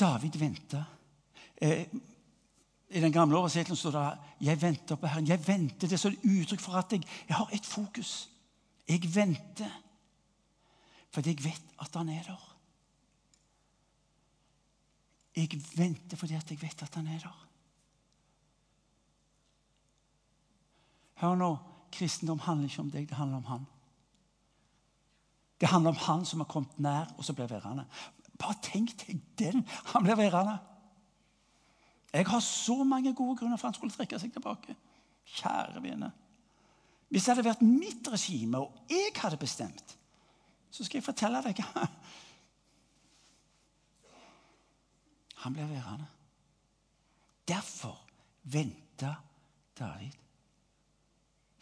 David 0.00 0.38
venta. 0.38 0.84
Eh, 1.62 1.86
i 2.88 3.00
den 3.00 3.12
gamle 3.12 3.38
oversettelsen 3.38 3.76
står 3.76 3.90
det 3.90 4.18
'Jeg 4.40 4.62
venter 4.62 4.96
på 4.96 5.06
Herren'. 5.06 5.28
Jeg 5.28 5.46
venter, 5.48 5.88
Det 5.88 6.04
er 6.04 6.08
et 6.08 6.18
uttrykk 6.24 6.60
for 6.60 6.72
at 6.72 6.92
jeg, 6.92 7.02
jeg 7.28 7.36
har 7.36 7.48
et 7.52 7.66
fokus. 7.66 8.30
Jeg 8.88 9.14
venter 9.14 9.82
fordi 11.10 11.28
jeg 11.30 11.44
vet 11.44 11.62
at 11.78 11.94
han 11.94 12.08
er 12.08 12.22
der. 12.22 12.56
Jeg 15.36 15.62
venter 15.76 16.16
fordi 16.16 16.34
at 16.34 16.50
jeg 16.50 16.62
vet 16.62 16.82
at 16.82 16.94
han 16.94 17.06
er 17.06 17.18
der. 17.18 17.48
Hør 21.14 21.34
nå, 21.34 21.71
kristendom 21.92 22.40
handler 22.42 22.70
ikke 22.70 22.82
om 22.82 22.90
deg, 22.90 23.08
det 23.08 23.18
handler 23.18 23.42
om 23.42 23.48
han. 23.50 23.64
Det 25.60 25.70
handler 25.70 25.94
om 25.94 26.02
han 26.06 26.24
som 26.26 26.42
har 26.42 26.50
kommet 26.50 26.78
nær, 26.82 27.12
og 27.16 27.24
som 27.24 27.36
blir 27.38 27.50
værende. 27.50 27.84
Bare 28.40 28.58
tenk 28.64 28.96
deg 29.04 29.20
den! 29.38 29.62
Han 29.92 30.02
blir 30.02 30.18
værende. 30.18 30.58
Jeg 32.12 32.26
har 32.28 32.40
så 32.40 32.84
mange 32.84 33.14
gode 33.14 33.36
grunner 33.38 33.56
for 33.56 33.70
han 33.70 33.74
skulle 33.74 33.94
trekke 33.94 34.18
seg 34.20 34.32
tilbake. 34.34 34.74
Kjære 35.38 35.82
vene. 35.82 36.10
Hvis 37.12 37.24
det 37.24 37.34
hadde 37.34 37.44
vært 37.46 37.62
mitt 37.64 38.08
regime, 38.08 38.58
og 38.58 38.72
jeg 38.90 39.12
hadde 39.16 39.36
bestemt, 39.40 39.98
så 40.72 40.84
skal 40.84 40.98
jeg 40.98 41.04
fortelle 41.04 41.42
deg 41.44 41.60
Han 45.42 45.54
ble 45.54 45.66
værende. 45.68 46.06
Derfor 47.48 47.98
venta 48.42 49.14
David. 49.78 50.12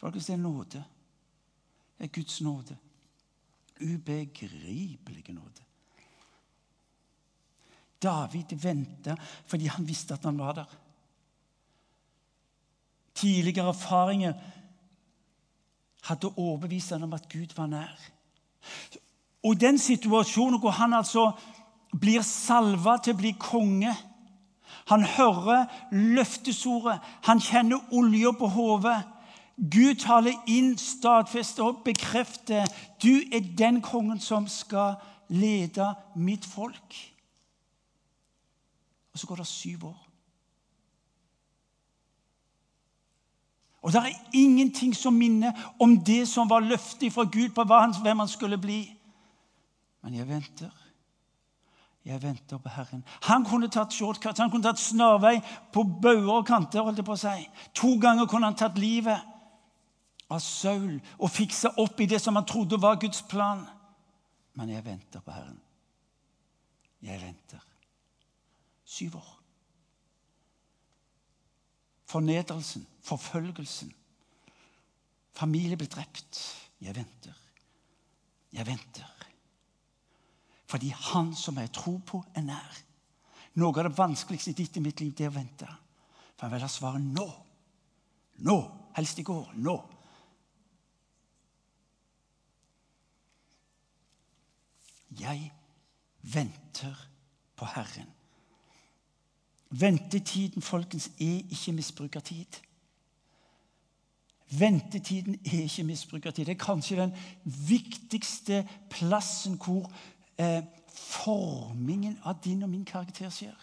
Folkens, 0.01 0.25
det 0.25 0.33
er 0.33 0.41
nåde. 0.41 0.83
Det 1.97 2.07
er 2.07 2.13
Guds 2.15 2.41
nåde. 2.41 2.77
Ubegripelig 3.81 5.25
nåde. 5.29 5.61
David 8.01 8.55
venta 8.57 9.15
fordi 9.45 9.67
han 9.69 9.87
visste 9.87 10.13
at 10.13 10.25
han 10.25 10.37
var 10.37 10.53
der. 10.57 10.65
Tidligere 13.13 13.69
erfaringer 13.69 14.33
hadde 16.03 16.33
overbevist 16.37 16.89
ham 16.89 17.03
om 17.03 17.13
at 17.13 17.29
Gud 17.29 17.53
var 17.55 17.69
nær. 17.69 17.99
Og 19.43 19.59
den 19.61 19.77
situasjonen 19.77 20.59
hvor 20.59 20.73
han 20.73 20.93
altså 20.93 21.31
blir 22.01 22.25
salva 22.25 22.97
til 22.97 23.13
å 23.13 23.21
bli 23.21 23.35
konge 23.39 23.93
Han 24.89 25.03
hører 25.05 25.67
løftesordet, 25.91 26.97
han 27.23 27.39
kjenner 27.39 27.93
olja 27.93 28.31
på 28.35 28.47
hodet. 28.49 28.97
Gud 29.61 29.95
taler 30.01 30.33
inn, 30.49 30.73
stadfester 30.77 31.67
og 31.69 31.83
bekrefter 31.85 32.65
du 33.03 33.21
er 33.29 33.45
den 33.57 33.81
kongen 33.81 34.19
som 34.19 34.47
skal 34.49 34.95
lede 35.29 35.93
mitt 36.15 36.45
folk. 36.45 36.95
Og 39.13 39.19
så 39.19 39.27
går 39.27 39.35
det 39.35 39.47
syv 39.47 39.85
år. 39.85 40.07
Og 43.81 43.93
det 43.93 44.01
er 44.01 44.19
ingenting 44.33 44.95
som 44.95 45.13
minner 45.13 45.51
om 45.79 45.97
det 46.05 46.27
som 46.27 46.49
var 46.49 46.59
løftet 46.59 47.13
fra 47.13 47.23
Gud 47.23 47.49
på 47.49 47.63
hvem 47.63 48.19
han 48.19 48.27
skulle 48.27 48.57
bli. 48.57 48.83
Men 50.01 50.13
jeg 50.13 50.27
venter. 50.27 50.69
Jeg 52.05 52.21
venter 52.21 52.57
på 52.57 52.69
Herren. 52.69 53.03
Han 53.21 53.45
kunne 53.45 53.69
tatt 53.69 53.93
shortcut, 53.93 54.37
han 54.37 54.49
kunne 54.49 54.65
tatt 54.65 54.79
snarvei 54.79 55.35
på 55.73 55.83
bauger 55.83 56.33
og 56.33 56.45
kanter. 56.45 56.81
holdt 56.81 56.97
jeg 56.97 57.05
på 57.05 57.13
å 57.13 57.21
si. 57.21 57.49
To 57.77 57.93
ganger 58.01 58.25
kunne 58.25 58.49
han 58.49 58.57
tatt 58.57 58.77
livet 58.77 59.21
av 60.31 60.39
Saul 60.43 60.95
og 61.19 61.31
fiksa 61.31 61.73
opp 61.81 61.99
i 62.01 62.07
det 62.09 62.21
som 62.23 62.37
han 62.39 62.47
trodde 62.47 62.79
var 62.81 62.99
Guds 63.01 63.21
plan. 63.27 63.65
Men 64.57 64.71
jeg 64.71 64.85
venter 64.85 65.23
på 65.23 65.35
Herren. 65.35 65.59
Jeg 67.01 67.21
venter. 67.21 67.61
Syv 68.85 69.15
år. 69.17 69.31
Fornedrelsen, 72.11 72.83
forfølgelsen. 73.07 73.91
Familie 75.33 75.79
ble 75.79 75.87
drept. 75.87 76.41
Jeg 76.83 76.95
venter. 76.95 77.37
Jeg 78.51 78.67
venter. 78.67 79.07
Fordi 80.71 80.91
han 81.11 81.33
som 81.35 81.57
jeg 81.59 81.71
tror 81.75 81.99
på, 82.07 82.23
er 82.35 82.43
nær. 82.47 82.81
Noe 83.59 83.75
av 83.75 83.87
det 83.89 83.97
vanskeligste 83.97 84.53
ditt 84.55 84.77
i 84.79 84.83
mitt 84.83 85.01
liv, 85.03 85.11
det 85.15 85.27
er 85.27 85.31
å 85.31 85.35
vente. 85.35 85.67
For 86.35 86.47
han 86.47 86.53
vil 86.53 86.63
ha 86.63 86.69
svaret 86.71 87.03
nå. 87.03 87.27
Nå. 88.47 88.59
Helst 88.95 89.19
i 89.19 89.25
går. 89.27 89.53
Nå. 89.63 89.75
Jeg 95.19 95.53
venter 96.21 97.07
på 97.55 97.65
Herren. 97.65 98.09
Ventetiden, 99.69 100.61
folkens, 100.61 101.07
er 101.07 101.41
ikke 101.49 101.71
misbrukertid. 101.71 102.59
Ventetiden 104.59 105.35
er 105.45 105.61
ikke 105.61 105.83
misbrukertid. 105.83 106.45
Det 106.45 106.51
er 106.51 106.65
kanskje 106.65 107.01
den 107.01 107.13
viktigste 107.45 108.67
plassen 108.89 109.55
hvor 109.55 109.91
eh, 110.37 110.63
formingen 110.95 112.19
av 112.23 112.41
din 112.43 112.63
og 112.63 112.69
min 112.69 112.85
karakter 112.85 113.29
skjer. 113.29 113.55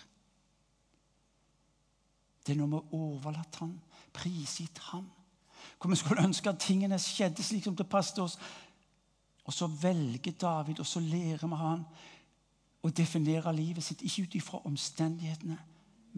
Det 2.47 2.55
er 2.55 2.57
når 2.57 2.67
vi 2.67 2.73
har 2.81 2.95
overlatt 2.95 3.57
han, 3.61 3.75
prisgitt 4.13 4.79
han. 4.79 5.05
Hvor 5.81 5.91
vi 5.91 5.97
skulle 5.97 6.25
ønske 6.25 6.49
at 6.49 6.59
tingene 6.59 6.99
skjedde 6.99 7.45
slik 7.45 7.65
som 7.65 7.77
det 7.77 7.89
passet 7.89 8.19
oss. 8.25 8.39
Og 9.49 9.57
så 9.57 9.67
velger 9.67 10.37
David, 10.37 10.81
og 10.81 10.87
så 10.87 11.01
lærer 11.01 11.49
vi 11.49 11.59
han 11.59 11.85
å 12.85 12.91
definere 12.93 13.55
livet 13.57 13.85
sitt, 13.85 14.05
ikke 14.05 14.29
ut 14.29 14.37
ifra 14.39 14.61
omstendighetene 14.69 15.57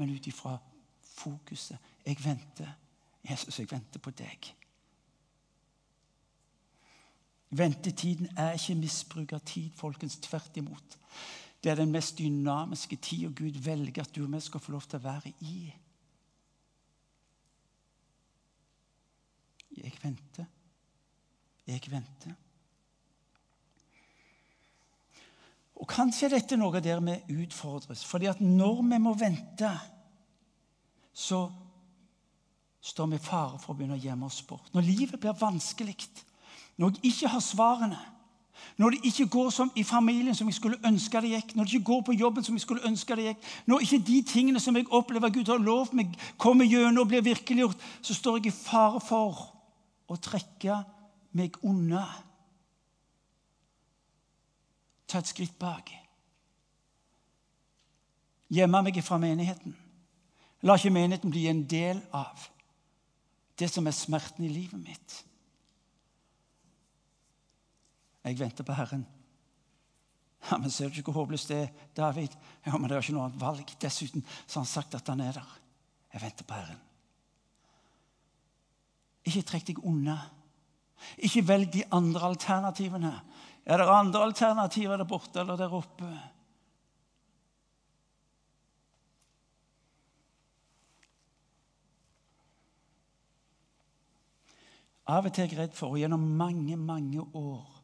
men 0.00 0.10
ut 0.10 0.26
ifra 0.26 0.58
fokuset. 1.00 1.78
Jeg 2.06 2.24
venter. 2.24 2.72
Jesus, 3.30 3.58
jeg 3.58 3.68
venter 3.70 4.00
på 4.00 4.10
deg. 4.16 4.54
Ventetiden 7.50 8.30
er 8.38 8.54
ikke 8.56 8.78
misbruk 8.78 9.34
av 9.36 9.42
tid, 9.44 9.70
folkens. 9.76 10.16
Tvert 10.22 10.56
imot. 10.56 10.96
Det 11.60 11.72
er 11.72 11.76
den 11.82 11.92
mest 11.92 12.18
dynamiske 12.18 12.96
tida 12.96 13.28
Gud 13.36 13.58
velger 13.60 14.02
at 14.02 14.14
du 14.16 14.22
og 14.24 14.32
vi 14.32 14.40
skal 14.40 14.62
få 14.64 14.72
lov 14.72 14.86
til 14.88 15.02
å 15.02 15.04
være 15.04 15.32
i. 15.44 15.56
Jeg 19.76 19.92
venter. 20.02 20.46
Jeg 21.66 21.90
venter. 21.90 22.38
Og 25.76 25.88
Kanskje 25.88 26.26
er 26.26 26.34
dette 26.36 26.56
noe 26.56 26.80
der 26.80 27.00
vi 27.00 27.42
utfordres. 27.42 28.04
fordi 28.04 28.26
at 28.26 28.40
når 28.40 28.82
vi 28.82 28.98
må 28.98 29.14
vente, 29.14 29.70
så 31.12 31.50
står 32.80 33.06
vi 33.06 33.16
i 33.16 33.18
fare 33.18 33.58
for 33.58 33.72
å 33.72 33.76
begynne 33.76 33.98
å 33.98 34.02
gjemme 34.02 34.26
oss 34.26 34.42
bort. 34.42 34.74
Når 34.74 34.82
livet 34.82 35.20
blir 35.20 35.32
vanskelig, 35.32 35.96
når 36.76 36.90
jeg 36.90 37.12
ikke 37.12 37.28
har 37.28 37.40
svarene, 37.40 37.98
Når 38.76 38.90
det 38.90 39.00
ikke 39.04 39.26
går 39.26 39.50
som 39.50 39.70
i 39.76 39.82
familien 39.82 40.34
som 40.34 40.48
jeg 40.48 40.54
skulle 40.54 40.78
ønske 40.84 41.20
det 41.20 41.30
gikk, 41.30 41.54
når 41.56 41.64
det 41.64 41.74
ikke 41.74 41.84
går 41.84 42.00
på 42.06 42.12
jobben 42.12 42.44
som 42.44 42.54
jeg 42.54 42.60
skulle 42.64 42.86
ønske 42.88 43.16
det 43.16 43.24
gikk, 43.24 43.46
når 43.66 43.84
ikke 43.84 43.98
de 44.06 44.22
tingene 44.22 44.60
som 44.60 44.76
jeg 44.76 44.88
opplever 44.90 45.32
Gud 45.34 45.48
har 45.52 45.58
lovt 45.58 45.92
meg, 45.96 46.14
kommer 46.38 46.64
gjennom 46.64 47.04
og 47.04 47.08
blir 47.08 47.24
virkeliggjort, 47.24 47.76
så 48.02 48.14
står 48.14 48.38
jeg 48.38 48.46
i 48.46 48.56
fare 48.56 49.00
for 49.00 49.42
å 50.08 50.16
trekke 50.16 50.82
meg 51.36 51.56
unna. 51.62 52.06
Ta 55.10 55.18
et 55.18 55.30
skritt 55.30 55.56
bak. 55.58 55.90
Gjemme 58.50 58.82
meg 58.86 58.98
fra 59.02 59.18
menigheten. 59.18 59.74
La 60.66 60.76
ikke 60.76 60.92
menigheten 60.94 61.32
bli 61.32 61.46
en 61.50 61.64
del 61.66 62.02
av 62.14 62.48
det 63.58 63.68
som 63.70 63.86
er 63.86 63.96
smerten 63.96 64.46
i 64.46 64.52
livet 64.52 64.80
mitt. 64.80 65.16
Jeg 68.24 68.38
venter 68.38 68.66
på 68.66 68.76
Herren. 68.76 69.06
Ja, 70.50 70.58
Men 70.58 70.70
ser 70.70 70.88
du 70.88 71.00
ikke 71.00 71.12
hvor 71.12 71.24
håpløst 71.24 71.48
det 71.48 71.56
er, 71.56 71.72
David? 71.96 72.36
Ja, 72.66 72.76
men 72.76 72.88
det 72.88 72.96
er 72.96 73.02
ikke 73.04 73.16
noe 73.16 73.28
annet 73.28 73.40
valg. 73.40 73.72
Dessuten 73.80 74.24
så 74.46 74.58
har 74.58 74.64
han 74.64 74.70
sagt 74.70 74.94
at 74.94 75.08
han 75.08 75.20
er 75.20 75.36
der. 75.36 75.56
Jeg 76.12 76.22
venter 76.22 76.48
på 76.48 76.56
Herren. 76.56 76.80
Ikke 79.24 79.44
trekk 79.46 79.66
deg 79.68 79.82
unna. 79.84 80.16
Ikke 81.20 81.44
velg 81.48 81.72
de 81.72 81.84
andre 81.92 82.32
alternativene. 82.32 83.12
Er 83.64 83.78
det 83.78 83.88
andre 83.88 84.22
alternativer 84.24 84.96
der 84.96 85.08
borte 85.08 85.40
eller 85.40 85.56
der 85.56 85.74
oppe? 85.74 86.10
Av 95.10 95.26
og 95.26 95.34
til 95.34 95.44
er 95.44 95.50
jeg 95.50 95.58
redd 95.58 95.74
for, 95.74 95.94
og 95.94 95.98
gjennom 95.98 96.22
mange, 96.38 96.76
mange 96.78 97.22
år 97.34 97.80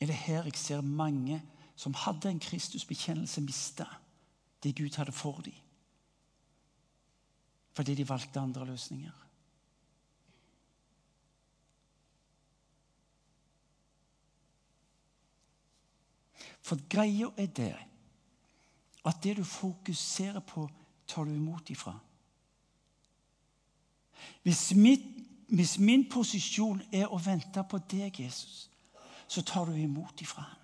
er 0.00 0.08
det 0.08 0.20
her 0.24 0.46
jeg 0.48 0.58
ser 0.58 0.80
mange 0.82 1.42
som 1.76 1.94
hadde 1.94 2.30
en 2.30 2.40
Kristusbekjennelse, 2.42 3.42
miste 3.44 3.86
det 4.62 4.76
Gud 4.78 4.96
hadde 4.96 5.12
for 5.12 5.42
dem. 5.44 5.54
Fordi 7.72 7.94
de 7.94 8.08
valgte 8.08 8.40
andre 8.40 8.66
løsninger. 8.66 9.21
For 16.62 16.78
greia 16.88 17.30
er 17.36 17.46
det 17.46 17.74
at 19.04 19.18
det 19.22 19.36
du 19.36 19.44
fokuserer 19.44 20.40
på, 20.40 20.68
tar 21.06 21.24
du 21.24 21.34
imot 21.34 21.70
ifra. 21.70 21.96
Hvis, 24.42 24.74
mitt, 24.74 25.02
hvis 25.48 25.78
min 25.78 26.04
posisjon 26.10 26.82
er 26.92 27.10
å 27.10 27.18
vente 27.18 27.64
på 27.66 27.80
deg, 27.90 28.20
Jesus, 28.22 28.70
så 29.26 29.42
tar 29.42 29.66
du 29.66 29.74
imot 29.74 30.22
ifra 30.22 30.44
ham. 30.46 30.58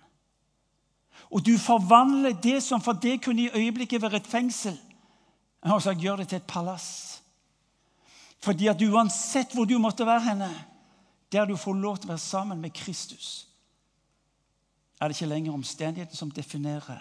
Og 1.29 1.43
du 1.45 1.57
forvandler 1.59 2.37
det 2.41 2.61
som 2.63 2.81
for 2.81 2.97
deg 2.97 3.19
kunne 3.21 3.49
i 3.49 3.51
øyeblikket 3.51 4.01
være 4.01 4.21
et 4.21 4.27
fengsel, 4.27 4.77
og 5.67 5.81
så 5.83 5.91
gjør 5.91 6.21
det 6.21 6.29
til 6.31 6.39
et 6.39 6.47
palass. 6.47 7.19
Fordi 8.39 8.69
at 8.71 8.81
uansett 8.81 9.53
hvor 9.53 9.67
du 9.67 9.75
måtte 9.77 10.07
være 10.07 10.29
henne, 10.29 10.49
der 11.31 11.45
du 11.45 11.57
får 11.59 11.73
lov 11.73 11.97
til 11.97 12.07
å 12.07 12.13
være 12.13 12.23
sammen 12.23 12.61
med 12.61 12.73
Kristus, 12.73 13.48
er 14.99 15.07
det 15.07 15.15
ikke 15.15 15.29
lenger 15.29 15.53
omstendigheten 15.53 16.15
som 16.15 16.31
definerer 16.31 16.99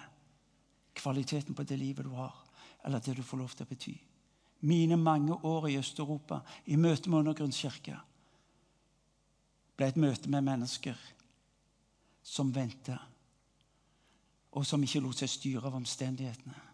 kvaliteten 0.95 1.55
på 1.55 1.63
det 1.63 1.79
livet 1.79 2.05
du 2.05 2.11
har, 2.11 2.35
eller 2.85 2.99
det 2.99 3.17
du 3.17 3.23
får 3.23 3.39
lov 3.39 3.55
til 3.55 3.67
å 3.67 3.71
bety. 3.71 3.95
Mine 4.61 4.97
mange 4.97 5.35
år 5.47 5.69
i 5.69 5.77
Øst-Europa, 5.79 6.41
i 6.67 6.77
møte 6.77 7.11
med 7.11 7.19
Undergrunnskirka, 7.19 7.99
ble 9.77 9.87
et 9.87 9.99
møte 9.99 10.31
med 10.31 10.43
mennesker 10.43 10.99
som 12.23 12.51
venta, 12.55 12.99
og 14.53 14.67
som 14.67 14.83
ikke 14.83 15.03
lot 15.03 15.21
seg 15.21 15.31
styre 15.31 15.71
av 15.71 15.77
omstendighetene. 15.79 16.68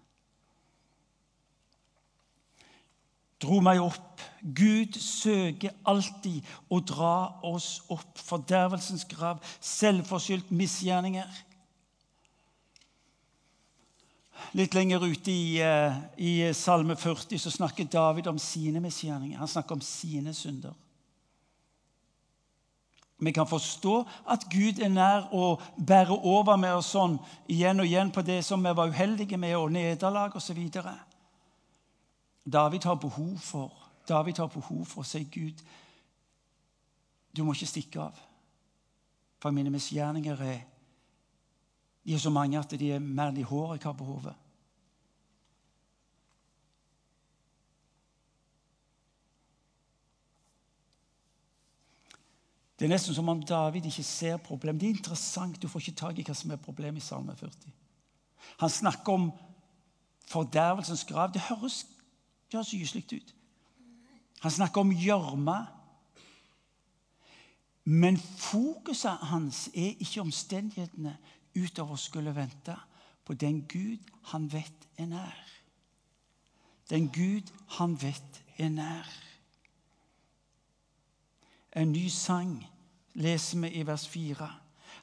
Dro 3.43 3.61
meg 3.65 3.81
opp. 3.83 4.23
Gud 4.43 4.99
søker 5.01 5.75
alltid 5.89 6.45
å 6.69 6.81
dra 6.85 7.17
oss 7.47 7.83
opp. 7.93 8.19
Fordervelsens 8.21 9.07
grav, 9.09 9.43
selvforskyldt 9.61 10.53
misgjerninger. 10.55 11.43
Litt 14.55 14.75
lenger 14.75 15.03
ute 15.03 15.33
i, 15.33 15.61
eh, 15.63 15.97
i 16.19 16.53
Salme 16.55 16.97
40 16.97 17.39
så 17.39 17.51
snakker 17.51 17.91
David 17.91 18.27
om 18.27 18.39
sine 18.39 18.81
misgjerninger. 18.81 19.39
Han 19.39 19.49
snakker 19.49 19.75
om 19.75 19.81
sine 19.81 20.35
synder. 20.35 20.75
Vi 23.19 23.33
kan 23.33 23.47
forstå 23.47 24.09
at 24.29 24.45
Gud 24.51 24.81
er 24.83 24.91
nær 24.91 25.29
å 25.33 25.55
bære 25.79 26.17
over 26.27 26.57
med 26.61 26.75
oss 26.75 26.93
sånn 26.93 27.15
igjen 27.49 27.81
og 27.81 27.87
igjen 27.87 28.11
på 28.13 28.25
det 28.27 28.43
som 28.45 28.63
vi 28.63 28.73
var 28.75 28.91
uheldige 28.91 29.39
med, 29.39 29.55
og 29.57 29.73
nederlag 29.73 30.35
osv. 30.37 30.59
David 32.45 32.85
har 32.85 32.95
behov 32.95 33.39
for 33.39 33.73
David 34.09 34.39
har 34.39 34.47
behov 34.53 34.85
for 34.85 35.01
å 35.01 35.09
si 35.09 35.25
Gud, 35.33 35.61
du 37.37 37.43
må 37.45 37.55
ikke 37.55 37.71
stikke 37.71 38.03
av. 38.05 38.19
For 39.41 39.53
mine 39.53 39.73
misgjerninger 39.73 40.43
er, 40.45 40.63
de 42.05 42.15
er 42.15 42.21
så 42.21 42.33
mange 42.33 42.61
at 42.61 42.75
de 42.77 42.91
er 42.93 43.01
mer 43.01 43.33
enn 43.33 43.39
de 43.39 43.47
håret 43.49 43.81
jeg 43.81 43.89
har 43.89 43.97
på 43.97 44.09
hodet. 44.09 44.35
Det 52.75 52.89
er 52.89 52.93
nesten 52.93 53.15
som 53.17 53.29
om 53.31 53.41
David 53.47 53.87
ikke 53.89 54.03
ser 54.05 54.37
problem. 54.43 54.79
Det 54.79 54.89
er 54.89 54.97
interessant. 54.97 55.61
Du 55.63 55.69
får 55.71 55.81
ikke 55.81 56.01
tak 56.01 56.19
i 56.19 56.25
hva 56.27 56.35
som 56.37 56.51
er 56.51 56.61
problemet 56.61 57.01
i 57.01 57.07
Salme 57.07 57.37
40. 57.39 57.71
Han 58.61 58.71
snakker 58.71 59.13
om 59.13 59.29
fordervelsens 60.29 61.05
grav. 61.09 61.31
Det 61.33 61.41
høres, 61.47 61.85
det 62.55 62.61
høres 62.63 62.71
gyselig 62.71 63.13
ut. 63.13 63.35
Han 64.41 64.51
snakker 64.51 64.81
om 64.81 64.93
gjørme. 64.93 65.67
Men 67.85 68.17
fokuset 68.19 69.11
hans 69.11 69.69
er 69.75 69.99
ikke 70.01 70.21
omstendighetene 70.21 71.17
utover 71.57 71.99
å 71.99 72.01
skulle 72.01 72.33
vente 72.37 72.77
på 73.25 73.35
den 73.35 73.65
Gud 73.69 74.01
han 74.31 74.47
vet 74.53 74.89
er 74.97 75.11
nær. 75.11 75.41
Den 76.91 77.11
Gud 77.13 77.51
han 77.77 77.99
vet 78.01 78.41
er 78.59 78.69
nær. 78.69 79.11
En 81.77 81.93
ny 81.93 82.09
sang 82.09 82.57
leser 83.15 83.61
vi 83.61 83.73
i 83.81 83.87
vers 83.87 84.07
4. 84.09 84.49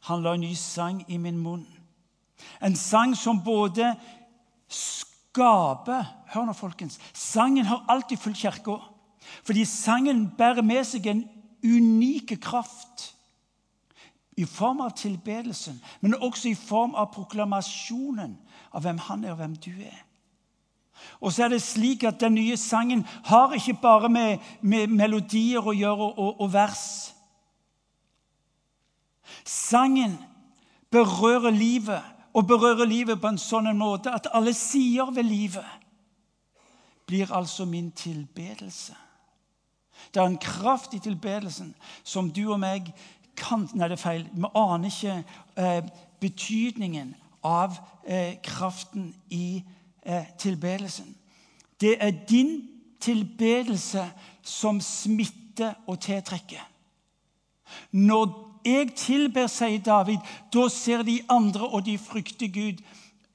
Han 0.07 0.23
la 0.23 0.33
en 0.33 0.45
ny 0.45 0.53
sang 0.55 1.03
i 1.11 1.17
min 1.17 1.37
munn. 1.37 1.67
En 2.61 2.75
sang 2.75 3.13
som 3.17 3.43
både 3.43 3.91
skaper 5.31 6.17
Hør 6.31 6.45
nå, 6.47 6.53
folkens. 6.55 6.99
Sangen 7.13 7.65
har 7.65 7.85
alltid 7.91 8.17
fulgt 8.17 8.39
kirka. 8.39 8.77
Fordi 9.43 9.65
sangen 9.65 10.29
bærer 10.37 10.63
med 10.63 10.85
seg 10.87 11.07
en 11.11 11.25
unik 11.63 12.37
kraft. 12.41 13.09
I 14.39 14.45
form 14.47 14.79
av 14.81 14.95
tilbedelsen, 14.95 15.75
men 16.01 16.15
også 16.15 16.49
i 16.49 16.55
form 16.55 16.95
av 16.95 17.11
proklamasjonen 17.11 18.37
av 18.71 18.85
hvem 18.85 19.01
han 19.09 19.25
er, 19.25 19.33
og 19.33 19.41
hvem 19.41 19.57
du 19.59 19.73
er. 19.83 19.99
Og 21.19 21.33
så 21.33 21.43
er 21.45 21.51
det 21.51 21.61
slik 21.61 22.05
at 22.07 22.21
Den 22.21 22.37
nye 22.39 22.57
sangen 22.57 23.03
har 23.25 23.53
ikke 23.53 23.75
bare 23.81 24.09
med, 24.09 24.39
med 24.61 24.87
melodier 24.87 25.67
å 25.67 25.75
gjøre 25.75 26.13
og, 26.15 26.41
og 26.41 26.53
vers. 26.53 27.11
Sangen 29.43 30.15
berører 30.91 31.51
livet, 31.51 32.01
og 32.33 32.47
berører 32.47 32.85
livet 32.85 33.21
på 33.21 33.27
en 33.27 33.39
sånn 33.41 33.69
måte 33.77 34.11
at 34.13 34.29
alle 34.33 34.53
sider 34.55 35.11
ved 35.11 35.27
livet 35.27 35.79
blir 37.07 37.31
altså 37.35 37.65
min 37.65 37.91
tilbedelse. 37.91 38.95
Det 40.13 40.21
er 40.21 40.25
en 40.25 40.37
kraft 40.37 40.93
i 40.93 40.99
tilbedelsen 40.99 41.73
som 42.03 42.31
du 42.31 42.45
og 42.51 42.59
meg 42.59 42.93
kan 43.37 43.63
Nei, 43.73 43.87
det 43.87 43.95
er 43.95 44.01
feil. 44.01 44.25
Vi 44.31 44.47
aner 44.59 44.91
ikke 44.91 45.13
eh, 45.57 45.85
betydningen 46.21 47.13
av 47.47 47.77
eh, 48.03 48.35
kraften 48.43 49.13
i 49.29 49.63
eh, 50.03 50.27
tilbedelsen. 50.37 51.15
Det 51.81 51.95
er 52.03 52.11
din 52.29 52.67
tilbedelse 53.01 54.03
som 54.43 54.81
smitter 54.81 55.73
og 55.87 55.99
tiltrekker. 56.03 56.61
Når 57.91 58.50
jeg 58.65 58.93
tilber, 58.95 59.47
sier 59.47 59.81
David, 59.83 60.17
da 60.53 60.67
ser 60.69 61.03
de 61.03 61.21
andre, 61.29 61.67
og 61.67 61.85
de 61.85 61.97
frykter 61.97 62.47
Gud. 62.47 62.83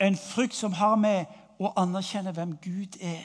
En 0.01 0.17
frykt 0.17 0.55
som 0.55 0.73
har 0.73 0.97
med 0.97 1.25
å 1.59 1.73
anerkjenne 1.77 2.33
hvem 2.37 2.57
Gud 2.63 2.99
er, 3.01 3.25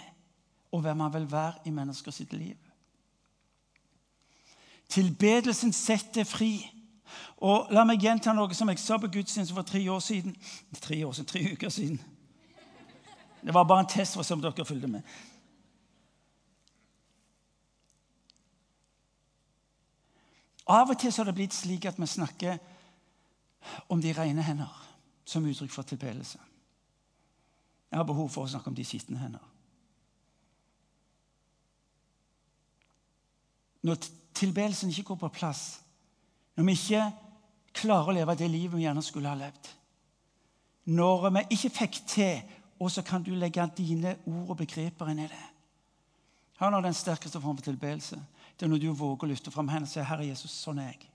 og 0.71 0.81
hvem 0.81 0.99
han 0.99 1.13
vil 1.13 1.31
være 1.31 1.65
i 1.65 1.73
mennesker 1.75 2.11
sitt 2.15 2.33
liv. 2.33 2.55
Tilbedelsen 4.91 5.73
setter 5.73 6.23
fri. 6.27 6.53
Og 7.41 7.71
La 7.71 7.83
meg 7.87 8.03
gjenta 8.03 8.33
noe 8.35 8.53
som 8.55 8.69
jeg 8.69 8.79
sa 8.79 8.97
på 8.99 9.09
gudstjenesten 9.11 9.55
for 9.55 9.67
tre 9.67 9.81
år 9.89 9.99
siden. 10.03 10.35
Tre 10.81 10.99
år 11.05 11.13
siden, 11.15 11.27
tre 11.27 11.43
uker 11.53 11.69
siden. 11.69 12.01
Det 13.41 13.53
var 13.53 13.63
bare 13.63 13.85
en 13.85 13.89
test 13.89 14.15
for 14.15 14.27
som 14.27 14.41
dere 14.41 14.65
fulgte 14.65 14.87
med. 14.87 15.01
Av 20.67 20.89
og 20.89 20.99
til 20.99 21.13
så 21.13 21.21
har 21.21 21.31
det 21.31 21.37
blitt 21.39 21.55
slik 21.55 21.85
at 21.89 21.99
vi 21.99 22.07
snakker 22.07 22.57
om 23.89 24.01
de 24.01 24.13
rene 24.13 24.43
hender 24.45 24.71
som 25.25 25.45
uttrykk 25.45 25.71
for 25.73 25.87
tilbedelse. 25.87 26.39
Jeg 27.91 27.99
har 27.99 28.07
behov 28.07 28.29
for 28.31 28.45
å 28.45 28.51
snakke 28.51 28.71
om 28.71 28.75
de 28.75 28.85
skitne 28.87 29.19
hender. 29.19 29.43
Når 33.81 33.97
tilbedelsen 34.37 34.89
ikke 34.89 35.09
går 35.11 35.19
på 35.23 35.33
plass, 35.41 35.81
når 36.55 36.67
vi 36.67 36.77
ikke 36.77 37.05
klarer 37.73 38.11
å 38.11 38.15
leve 38.15 38.35
det 38.37 38.49
livet 38.51 38.77
vi 38.77 38.85
gjerne 38.85 39.03
skulle 39.03 39.31
ha 39.31 39.37
levd 39.39 39.69
Når 40.91 41.29
vi 41.29 41.43
ikke 41.55 41.69
fikk 41.69 41.99
til, 42.07 42.41
og 42.81 42.91
så 42.91 43.01
kan 43.05 43.23
du 43.23 43.31
legge 43.35 43.63
dine 43.77 44.17
ord 44.25 44.49
og 44.51 44.57
begreper 44.59 45.11
inn 45.11 45.23
i 45.23 45.29
det 45.31 45.45
Han 46.59 46.73
har 46.73 46.81
den 46.81 46.93
sterkeste 46.93 47.41
form 47.41 47.57
for 47.57 47.65
tilbedelse. 47.65 48.19
Det 48.61 48.67
er 48.67 48.69
når 48.69 48.77
du 48.77 48.91
våger 48.93 49.23
å 49.25 49.27
løfte 49.31 49.49
fram 49.49 49.71
hendene 49.73 49.87
og 49.87 49.89
si 49.89 50.03
'Herre 50.05 50.25
Jesus, 50.27 50.51
sånn 50.53 50.77
er 50.77 50.91
jeg. 50.91 51.07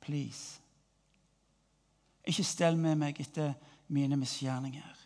Please.' 0.00 0.60
Ikke 2.22 2.44
stell 2.44 2.76
med 2.78 2.94
meg 2.96 3.18
etter 3.20 3.54
mine 3.88 4.16
misgjerninger, 4.16 4.98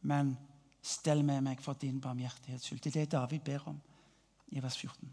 men 0.00 0.38
stell 0.82 1.22
med 1.22 1.42
meg 1.42 1.60
for 1.60 1.74
din 1.74 2.00
barmhjertighets 2.00 2.64
skyld. 2.64 2.80
Det 2.80 2.96
er 2.96 3.00
det 3.00 3.12
David 3.12 3.40
ber 3.44 3.68
om 3.68 3.80
i 4.48 4.62
vers 4.62 4.76
14. 4.76 5.12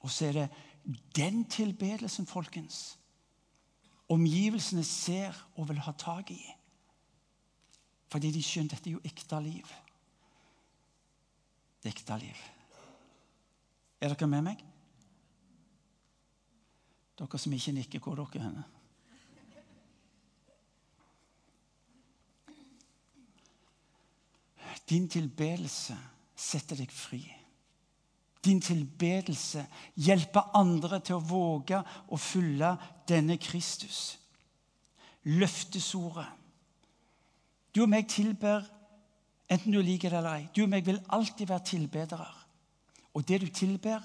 Og 0.00 0.10
så 0.10 0.26
er 0.26 0.32
det 0.32 0.48
den 1.16 1.44
tilbedelsen, 1.44 2.26
folkens, 2.26 2.98
omgivelsene 4.08 4.84
ser 4.84 5.46
og 5.54 5.68
vil 5.68 5.78
ha 5.78 5.92
tak 5.92 6.30
i. 6.30 6.42
Fordi 8.08 8.30
de 8.30 8.42
skjønner 8.42 8.74
dette 8.74 8.90
er 8.90 8.92
jo 8.92 9.04
ekte 9.04 9.40
liv. 9.40 9.74
Ekte 11.84 12.18
liv. 12.18 12.38
Er 14.00 14.14
dere 14.14 14.28
med 14.30 14.44
meg? 14.46 14.62
Dere 17.18 17.38
som 17.38 17.52
ikke 17.54 17.74
nikker, 17.76 18.02
hvor 18.02 18.18
er 18.18 18.30
dere 18.32 18.46
henne? 18.46 18.64
Din 24.88 25.06
tilbedelse 25.08 25.96
setter 26.36 26.76
deg 26.76 26.90
fri. 26.92 27.22
Din 28.44 28.60
tilbedelse 28.60 29.62
hjelper 30.02 30.50
andre 30.58 30.98
til 31.00 31.16
å 31.16 31.24
våge 31.24 31.78
å 32.10 32.18
følge 32.18 32.72
denne 33.08 33.38
Kristus. 33.40 34.18
Løftesordet. 35.30 36.26
Du 37.72 37.84
og 37.84 37.92
meg 37.92 38.08
tilber 38.10 38.66
enten 39.52 39.74
du 39.74 39.82
liker 39.82 40.10
det 40.10 40.18
eller 40.18 40.40
ei. 40.40 40.48
Du 40.54 40.62
og 40.64 40.72
meg 40.72 40.86
vil 40.86 41.00
alltid 41.12 41.46
være 41.50 41.68
tilbedere. 41.68 42.28
Og 43.14 43.28
det 43.28 43.40
du 43.42 43.48
tilber, 43.52 44.00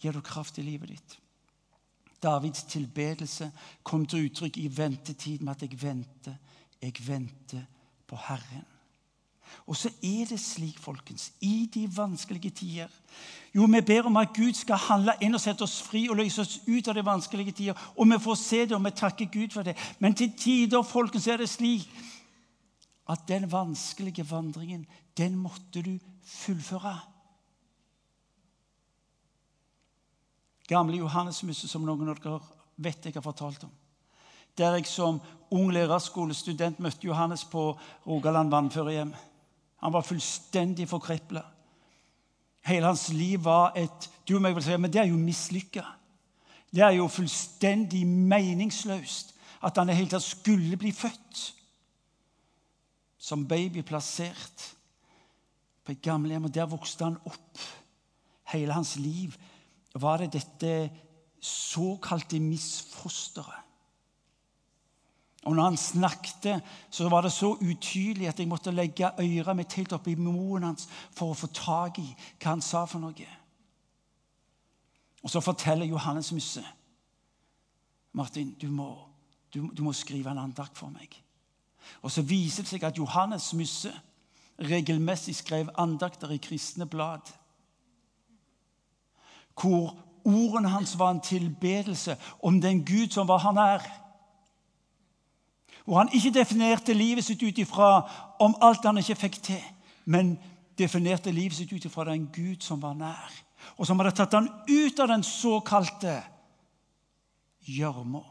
gir 0.00 0.12
du 0.12 0.20
kraft 0.24 0.58
i 0.58 0.64
livet 0.64 0.94
ditt. 0.94 1.16
Davids 2.22 2.62
tilbedelse 2.68 3.50
kom 3.82 4.04
til 4.06 4.28
uttrykk 4.28 4.58
i 4.60 4.68
ventetid 4.76 5.40
med 5.40 5.54
at 5.54 5.62
jeg 5.64 5.80
venter, 5.82 6.36
jeg 6.82 7.06
venter 7.06 7.64
på 8.08 8.18
Herren. 8.28 8.68
Og 9.66 9.76
så 9.76 9.88
er 10.02 10.28
det 10.30 10.40
slik, 10.40 10.78
folkens, 10.78 11.32
i 11.40 11.70
de 11.74 11.88
vanskelige 11.96 12.50
tider 12.50 12.88
Jo, 13.54 13.64
vi 13.64 13.80
ber 13.80 14.06
om 14.06 14.16
at 14.16 14.28
Gud 14.36 14.52
skal 14.54 14.76
handle 14.78 15.12
inn 15.20 15.34
og 15.34 15.40
sette 15.42 15.64
oss 15.66 15.80
fri 15.82 16.04
og 16.08 16.20
løse 16.20 16.40
oss 16.40 16.60
ut 16.68 16.88
av 16.88 16.94
de 16.94 17.02
vanskelige 17.04 17.52
tider. 17.52 17.80
Og 17.96 18.06
vi 18.06 18.18
får 18.22 18.34
se 18.38 18.60
det, 18.66 18.76
og 18.76 18.84
vi 18.84 18.90
takker 18.94 19.26
Gud 19.32 19.50
for 19.50 19.66
det. 19.66 19.74
Men 19.98 20.14
til 20.14 20.30
tider, 20.38 20.82
folkens, 20.82 21.26
er 21.26 21.42
det 21.42 21.48
slik 21.50 21.88
at 23.10 23.26
den 23.28 23.48
vanskelige 23.50 24.24
vandringen, 24.30 24.86
den 25.18 25.34
måtte 25.36 25.82
du 25.82 25.96
fullføre. 26.24 26.98
gamle 30.70 31.00
Johannesmusse, 31.00 31.68
som 31.68 31.84
noen 31.86 32.12
av 32.12 32.18
dere 32.22 32.38
vet 32.80 33.06
jeg 33.06 33.16
har 33.16 33.24
fortalt 33.24 33.66
om. 33.66 33.72
Der 34.58 34.76
jeg 34.78 34.86
som 34.90 35.20
ung 35.54 35.70
lærerskolestudent 35.74 36.80
møtte 36.82 37.08
Johannes 37.08 37.44
på 37.48 37.72
Rogaland 38.06 38.52
vannførerhjem. 38.52 39.12
Han 39.82 39.94
var 39.94 40.06
fullstendig 40.06 40.88
forkrepla. 40.90 41.42
Hele 42.68 42.90
hans 42.90 43.08
liv 43.14 43.40
var 43.44 43.72
et 43.78 44.10
du 44.28 44.36
og 44.36 44.44
meg 44.44 44.54
vil 44.54 44.66
si, 44.66 44.76
men 44.76 44.92
Det 44.92 45.00
er 45.00 45.10
jo 45.10 45.18
mislykka. 45.18 45.84
Det 46.70 46.82
er 46.84 46.98
jo 47.00 47.08
fullstendig 47.08 48.04
meningsløst 48.06 49.34
at 49.62 49.76
han 49.76 49.90
i 49.90 49.94
hele 49.94 50.10
tatt 50.10 50.22
skulle 50.22 50.76
bli 50.76 50.92
født. 50.92 51.40
Som 53.20 53.44
baby 53.48 53.84
plassert 53.84 54.66
på 55.84 55.92
et 55.92 56.02
gamlehjem, 56.02 56.48
og 56.48 56.54
der 56.54 56.68
vokste 56.70 57.04
han 57.04 57.18
opp. 57.28 57.60
Hele 58.52 58.74
hans 58.74 58.96
liv 58.96 59.36
var 59.94 60.22
det 60.22 60.32
dette 60.38 60.90
såkalte 61.40 62.40
misfosteret. 62.40 63.66
Og 65.48 65.56
når 65.56 65.62
han 65.62 65.76
snakket, 65.76 66.60
så 66.90 67.08
var 67.08 67.24
det 67.24 67.32
så 67.32 67.54
utydelig 67.56 68.28
at 68.28 68.40
jeg 68.40 68.48
måtte 68.48 68.74
legge 68.74 69.08
øret 69.08 69.56
mitt 69.56 69.72
helt 69.72 69.92
opp 69.96 70.08
i 70.08 70.14
moren 70.14 70.68
hans 70.68 70.84
for 71.16 71.32
å 71.32 71.38
få 71.38 71.48
tak 71.56 72.00
i 72.02 72.08
hva 72.10 72.50
han 72.52 72.64
sa 72.64 72.84
for 72.84 73.00
noe. 73.00 73.28
Og 75.24 75.32
så 75.32 75.40
forteller 75.44 75.88
Johannes 75.88 76.32
Musse 76.32 76.64
Martin, 78.12 78.56
du 78.60 78.66
må, 78.74 78.90
du, 79.54 79.68
du 79.70 79.82
må 79.86 79.92
skrive 79.94 80.32
en 80.32 80.42
andakt 80.42 80.78
for 80.78 80.90
meg. 80.90 81.14
Og 82.02 82.10
så 82.10 82.22
viser 82.22 82.62
det 82.62 82.70
seg 82.72 82.84
at 82.84 82.98
Johannes 82.98 83.52
Musse 83.54 83.92
regelmessig 84.60 85.36
skrev 85.36 85.70
andakter 85.78 86.32
i 86.32 86.40
kristne 86.42 86.86
blad 86.86 87.30
hvor 89.60 89.96
ordene 90.24 90.68
hans 90.68 90.98
var 90.98 91.10
en 91.10 91.20
tilbedelse 91.20 92.16
om 92.42 92.60
den 92.60 92.84
Gud 92.84 93.10
som 93.10 93.28
var 93.28 93.38
han 93.38 93.56
er. 93.56 93.84
Hvor 95.84 95.98
han 95.98 96.12
ikke 96.12 96.30
definerte 96.30 96.94
livet 96.94 97.24
sitt 97.24 97.42
ut 97.42 97.58
ifra 97.58 98.08
om 98.40 98.56
alt 98.62 98.84
han 98.84 98.98
ikke 98.98 99.18
fikk 99.26 99.40
til, 99.42 99.62
men 100.04 100.38
definerte 100.78 101.32
livet 101.32 101.56
sitt 101.56 101.72
ut 101.72 101.84
ifra 101.84 102.04
den 102.08 102.28
Gud 102.32 102.60
som 102.64 102.82
var 102.82 102.94
nær, 102.94 103.32
og 103.76 103.86
som 103.86 103.98
hadde 104.00 104.14
tatt 104.16 104.36
han 104.36 104.48
ut 104.68 105.00
av 105.00 105.08
den 105.08 105.24
såkalte 105.26 106.20
gjørma 107.68 108.22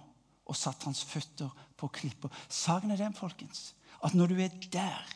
og 0.50 0.58
satt 0.58 0.88
hans 0.88 1.04
føtter 1.06 1.50
på 1.79 1.89
klippa. 1.93 2.29
Saken 2.49 2.91
er 2.91 2.99
den, 2.99 3.15
folkens, 3.15 3.73
at 4.03 4.15
når 4.15 4.31
du 4.31 4.41
er 4.43 4.59
der, 4.71 5.15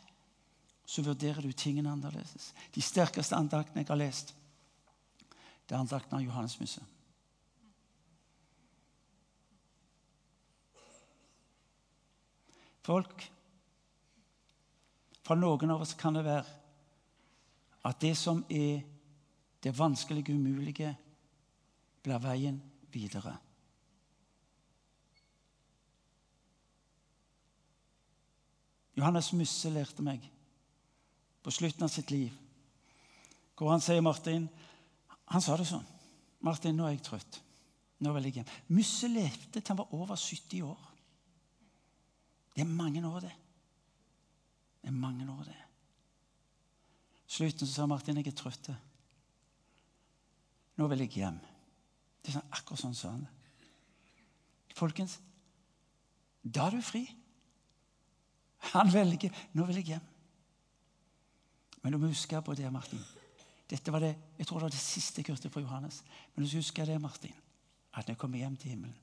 så 0.86 1.04
vurderer 1.04 1.42
du 1.42 1.52
tingene 1.52 1.92
annerledes. 1.92 2.52
De 2.76 2.82
sterkeste 2.82 3.36
andaktene 3.36 3.84
jeg 3.84 3.92
har 3.92 4.00
lest, 4.00 4.34
det 5.64 5.76
er 5.76 5.84
andakten 5.84 6.18
av 6.18 6.26
Johannes 6.26 6.60
Musse. 6.60 6.84
Folk 12.84 13.30
For 15.24 15.40
noen 15.40 15.72
av 15.72 15.86
oss 15.86 15.94
kan 15.96 16.18
det 16.18 16.26
være 16.26 16.44
at 17.88 18.00
det 18.04 18.12
som 18.20 18.42
er 18.52 18.82
det 19.64 19.72
vanskelige, 19.78 20.36
umulige, 20.36 20.90
blir 22.04 22.20
veien 22.20 22.58
videre. 22.92 23.38
Johannes 28.98 29.32
Musse 29.34 29.72
lærte 29.74 30.06
meg 30.06 30.26
på 31.44 31.52
slutten 31.52 31.86
av 31.86 31.92
sitt 31.92 32.12
liv, 32.14 32.32
hvor 33.58 33.72
han 33.74 33.82
sier, 33.84 34.02
Martin 34.04 34.48
han 35.34 35.42
sa 35.42 35.56
det 35.58 35.66
sånn. 35.70 35.86
'Martin, 36.44 36.76
nå 36.76 36.86
er 36.86 36.98
jeg 36.98 37.06
trøtt. 37.08 37.40
Nå 38.04 38.12
vil 38.14 38.28
jeg 38.28 38.42
hjem.' 38.42 38.52
Musse 38.76 39.08
levde 39.08 39.62
til 39.62 39.70
han 39.72 39.80
var 39.80 39.94
over 39.96 40.20
70 40.20 40.66
år. 40.68 40.90
Det 42.54 42.62
er 42.62 42.70
mange 42.70 43.02
år, 43.08 43.20
det. 43.24 43.32
Det 44.82 44.92
er 44.92 44.98
mange 44.98 45.26
år, 45.32 45.44
det. 45.48 45.62
Slutten 47.28 47.66
så 47.68 47.74
sa 47.74 47.86
Martin 47.88 48.20
jeg 48.20 48.28
er 48.28 48.38
trøtt. 48.38 48.70
Nå 50.78 50.88
vil 50.92 51.06
jeg 51.06 51.16
hjem. 51.24 51.40
Det 52.22 52.30
er 52.30 52.38
sånn, 52.38 52.52
akkurat 52.52 52.82
sånn 52.82 52.98
sa 52.98 53.14
han 53.14 53.24
det. 53.26 53.32
Folkens, 54.76 55.20
da 56.44 56.68
er 56.68 56.78
du 56.78 56.84
fri. 56.84 57.06
Han 58.72 58.94
velger 58.94 59.34
nå 59.54 59.66
vil 59.68 59.82
jeg 59.82 59.94
hjem. 59.94 60.10
Men 61.84 61.92
du 61.92 62.00
må 62.00 62.08
huske 62.08 62.40
på 62.42 62.56
det, 62.56 62.72
Martin. 62.72 63.02
Dette 63.70 63.92
var 63.92 64.04
det, 64.04 64.14
jeg 64.38 64.48
tror 64.48 64.62
det 64.62 64.70
var 64.70 64.76
det 64.76 64.80
siste 64.80 65.24
kurset 65.24 65.52
for 65.52 65.64
Johannes. 65.64 66.02
Men 66.34 66.46
du 66.46 66.48
husker 66.48 66.62
huske 66.62 66.86
det, 66.88 67.02
Martin, 67.02 67.36
at 67.94 68.08
når 68.08 68.14
jeg 68.14 68.22
kommer 68.22 68.40
hjem 68.40 68.56
til 68.58 68.76
himmelen, 68.76 68.96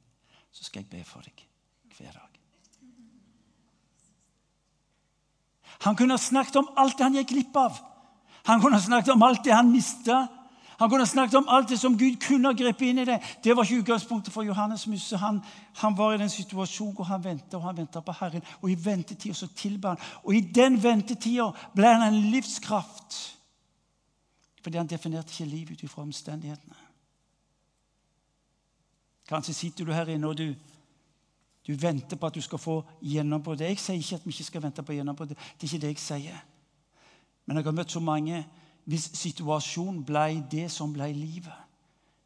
så 0.52 0.64
skal 0.64 0.82
jeg 0.82 0.90
be 0.90 1.04
for 1.04 1.26
deg 1.26 1.44
hver 1.96 2.12
dag. 2.16 2.40
Han 5.84 5.96
kunne 5.96 6.16
ha 6.16 6.20
snakket 6.20 6.56
om 6.60 6.72
alt 6.76 6.98
det 6.98 7.06
han 7.06 7.16
gikk 7.20 7.30
glipp 7.32 7.56
av. 7.56 7.78
Han 8.48 8.60
kunne 8.60 8.76
ha 8.76 8.84
snakket 8.84 9.14
om 9.14 9.22
alt 9.24 9.44
det 9.44 9.54
han 9.54 9.70
mista. 9.72 10.26
Han 10.80 10.90
kunne 10.90 11.06
snakket 11.06 11.34
om 11.34 11.48
alt 11.48 11.68
det 11.68 11.78
som 11.78 11.98
Gud 11.98 12.16
kunne 12.16 12.48
ha 12.48 12.72
inn 12.80 12.98
i 12.98 13.04
det. 13.04 13.18
Det 13.44 13.56
var 13.56 13.64
ikke 13.64 13.82
utgangspunktet 13.82 14.32
for 14.32 14.42
Johannes 14.42 14.86
Musse. 14.86 15.16
Han, 15.16 15.42
han 15.76 15.96
var 15.96 16.14
i 16.14 16.18
den 16.18 16.32
situasjonen 16.32 16.94
hvor 16.96 17.04
han 17.04 17.24
ventet 17.24 17.54
og 17.54 17.66
han 17.66 17.76
ventet 17.76 18.04
på 18.04 18.14
Herren. 18.16 18.42
Og 18.62 18.70
i 18.70 18.78
ventetida 18.84 19.34
så 19.34 19.46
tilba 19.52 19.92
han. 19.92 20.06
Og 20.24 20.34
i 20.34 20.40
den 20.40 20.82
ventetida 20.82 21.50
ble 21.76 21.92
han 21.92 22.06
en 22.08 22.22
livskraft 22.32 23.18
fordi 24.60 24.76
han 24.76 24.88
definerte 24.88 25.32
ikke 25.32 25.50
livet 25.50 25.70
ut 25.72 25.82
ifra 25.82 26.02
omstendighetene. 26.02 26.76
Kanskje 29.28 29.54
sitter 29.54 29.84
du 29.84 29.92
her 29.92 30.08
inne 30.12 30.28
og 30.28 30.36
du, 30.36 30.54
du 31.66 31.72
venter 31.80 32.16
på 32.16 32.26
at 32.26 32.34
du 32.34 32.40
skal 32.44 32.58
få 32.60 32.82
gjennombrudd. 33.00 33.60
Jeg 33.60 33.78
sier 33.80 33.96
ikke 33.96 34.18
at 34.18 34.26
vi 34.26 34.34
ikke 34.34 34.48
skal 34.48 34.62
vente 34.62 34.84
på 34.84 34.96
gjennombrudd. 34.96 35.32
Det 35.32 35.64
er 35.64 35.70
ikke 35.70 35.82
det 35.84 35.92
jeg 35.94 36.02
sier. 36.02 36.40
Men 37.46 37.56
jeg 37.56 37.64
har 37.64 37.76
møtt 37.76 37.92
så 37.92 38.00
mange 38.04 38.44
hvis 38.90 39.10
situasjonen 39.14 40.02
ble 40.04 40.40
det 40.50 40.66
som 40.72 40.90
ble 40.92 41.12
livet, 41.14 41.54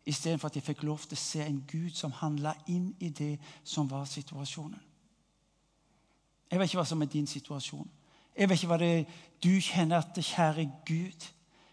istedenfor 0.08 0.48
at 0.48 0.56
jeg 0.56 0.64
fikk 0.64 0.82
lov 0.88 1.02
til 1.04 1.16
å 1.16 1.20
se 1.20 1.42
en 1.44 1.60
Gud 1.68 1.92
som 1.96 2.12
handla 2.22 2.54
inn 2.72 2.94
i 3.04 3.10
det 3.12 3.36
som 3.64 3.88
var 3.90 4.06
situasjonen. 4.08 4.80
Jeg 6.50 6.60
vet 6.60 6.70
ikke 6.70 6.80
hva 6.80 6.86
som 6.88 7.02
er 7.02 7.10
din 7.12 7.28
situasjon. 7.28 7.88
Jeg 8.36 8.48
vet 8.48 8.60
ikke 8.60 8.70
hva 8.70 8.78
det 8.80 8.90
er 8.94 9.04
du 9.44 9.52
kjenner 9.60 10.00
at 10.00 10.16
kjære 10.16 10.64
Gud. 10.88 11.28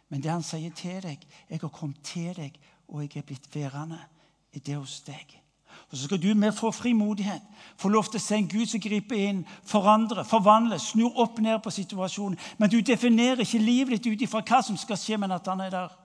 Men 0.10 0.24
det 0.24 0.32
han 0.32 0.44
sier 0.44 0.74
til 0.76 1.02
deg 1.02 1.28
'Jeg 1.50 1.60
har 1.62 1.70
kommet 1.70 2.04
til 2.04 2.36
deg, 2.36 2.60
og 2.88 3.02
jeg 3.02 3.18
er 3.18 3.28
blitt 3.28 3.56
værende', 3.56 4.08
er 4.54 4.60
det 4.60 4.76
hos 4.76 5.02
deg. 5.02 5.42
Og 5.92 5.98
Så 5.98 6.04
skal 6.04 6.22
du 6.22 6.34
med 6.34 6.52
få 6.52 6.72
frimodighet, 6.72 7.42
få 7.78 7.90
lov 7.90 8.04
til 8.04 8.20
å 8.20 8.24
se 8.24 8.36
en 8.36 8.48
Gud 8.48 8.66
som 8.66 8.80
griper 8.80 9.16
inn, 9.16 9.42
forandrer, 9.68 10.24
forvandler, 10.24 10.80
snur 10.80 11.20
opp 11.20 11.42
ned 11.44 11.60
på 11.60 11.70
situasjonen. 11.70 12.40
Men 12.58 12.72
du 12.72 12.80
definerer 12.80 13.44
ikke 13.44 13.60
livet 13.60 13.98
ditt 13.98 14.08
ut 14.14 14.24
ifra 14.24 14.40
hva 14.40 14.62
som 14.64 14.78
skal 14.80 15.00
skje, 15.00 15.20
men 15.20 15.36
at 15.36 15.52
han 15.52 15.66
er 15.66 15.74
der. 15.74 15.98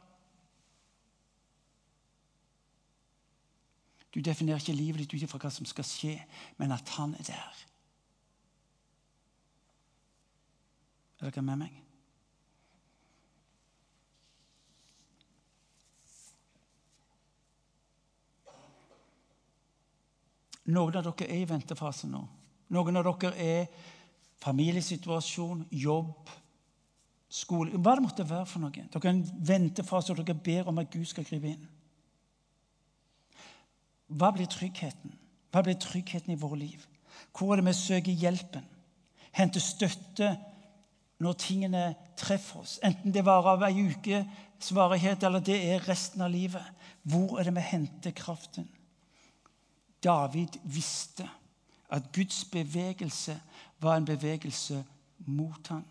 Du 4.15 4.21
definerer 4.21 4.59
ikke 4.59 4.75
livet 4.75 5.05
ditt 5.05 5.15
ut 5.15 5.23
ifra 5.23 5.39
hva 5.39 5.55
som 5.55 5.67
skal 5.71 5.87
skje, 5.87 6.19
men 6.59 6.75
at 6.75 6.89
han 6.99 7.15
er 7.21 7.31
der. 7.31 7.65
Er 11.21 11.31
dere 11.31 11.47
med 11.47 11.63
meg? 11.63 11.86
Noen 20.67 20.99
av 20.99 21.07
dere 21.07 21.29
er 21.31 21.45
i 21.45 21.49
ventefase 21.49 22.09
nå. 22.11 22.23
Noen 22.75 22.99
av 22.99 23.07
dere 23.07 23.37
er 23.39 23.69
familiesituasjon, 24.43 25.67
jobb, 25.71 26.33
skole 27.37 27.79
Hva 27.83 27.97
det 27.97 28.05
måtte 28.05 28.27
være 28.27 28.47
for 28.49 28.63
noe. 28.63 28.73
Dere 28.75 29.03
er 29.03 29.09
i 29.11 29.15
en 29.15 29.47
ventefase 29.49 30.13
og 30.13 30.21
dere 30.23 30.39
ber 30.39 30.71
om 30.71 30.79
at 30.83 30.91
Gud 30.93 31.07
skal 31.11 31.27
gripe 31.27 31.53
inn. 31.53 31.65
Hva 34.07 34.31
blir 34.35 34.47
tryggheten? 34.51 35.15
Hva 35.51 35.63
blir 35.67 35.79
tryggheten 35.83 36.35
i 36.35 36.39
våre 36.39 36.59
liv? 36.61 36.85
Hvor 37.35 37.53
er 37.53 37.61
det 37.61 37.67
vi 37.69 37.75
søker 37.79 38.21
hjelpen? 38.23 38.65
Henter 39.37 39.61
støtte 39.61 40.31
når 41.23 41.39
tingene 41.41 41.85
treffer 42.19 42.63
oss? 42.63 42.77
Enten 42.85 43.15
det 43.15 43.25
varer 43.27 43.57
av 43.57 43.67
ei 43.67 43.89
ukes 43.91 44.71
varighet, 44.73 45.25
eller 45.27 45.43
det 45.45 45.59
er 45.75 45.85
resten 45.89 46.23
av 46.25 46.33
livet. 46.33 46.63
Hvor 47.03 47.41
er 47.41 47.49
det 47.49 47.57
vi 47.59 47.67
henter 47.73 48.15
kraften? 48.17 48.69
David 50.05 50.59
visste 50.65 51.31
at 51.89 52.13
Guds 52.13 52.45
bevegelse 52.45 53.41
var 53.79 53.97
en 53.97 54.05
bevegelse 54.05 54.85
mot 55.19 55.69
ham. 55.69 55.85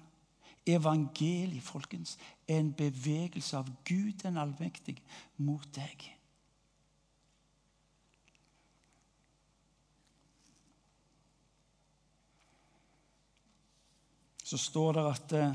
Evangeliet, 0.68 1.64
folkens, 1.64 2.18
er 2.48 2.60
en 2.60 2.74
bevegelse 2.74 3.58
av 3.58 3.70
Gud 3.86 4.14
den 4.24 4.38
allmektige 4.38 5.02
mot 5.38 5.68
deg. 5.76 6.16
Så 14.46 14.58
står 14.58 14.94
det 14.94 15.06
at 15.10 15.32
eh, 15.34 15.54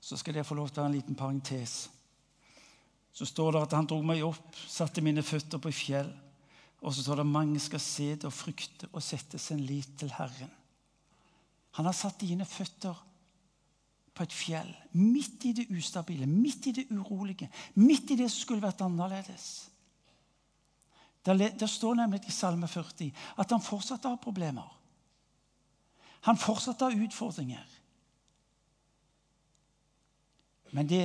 Så 0.00 0.16
skal 0.16 0.34
jeg 0.34 0.46
få 0.46 0.54
lov 0.56 0.70
til 0.70 0.80
å 0.80 0.84
ha 0.86 0.88
en 0.88 0.94
liten 0.96 1.14
parentes. 1.14 1.90
Så 3.12 3.26
står 3.28 3.52
det 3.52 3.60
at 3.66 3.74
han 3.76 3.86
dro 3.86 3.98
meg 4.02 4.22
opp, 4.24 4.56
satte 4.56 5.02
mine 5.04 5.22
føtter 5.22 5.60
på 5.60 5.72
fjell. 5.76 6.08
Og 6.80 6.94
så 6.94 7.04
står 7.04 7.20
det 7.20 7.28
mange 7.28 7.60
skal 7.60 7.82
se 7.82 8.08
det 8.14 8.28
og 8.28 8.34
frykte 8.34 8.88
og 8.92 9.04
sette 9.04 9.38
sin 9.38 9.60
lit 9.60 9.98
til 10.00 10.12
Herren. 10.16 10.50
Han 11.76 11.86
har 11.86 11.96
satt 11.96 12.22
dine 12.22 12.46
føtter 12.48 12.96
på 14.16 14.24
et 14.24 14.34
fjell, 14.34 14.70
midt 14.98 15.44
i 15.48 15.52
det 15.56 15.68
ustabile, 15.70 16.26
midt 16.26 16.66
i 16.66 16.72
det 16.80 16.86
urolige, 16.90 17.50
midt 17.78 18.10
i 18.10 18.16
det 18.18 18.30
som 18.30 18.42
skulle 18.42 18.64
vært 18.64 18.82
annerledes. 18.84 19.46
Det 21.24 21.68
står 21.68 21.98
nemlig 22.00 22.24
i 22.26 22.32
Salme 22.32 22.68
40 22.68 23.10
at 23.38 23.52
han 23.52 23.62
fortsatt 23.62 24.08
har 24.08 24.18
problemer. 24.22 24.66
Han 26.28 26.40
fortsatt 26.40 26.80
har 26.80 26.96
utfordringer. 26.96 27.64
Men 30.72 30.88
det, 30.88 31.04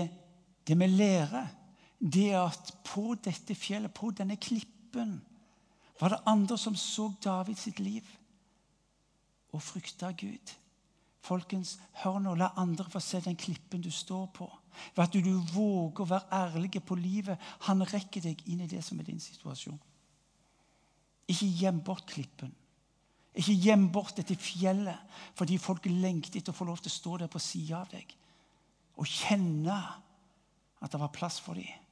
det 0.67 0.77
vi 0.79 0.87
lærer, 0.87 1.47
det 1.99 2.29
er 2.31 2.43
at 2.45 2.73
på 2.85 3.15
dette 3.15 3.55
fjellet, 3.55 3.93
på 3.93 4.11
denne 4.15 4.37
klippen 4.37 5.17
var 5.99 6.11
det 6.11 6.23
andre 6.27 6.57
som 6.57 6.75
så 6.75 7.09
David 7.23 7.59
sitt 7.59 7.79
liv 7.79 8.07
og 9.55 9.63
frykta 9.63 10.11
Gud. 10.11 10.53
Folkens, 11.25 11.77
hør 12.03 12.19
nå, 12.21 12.35
La 12.37 12.51
andre 12.61 12.85
få 12.91 12.99
se 13.01 13.21
den 13.23 13.37
klippen 13.39 13.81
du 13.81 13.89
står 13.91 14.27
på. 14.35 14.49
Ved 14.95 15.03
at 15.05 15.15
du 15.15 15.31
våger 15.53 16.03
å 16.03 16.09
være 16.09 16.41
ærlig 16.43 16.83
på 16.85 16.97
livet. 16.99 17.39
Han 17.69 17.81
rekker 17.87 18.21
deg 18.21 18.43
inn 18.51 18.61
i 18.65 18.69
det 18.69 18.83
som 18.83 18.99
er 18.99 19.07
din 19.07 19.23
situasjon. 19.23 19.79
Ikke 21.31 21.47
gjem 21.47 21.79
bort 21.81 22.05
klippen. 22.11 22.51
Ikke 23.35 23.55
gjem 23.57 23.87
bort 23.91 24.15
dette 24.19 24.35
fjellet 24.39 25.17
fordi 25.35 25.57
folk 25.59 25.87
lengter 25.89 26.39
etter 26.39 26.53
å 26.53 26.55
få 26.55 26.67
lov 26.69 26.83
til 26.83 26.91
å 26.91 26.95
stå 26.95 27.17
der 27.23 27.31
på 27.31 27.41
sida 27.43 27.81
av 27.81 27.89
deg 27.91 28.13
og 28.95 29.09
kjenne 29.11 29.75
at 30.79 30.91
det 30.91 30.99
var 31.01 31.11
plass 31.11 31.41
for 31.43 31.57
dem. 31.59 31.84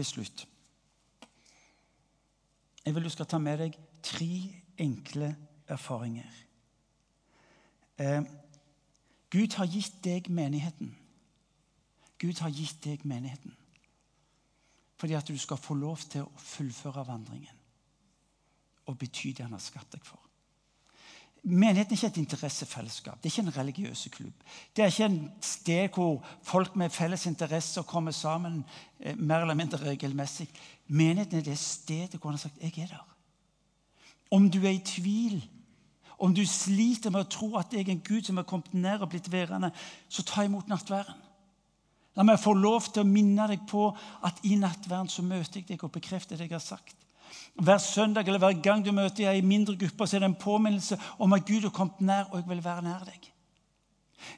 Til 0.00 0.08
slutt. 0.08 0.46
Jeg 2.84 2.94
vil 2.94 3.04
du 3.04 3.12
skal 3.12 3.28
ta 3.28 3.38
med 3.38 3.60
deg 3.60 3.76
tre 4.02 4.32
enkle 4.80 5.34
erfaringer. 5.68 6.30
Eh, 8.00 8.22
Gud 9.30 9.56
har 9.60 9.68
gitt 9.68 10.00
deg 10.04 10.30
menigheten. 10.32 10.94
Gud 12.18 12.40
har 12.40 12.52
gitt 12.52 12.84
deg 12.84 13.04
menigheten 13.04 13.56
fordi 15.00 15.14
at 15.16 15.28
du 15.32 15.38
skal 15.40 15.56
få 15.56 15.72
lov 15.80 16.02
til 16.12 16.26
å 16.26 16.40
fullføre 16.44 17.06
vandringen 17.08 17.60
og 18.84 18.98
bety 19.00 19.30
det 19.32 19.46
han 19.46 19.54
har 19.56 19.62
skapt 19.64 19.94
deg 19.94 20.02
for. 20.04 20.20
Menigheten 21.42 21.94
er 21.94 21.96
ikke 21.96 22.06
et 22.06 22.16
interessefellesskap. 22.20 23.16
Det 23.22 23.30
er 23.30 23.32
ikke 23.32 23.48
en 23.48 23.56
religiøs 23.56 24.08
klubb. 24.12 24.42
Det 24.76 24.82
er 24.84 24.90
ikke 24.92 25.04
en 25.04 25.30
sted 25.40 25.94
hvor 25.94 26.26
folk 26.42 26.76
med 26.76 26.90
felles 26.92 27.26
interesser 27.26 27.82
kommer 27.82 28.12
sammen 28.12 28.64
eh, 29.00 29.16
mer 29.16 29.40
eller 29.40 29.54
mindre 29.54 29.78
regelmessig. 29.78 30.48
Menigheten 30.86 31.38
er 31.38 31.42
det 31.42 31.58
stedet 31.58 32.20
hvor 32.20 32.30
han 32.30 32.38
har 32.38 32.44
sagt 32.44 32.60
'jeg 32.60 32.78
er 32.78 32.86
der'. 32.86 33.16
Om 34.30 34.50
du 34.50 34.58
er 34.58 34.70
i 34.70 34.82
tvil, 34.84 35.48
om 36.18 36.34
du 36.34 36.46
sliter 36.46 37.10
med 37.10 37.20
å 37.20 37.30
tro 37.30 37.56
at 37.56 37.72
jeg 37.72 37.88
er 37.88 37.92
en 37.92 38.04
Gud 38.08 38.22
som 38.22 38.38
er 38.38 38.42
kommet 38.42 38.74
ned 38.74 39.00
og 39.00 39.08
blitt 39.08 39.32
værende, 39.32 39.70
så 40.08 40.22
ta 40.22 40.42
imot 40.42 40.68
nattværen. 40.68 41.16
La 42.16 42.22
meg 42.22 42.40
få 42.42 42.52
lov 42.52 42.90
til 42.92 43.04
å 43.04 43.08
minne 43.08 43.46
deg 43.48 43.62
på 43.70 43.86
at 44.26 44.42
i 44.44 44.56
nattværen 44.60 45.08
så 45.08 45.22
møter 45.22 45.60
jeg 45.60 45.68
deg 45.68 45.84
og 45.86 45.92
bekrefter 45.94 46.36
det 46.36 46.50
jeg 46.50 46.52
har 46.52 46.64
sagt. 46.64 46.96
Hver 47.54 47.78
søndag 47.78 48.28
eller 48.28 48.38
hver 48.42 48.62
gang 48.62 48.84
du 48.84 48.92
møter 48.92 49.30
ei 49.30 49.42
mindre 49.44 49.76
gruppe, 49.76 50.06
så 50.06 50.16
er 50.16 50.24
det 50.24 50.30
en 50.30 50.40
påminnelse 50.40 50.98
om 51.18 51.32
at 51.32 51.44
Gud 51.46 51.66
har 51.66 51.74
kommet 51.74 52.00
nær, 52.00 52.30
og 52.30 52.40
jeg 52.40 52.48
vil 52.48 52.64
være 52.64 52.84
nær 52.86 53.04
deg. 53.08 53.28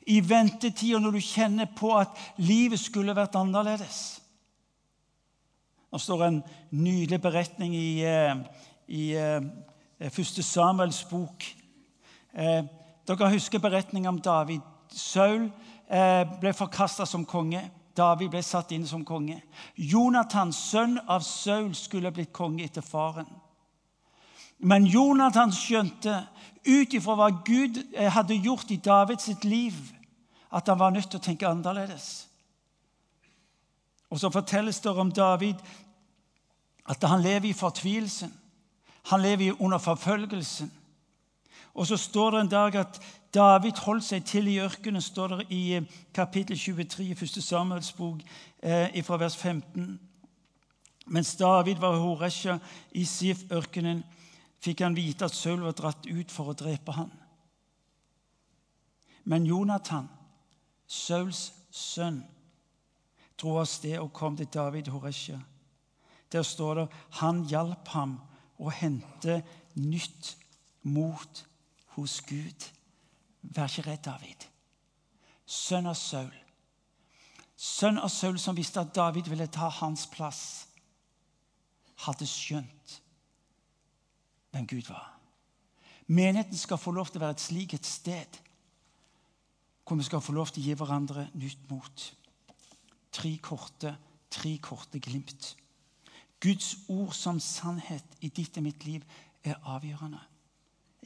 I 0.06 0.20
ventetida, 0.28 0.98
når 0.98 1.16
du 1.16 1.20
kjenner 1.20 1.70
på 1.76 1.94
at 1.98 2.18
livet 2.38 2.80
skulle 2.80 3.16
vært 3.16 3.38
annerledes 3.38 4.02
Nå 5.92 5.98
står 6.00 6.22
en 6.24 6.38
nydelig 6.72 7.18
beretning 7.20 7.74
i, 7.76 8.00
eh, 8.08 8.38
i, 8.88 9.02
i 9.12 9.16
eh, 9.20 10.08
første 10.08 10.40
Samuels 10.40 11.02
bok. 11.04 11.44
Eh, 12.32 12.62
dere 13.04 13.28
husker 13.34 13.60
beretningen 13.60 14.08
om 14.08 14.20
David. 14.24 14.64
Saul 14.88 15.50
ble 16.40 16.54
forkasta 16.56 17.04
som 17.04 17.26
konge. 17.28 17.60
David 17.96 18.30
ble 18.32 18.42
satt 18.42 18.72
inn 18.72 18.86
som 18.88 19.04
konge. 19.04 19.40
Jonathan, 19.76 20.52
sønn 20.52 20.98
av 21.06 21.24
Saul, 21.26 21.74
skulle 21.76 22.12
blitt 22.12 22.32
konge 22.32 22.64
etter 22.64 22.84
faren. 22.84 23.28
Men 24.62 24.86
Jonathan 24.86 25.52
skjønte, 25.52 26.22
ut 26.62 26.94
ifra 26.94 27.16
hva 27.18 27.30
Gud 27.42 27.80
eh, 27.90 28.10
hadde 28.14 28.38
gjort 28.38 28.70
i 28.70 28.78
Davids 28.78 29.26
liv, 29.42 29.74
at 30.52 30.68
han 30.68 30.78
var 30.78 30.92
nødt 30.94 31.08
til 31.10 31.18
å 31.18 31.24
tenke 31.24 31.48
annerledes. 31.48 32.28
Og 34.12 34.20
så 34.20 34.30
fortelles 34.30 34.80
det 34.84 34.92
om 34.92 35.10
David 35.12 35.58
at 36.86 37.04
han 37.08 37.22
lever 37.24 37.48
i 37.48 37.56
fortvilelsen. 37.56 38.30
Han 39.10 39.22
lever 39.22 39.56
under 39.58 39.78
forfølgelsen. 39.78 40.70
Og 41.74 41.86
så 41.86 41.96
står 41.96 42.30
det 42.30 42.40
en 42.40 42.52
dag 42.52 42.76
at 42.76 43.00
David 43.34 43.78
holdt 43.86 44.04
seg 44.04 44.24
til 44.28 44.48
i 44.52 44.58
ørkenen, 44.60 45.00
står 45.00 45.36
det 45.36 45.46
i 45.56 45.60
eh, 45.78 45.84
kapittel 46.14 46.58
23 46.58 47.04
i 47.04 47.12
1. 47.16 47.38
Samuels 47.42 47.92
bok, 47.96 48.20
eh, 48.60 49.04
fra 49.04 49.16
vers 49.16 49.36
15. 49.36 50.00
Mens 51.06 51.36
David 51.36 51.80
var 51.80 51.96
Horesja 51.96 52.58
i 52.92 53.04
Sif-ørkenen, 53.04 54.02
fikk 54.62 54.84
han 54.84 54.96
vite 54.96 55.24
at 55.24 55.34
Saul 55.34 55.64
var 55.64 55.72
dratt 55.72 56.06
ut 56.06 56.30
for 56.30 56.52
å 56.52 56.56
drepe 56.58 56.92
ham. 56.92 57.10
Men 59.24 59.46
Jonathan 59.46 60.08
Sauls 60.86 61.52
sønn, 61.70 62.20
dro 63.40 63.56
av 63.62 63.66
sted 63.70 63.96
og 63.98 64.12
kom 64.12 64.36
til 64.36 64.50
David 64.52 64.90
Horesja. 64.92 65.38
Der 66.32 66.44
står 66.44 66.74
det 66.74 66.86
han 67.20 67.42
hjalp 67.48 67.88
ham 67.96 68.18
å 68.60 68.70
hente 68.70 69.40
nytt 69.74 70.34
mot 70.84 71.42
hos 71.96 72.20
Gud. 72.28 72.68
Vær 73.42 73.68
ikke 73.68 73.90
redd, 73.90 74.04
David. 74.06 74.46
Sønn 75.46 75.88
av 75.90 75.98
Saul. 75.98 76.32
Sønn 77.56 77.98
av 77.98 78.10
Saul 78.10 78.38
som 78.40 78.56
visste 78.56 78.80
at 78.82 78.94
David 78.94 79.28
ville 79.30 79.46
ta 79.50 79.68
hans 79.82 80.06
plass, 80.10 80.42
hadde 82.02 82.26
skjønt 82.26 82.96
hvem 84.52 84.66
Gud 84.66 84.88
var. 84.88 85.12
Menigheten 86.06 86.58
skal 86.58 86.80
få 86.80 86.90
lov 86.90 87.10
til 87.10 87.20
å 87.20 87.24
være 87.26 87.36
et 87.38 87.44
slik 87.44 87.74
et 87.76 87.86
sted 87.86 88.40
hvor 89.86 89.98
vi 89.98 90.06
skal 90.06 90.22
få 90.24 90.32
lov 90.32 90.50
til 90.50 90.62
å 90.62 90.66
gi 90.66 90.74
hverandre 90.78 91.26
nytt 91.36 91.64
mot. 91.70 92.04
Tre 93.12 93.32
korte, 93.44 93.92
tre 94.32 94.54
korte 94.62 95.00
glimt. 95.02 95.52
Guds 96.42 96.74
ord 96.88 97.12
som 97.14 97.40
sannhet 97.42 98.16
i 98.24 98.30
ditt 98.32 98.56
og 98.58 98.66
mitt 98.66 98.86
liv 98.86 99.04
er 99.44 99.58
avgjørende. 99.68 100.20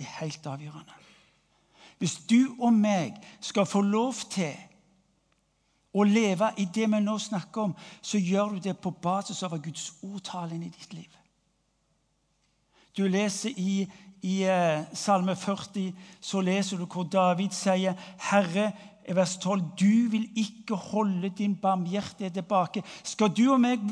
Er 0.00 0.12
helt 0.20 0.46
avgjørende. 0.46 0.96
Hvis 1.98 2.16
du 2.28 2.56
og 2.58 2.72
meg 2.72 3.16
skal 3.40 3.66
få 3.66 3.80
lov 3.80 4.14
til 4.30 4.52
å 5.96 6.04
leve 6.04 6.50
i 6.60 6.66
det 6.74 6.88
vi 6.92 7.00
nå 7.00 7.18
snakker 7.18 7.70
om, 7.70 7.76
så 8.02 8.18
gjør 8.20 8.56
du 8.56 8.64
det 8.68 8.76
på 8.78 8.90
basis 8.90 9.42
av 9.46 9.56
Guds 9.64 9.94
ord 10.02 10.20
taler 10.24 10.58
inn 10.58 10.66
i 10.66 10.72
ditt 10.72 10.92
liv. 10.92 11.12
Du 12.96 13.06
leser 13.08 13.56
i 13.56 13.86
i 14.26 14.42
eh, 14.48 14.82
Salme 14.96 15.36
40 15.36 15.92
så 16.20 16.40
leser 16.40 16.80
du 16.80 16.86
hvor 16.90 17.04
David 17.04 17.52
sier, 17.54 17.94
'Herre, 18.18 18.72
i 19.06 19.14
vers 19.14 19.36
12, 19.38 19.62
du 19.78 20.08
vil 20.10 20.26
ikke 20.34 20.74
holde 20.74 21.30
din 21.38 21.54
barmhjertighet 21.56 22.34
tilbake. 22.34 22.82
Skal 23.06 23.30
du 23.30 23.44
og 23.52 23.60
meg 23.62 23.82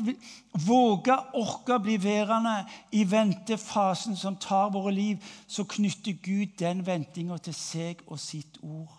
våge, 0.65 1.15
orke 1.39 1.77
å 1.77 1.83
bli 1.83 1.95
værende 2.03 2.57
i 2.91 3.05
ventefasen 3.07 4.17
som 4.19 4.35
tar 4.35 4.73
våre 4.75 4.91
liv, 4.91 5.23
så 5.47 5.63
knytter 5.63 6.19
Gud 6.23 6.57
den 6.59 6.83
ventinga 6.87 7.39
til 7.39 7.55
seg 7.55 8.03
og 8.07 8.19
sitt 8.19 8.59
ord. 8.61 8.91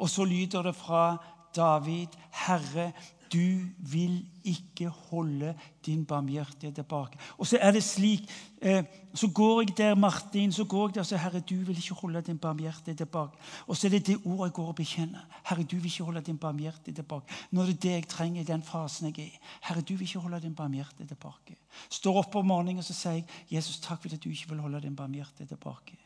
Og 0.00 0.10
så 0.10 0.24
lyder 0.24 0.66
det 0.66 0.74
fra 0.74 1.14
David, 1.54 2.18
Herre, 2.46 2.90
du 3.32 3.66
vil 3.78 4.26
ikke 4.44 4.88
holde 4.88 5.54
din 5.86 6.04
barmhjertighet 6.04 6.74
tilbake. 6.74 7.18
Og 7.38 7.46
så 7.46 7.58
er 7.60 7.70
det 7.72 7.82
slik 7.84 8.30
eh, 8.62 8.84
Så 9.14 9.28
går 9.34 9.60
jeg 9.60 9.76
der, 9.78 9.94
Martin, 9.94 10.52
så 10.52 10.64
går 10.64 10.88
jeg 10.88 10.94
der 10.94 11.00
og 11.00 11.06
sier, 11.06 11.18
Herre, 11.18 11.40
du 11.40 11.54
vil 11.54 11.76
ikke 11.76 11.94
holde 11.94 12.22
din 12.22 12.38
barmhjertighet 12.38 12.96
tilbake. 12.96 13.38
Og 13.66 13.76
så 13.76 13.86
er 13.86 13.90
det 13.90 14.06
det 14.06 14.20
ordet 14.24 14.48
jeg 14.48 14.52
går 14.52 14.68
og 14.68 14.74
bekjenner. 14.74 15.26
Herre, 15.44 15.62
du 15.62 15.76
vil 15.76 15.84
ikke 15.84 16.04
holde 16.04 16.20
din 16.20 16.38
barmhjertighet 16.38 16.94
tilbake. 16.94 17.34
Det 17.50 17.68
er 17.68 17.72
det 17.82 17.90
jeg 17.90 18.08
trenger 18.08 18.40
i 18.40 18.44
den 18.44 18.62
fasen 18.62 19.06
jeg 19.06 19.18
er 19.18 19.22
i. 19.22 19.40
Herre, 19.62 19.80
du 19.80 19.94
vil 19.94 20.06
ikke 20.06 20.18
holde 20.18 20.42
din 20.42 20.54
barmhjertighet 20.54 21.08
tilbake. 21.08 21.56
Står 21.90 22.22
opp 22.22 22.34
om 22.36 22.46
morgenen 22.46 22.78
og 22.78 22.84
så 22.84 22.94
sier 22.94 23.18
jeg, 23.18 23.26
Jesus, 23.50 23.80
takk 23.80 24.02
for 24.02 24.14
at 24.14 24.24
du 24.24 24.30
ikke 24.30 24.54
vil 24.54 24.60
holde 24.60 24.80
din 24.80 24.96
barmhjertighet 24.96 25.48
tilbake. 25.48 25.98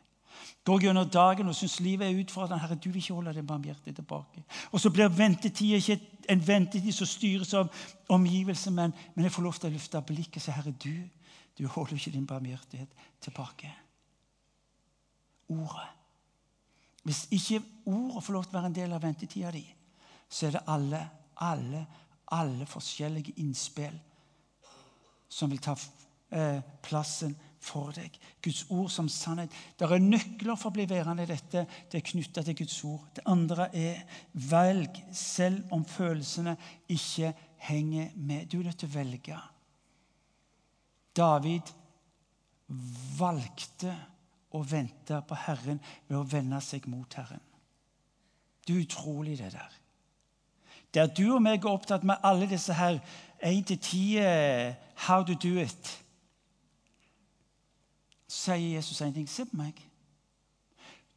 Går 0.64 0.80
gjennom 0.80 1.08
dagen 1.10 1.48
og 1.48 1.56
syns 1.56 1.80
livet 1.80 2.06
er 2.08 2.20
utfordrende. 2.20 2.60
Herre, 2.62 2.74
du 2.74 2.88
vil 2.88 3.02
ikke 3.02 3.14
holde 3.14 3.34
din 3.34 3.46
barmhjertighet 3.46 3.96
tilbake. 3.96 4.44
Og 4.72 4.80
så 4.80 4.90
blir 4.90 5.08
ventetida 5.08 5.76
ikke 5.76 5.98
en 6.28 6.46
ventetid 6.46 6.92
som 6.92 7.08
styres 7.08 7.54
av 7.54 7.72
omgivelsene, 8.08 8.76
men, 8.76 8.94
men, 9.14 9.24
jeg 9.24 9.32
får 9.32 9.44
lov 9.44 9.58
til 9.58 9.70
å 9.70 9.74
løfte 9.74 10.02
blikket 10.08 10.40
og 10.40 10.46
si, 10.46 10.54
Herre, 10.56 10.72
du, 10.84 10.94
du 11.58 11.66
holder 11.68 11.98
ikke 11.98 12.14
din 12.14 12.26
barmhjertighet 12.26 13.04
tilbake. 13.24 13.72
Ordet. 15.52 15.90
Hvis 17.04 17.26
ikke 17.36 17.60
ordet 17.84 18.24
får 18.24 18.32
lov 18.32 18.46
til 18.46 18.56
å 18.56 18.58
være 18.58 18.72
en 18.72 18.78
del 18.80 18.96
av 18.96 19.04
ventetida 19.04 19.52
di, 19.52 19.64
så 20.28 20.48
er 20.48 20.56
det 20.56 20.64
alle, 20.72 21.00
alle, 21.44 21.84
alle 22.32 22.66
forskjellige 22.66 23.36
innspill 23.44 23.96
som 25.28 25.50
vil 25.50 25.60
ta 25.60 25.74
eh, 26.30 26.62
plassen 26.82 27.34
for 27.64 27.94
deg. 27.96 28.16
Guds 28.44 28.64
ord 28.70 28.90
som 28.92 29.08
sannhet. 29.08 29.52
Det 29.78 29.88
er 29.88 30.02
nøkler 30.02 30.58
for 30.58 30.70
å 30.70 30.76
bli 30.76 30.86
værende 30.90 31.24
i 31.24 31.30
dette. 31.30 31.64
Det 31.90 32.00
er 32.00 32.06
knytta 32.10 32.44
til 32.44 32.58
Guds 32.58 32.76
ord. 32.88 33.06
Det 33.16 33.24
andre 33.30 33.68
er 33.72 34.02
velg, 34.50 35.00
selv 35.16 35.72
om 35.74 35.84
følelsene 35.88 36.56
ikke 36.92 37.32
henger 37.68 38.12
med. 38.16 38.48
Du 38.50 38.60
er 38.60 38.68
nødt 38.68 38.82
til 38.82 38.90
å 38.92 38.96
velge. 38.98 39.40
David 41.14 41.72
valgte 43.18 43.94
å 44.54 44.62
vente 44.66 45.18
på 45.26 45.38
Herren 45.46 45.80
ved 46.08 46.18
å 46.18 46.26
vende 46.28 46.60
seg 46.64 46.86
mot 46.90 47.18
Herren. 47.18 47.42
Det 48.64 48.74
er 48.74 48.84
utrolig, 48.84 49.38
det 49.38 49.52
der. 49.54 49.80
Der 50.94 51.10
du 51.10 51.24
og 51.34 51.42
meg 51.42 51.64
er 51.64 51.74
opptatt 51.74 52.04
med 52.06 52.22
alle 52.22 52.46
disse 52.48 52.74
her 52.76 53.00
1 53.42 53.66
til 53.66 53.78
10 53.78 54.18
eh, 54.22 54.74
How 55.08 55.24
to 55.26 55.34
do 55.34 55.58
it 55.58 56.03
sier 58.34 58.74
Jesus 58.76 59.00
en 59.04 59.14
ting. 59.14 59.28
Se 59.30 59.46
på 59.46 59.58
meg. 59.58 59.78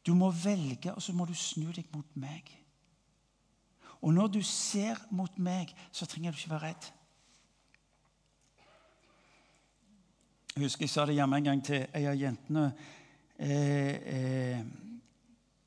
Du 0.06 0.14
må 0.14 0.30
velge, 0.30 0.94
og 0.94 1.02
så 1.02 1.12
må 1.12 1.26
du 1.28 1.34
snu 1.36 1.68
deg 1.74 1.88
mot 1.92 2.16
meg. 2.16 2.48
Og 4.00 4.14
når 4.14 4.30
du 4.38 4.42
ser 4.46 5.00
mot 5.10 5.38
meg, 5.42 5.74
så 5.92 6.06
trenger 6.06 6.32
du 6.32 6.38
ikke 6.38 6.54
være 6.54 6.68
redd. 6.68 6.90
Jeg 10.54 10.64
husker 10.64 10.86
jeg 10.86 10.90
sa 10.90 11.06
det 11.06 11.14
hjemme 11.18 11.38
en 11.38 11.50
gang 11.50 11.60
til 11.62 11.84
ei 11.94 12.06
av 12.10 12.16
jentene. 12.18 12.64
Eh, 13.38 13.94
eh, 14.14 14.62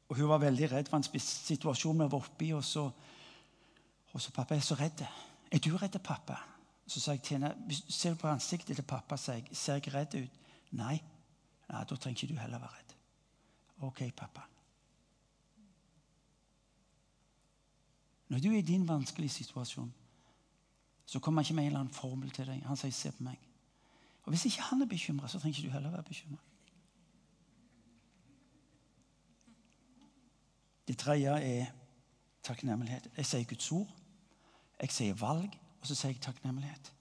og 0.10 0.18
Hun 0.18 0.28
var 0.28 0.41
veldig 0.43 0.72
redd 0.72 0.89
for 0.91 0.99
en 0.99 1.22
situasjon 1.24 2.02
vi 2.02 2.08
var 2.08 2.18
oppe 2.20 2.47
i. 2.47 2.52
Og 2.56 2.64
så, 2.64 2.89
og 4.12 4.22
så 4.22 4.32
'Pappa, 4.32 4.56
jeg 4.56 4.60
er 4.60 4.66
så 4.66 4.76
redd.' 4.76 5.08
'Er 5.52 5.60
du 5.60 5.78
redd, 5.78 5.99
pappa?' 6.04 6.47
Så 6.88 6.99
sa 6.99 7.12
jeg 7.12 7.22
til 7.22 7.38
henne, 7.38 7.56
'Ser 7.89 8.10
du 8.10 8.16
på 8.16 8.28
ansiktet 8.28 8.76
til 8.76 8.84
pappa, 8.84 9.18
ser 9.18 9.34
jeg, 9.34 9.47
ser 9.52 9.74
jeg 9.74 9.93
redd 9.93 10.16
ut?' 10.16 10.39
'Nei.' 10.72 11.20
Nei, 11.72 11.84
da 11.88 11.95
trenger 11.95 12.24
ikke 12.24 12.34
du 12.34 12.39
heller 12.39 12.59
være 12.59 12.78
redd. 12.78 12.95
OK, 13.88 14.01
pappa. 14.17 14.41
Når 18.28 18.39
du 18.39 18.51
er 18.51 18.57
i 18.57 18.61
din 18.61 18.88
vanskelige 18.88 19.30
situasjon, 19.30 19.93
så 21.05 21.19
kommer 21.19 21.41
han 21.41 21.45
ikke 21.45 21.55
med 21.55 21.63
en 21.63 21.67
eller 21.67 21.80
annen 21.80 21.93
formel 21.93 22.32
til 22.32 22.47
deg. 22.47 22.63
Han 22.65 22.78
sier 22.78 22.91
'se 22.91 23.11
på 23.11 23.24
meg'. 23.24 23.47
Og 24.24 24.30
Hvis 24.30 24.45
ikke 24.45 24.61
han 24.61 24.82
er 24.82 24.86
bekymra, 24.86 25.28
så 25.28 25.39
trenger 25.39 25.57
ikke 25.57 25.67
du 25.67 25.74
heller 25.74 25.91
være 25.91 26.03
bekymra. 26.03 26.38
Det 30.88 30.97
tredje 30.97 31.30
er 31.30 31.65
takknemlighet. 32.43 33.07
Jeg 33.17 33.26
sier 33.26 33.43
Guds 33.43 33.72
ord, 33.72 33.95
jeg 34.82 34.91
sier 34.91 35.13
valg, 35.13 35.59
og 35.82 35.88
så 35.88 35.95
sier 35.95 36.11
jeg 36.11 36.22
takknemlighet. 36.22 36.93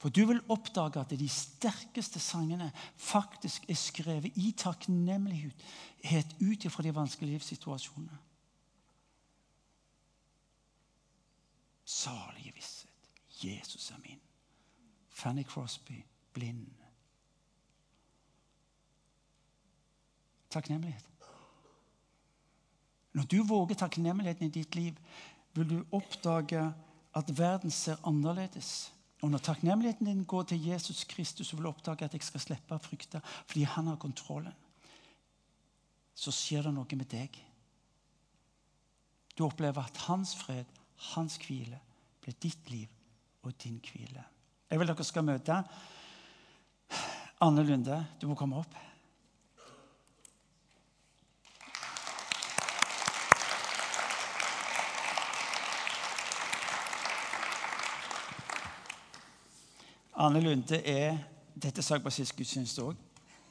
For 0.00 0.08
du 0.08 0.22
vil 0.26 0.40
oppdage 0.48 1.00
at 1.00 1.10
de 1.12 1.28
sterkeste 1.28 2.20
sangene 2.20 2.70
faktisk 2.96 3.66
er 3.68 3.76
skrevet 3.76 4.32
i 4.40 4.54
takknemlighet 4.56 6.36
ut 6.40 6.64
fra 6.72 6.82
de 6.82 6.94
vanskelige 6.94 7.36
livssituasjonene. 7.36 8.18
Salige 11.84 12.52
visshet. 12.54 13.10
Jesus 13.44 13.90
er 13.90 13.98
min. 13.98 14.20
Fanny 15.08 15.44
Crosby, 15.44 16.04
blind. 16.32 16.66
Takknemlighet. 20.50 21.06
Når 23.12 23.22
du 23.22 23.42
våger 23.42 23.74
takknemligheten 23.74 24.46
i 24.46 24.54
ditt 24.54 24.74
liv, 24.74 24.96
vil 25.54 25.70
du 25.70 25.84
oppdage 25.92 26.72
at 27.14 27.38
verden 27.38 27.70
ser 27.70 28.00
annerledes 28.06 28.94
og 29.20 29.30
når 29.30 29.42
takknemligheten 29.44 30.06
din 30.08 30.24
går 30.24 30.42
til 30.48 30.66
Jesus 30.70 31.04
Kristus, 31.04 31.46
så 31.46 31.56
vil 31.56 31.68
du 31.68 31.68
oppdage 31.68 32.04
at 32.04 32.14
jeg 32.16 32.24
skal 32.24 32.40
slippe 32.40 32.76
å 32.76 32.82
frykte 32.82 33.20
fordi 33.44 33.66
han 33.68 33.90
har 33.90 34.00
kontrollen. 34.00 34.54
Så 36.16 36.32
skjer 36.32 36.68
det 36.68 36.74
noe 36.76 36.98
med 36.98 37.08
deg. 37.12 37.36
Du 39.36 39.44
opplever 39.46 39.84
at 39.84 40.04
hans 40.08 40.34
fred, 40.36 40.68
hans 41.14 41.38
hvile, 41.40 41.78
blir 42.20 42.36
ditt 42.42 42.70
liv 42.72 42.88
og 43.44 43.56
din 43.62 43.78
hvile. 43.84 44.24
Jeg 44.70 44.80
vil 44.80 44.90
dere 44.90 45.04
skal 45.04 45.26
møte 45.26 45.56
Anne 47.40 47.64
Lunde. 47.64 47.96
Du 48.20 48.28
må 48.28 48.36
komme 48.36 48.60
opp. 48.60 48.76
Anne 60.20 60.40
Lunde 60.40 60.76
er 60.86 61.16
Dette 61.62 61.82
sa 61.82 61.96
jeg 61.96 62.04
på 62.04 62.10
sist 62.12 62.34
gudstjeneste 62.36 62.82
òg. 62.84 62.96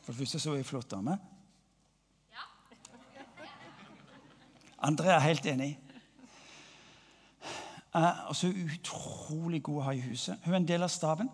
For 0.04 0.14
det 0.14 0.20
første 0.20 0.40
så 0.40 0.52
er 0.54 0.62
hun 0.62 0.68
flott 0.68 0.92
dame. 0.92 1.16
Andrea 4.80 5.16
er 5.16 5.26
helt 5.26 5.46
enig. 5.46 5.70
Uh, 7.94 8.30
og 8.30 8.36
så 8.36 8.48
er 8.48 8.54
hun 8.54 8.70
utrolig 8.76 9.64
god 9.66 9.80
å 9.82 9.86
ha 9.88 9.94
i 9.98 10.04
huset. 10.04 10.38
Hun 10.46 10.54
er 10.54 10.60
en 10.62 10.68
del 10.70 10.86
av 10.86 10.94
staben. 10.94 11.30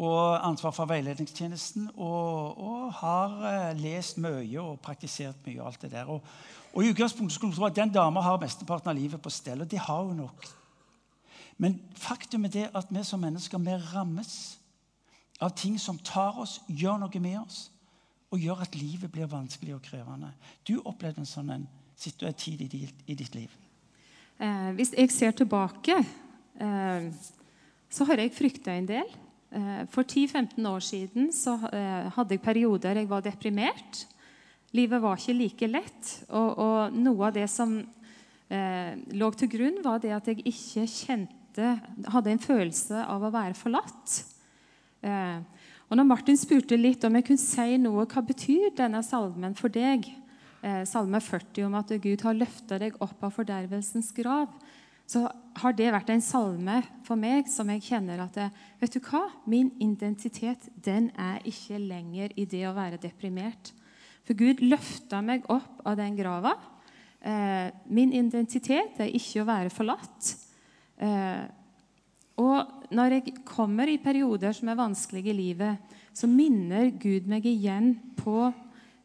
og 0.00 0.46
ansvar 0.48 0.72
for 0.72 0.88
veiledningstjenesten. 0.88 1.90
Og, 1.96 2.58
og 2.58 2.92
har 3.02 3.34
eh, 3.50 3.76
lest 3.76 4.16
mye 4.18 4.60
og 4.60 4.80
praktisert 4.80 5.36
mye. 5.46 5.60
og 5.60 5.66
alt 5.66 5.82
det 5.82 5.90
der. 5.92 6.08
Og, 6.08 6.24
og 6.72 6.84
i 6.84 6.88
utgangspunktet 6.88 7.34
skulle 7.34 7.50
man 7.50 7.56
tro 7.56 7.66
at 7.66 7.76
den 7.76 7.92
dama 7.92 8.20
har 8.20 8.40
mesteparten 8.40 8.88
av 8.88 8.96
livet 8.96 9.20
på 9.20 9.30
stell, 9.30 9.60
og 9.60 9.70
det 9.70 9.78
har 9.78 10.02
hun 10.02 10.16
nok. 10.16 10.48
Men 11.60 11.76
faktum 11.98 12.46
er 12.48 12.54
det 12.54 12.68
at 12.74 12.88
vi 12.88 13.02
som 13.04 13.20
mennesker 13.20 13.60
vi 13.60 13.76
rammes 13.92 14.34
av 15.40 15.52
ting 15.56 15.76
som 15.80 15.98
tar 16.00 16.38
oss, 16.40 16.58
gjør 16.68 17.00
noe 17.02 17.20
med 17.20 17.38
oss, 17.40 17.68
og 18.30 18.40
gjør 18.40 18.62
at 18.64 18.76
livet 18.78 19.10
blir 19.12 19.28
vanskelig 19.28 19.74
og 19.76 19.82
krevende. 19.84 20.30
Du 20.64 20.78
opplevde 20.84 21.24
en 21.24 21.28
sånn 21.28 21.50
en 21.52 21.66
tid 22.00 22.62
i 22.64 22.68
ditt, 22.68 23.34
liv. 23.34 23.50
Eh, 24.40 24.70
hvis 24.76 24.94
jeg 24.96 25.10
ser 25.12 25.34
tilbake, 25.36 25.98
eh, 26.60 27.10
så 27.90 28.06
har 28.08 28.22
jeg 28.22 28.32
frykta 28.32 28.72
en 28.72 28.88
del. 28.88 29.10
Eh, 29.50 29.82
for 29.90 30.06
10-15 30.06 30.68
år 30.68 30.80
siden 30.80 31.32
så 31.34 31.56
eh, 31.72 32.08
hadde 32.14 32.36
jeg 32.36 32.44
perioder 32.44 33.02
jeg 33.02 33.10
var 33.10 33.20
deprimert. 33.20 34.06
Livet 34.72 35.02
var 35.02 35.18
ikke 35.18 35.36
like 35.36 35.66
lett. 35.66 36.14
Og, 36.28 36.58
og 36.58 36.96
noe 36.96 37.26
av 37.28 37.34
det 37.34 37.48
som 37.50 37.74
eh, 38.48 38.94
lå 39.12 39.30
til 39.34 39.50
grunn, 39.50 39.82
var 39.84 40.00
det 40.00 40.14
at 40.14 40.30
jeg 40.30 40.44
ikke 40.46 40.86
kjente 40.86 41.39
Hadde 41.58 42.30
en 42.30 42.42
følelse 42.42 43.02
av 43.02 43.24
å 43.26 43.32
være 43.34 43.56
forlatt. 43.58 44.20
Eh, 45.02 45.40
og 45.90 45.98
når 45.98 46.06
Martin 46.06 46.38
spurte 46.38 46.78
litt 46.78 47.02
om 47.04 47.16
jeg 47.18 47.26
kunne 47.26 47.42
si 47.42 47.78
noe, 47.82 48.06
hva 48.06 48.22
betyr 48.22 48.74
denne 48.78 49.02
salmen 49.02 49.56
for 49.58 49.72
deg, 49.72 50.06
eh, 50.62 50.84
salme 50.86 51.18
40 51.18 51.66
om 51.66 51.74
at 51.80 51.90
Gud 52.02 52.22
har 52.22 52.38
løfta 52.38 52.78
deg 52.78 53.00
opp 53.00 53.24
av 53.24 53.34
fordervelsens 53.34 54.12
grav, 54.14 54.52
så 55.10 55.24
har 55.58 55.72
det 55.74 55.90
vært 55.90 56.12
en 56.14 56.22
salme 56.22 56.76
for 57.02 57.18
meg 57.18 57.48
som 57.50 57.66
jeg 57.72 57.82
kjenner 57.82 58.20
at 58.22 58.36
vet 58.78 58.92
du 58.94 59.00
hva? 59.00 59.24
Min 59.44 59.72
identitet 59.82 60.68
den 60.78 61.10
er 61.18 61.42
ikke 61.42 61.80
lenger 61.82 62.30
i 62.38 62.44
det 62.44 62.62
å 62.68 62.76
være 62.76 63.00
deprimert. 63.02 63.72
For 64.22 64.38
Gud 64.38 64.62
løfta 64.62 65.18
meg 65.24 65.48
opp 65.50 65.82
av 65.82 65.96
den 65.98 66.14
grava. 66.14 66.54
Eh, 67.20 67.72
min 67.90 68.14
identitet 68.14 69.00
er 69.02 69.10
ikke 69.10 69.42
å 69.42 69.48
være 69.48 69.72
forlatt. 69.74 70.30
Eh, 71.00 71.44
og 72.40 72.92
når 72.94 73.16
jeg 73.16 73.36
kommer 73.48 73.90
i 73.90 74.00
perioder 74.00 74.54
som 74.56 74.70
er 74.70 74.78
vanskelige 74.78 75.32
i 75.32 75.36
livet, 75.36 75.96
så 76.12 76.28
minner 76.28 76.90
Gud 77.00 77.28
meg 77.30 77.46
igjen 77.46 77.94
på 78.18 78.50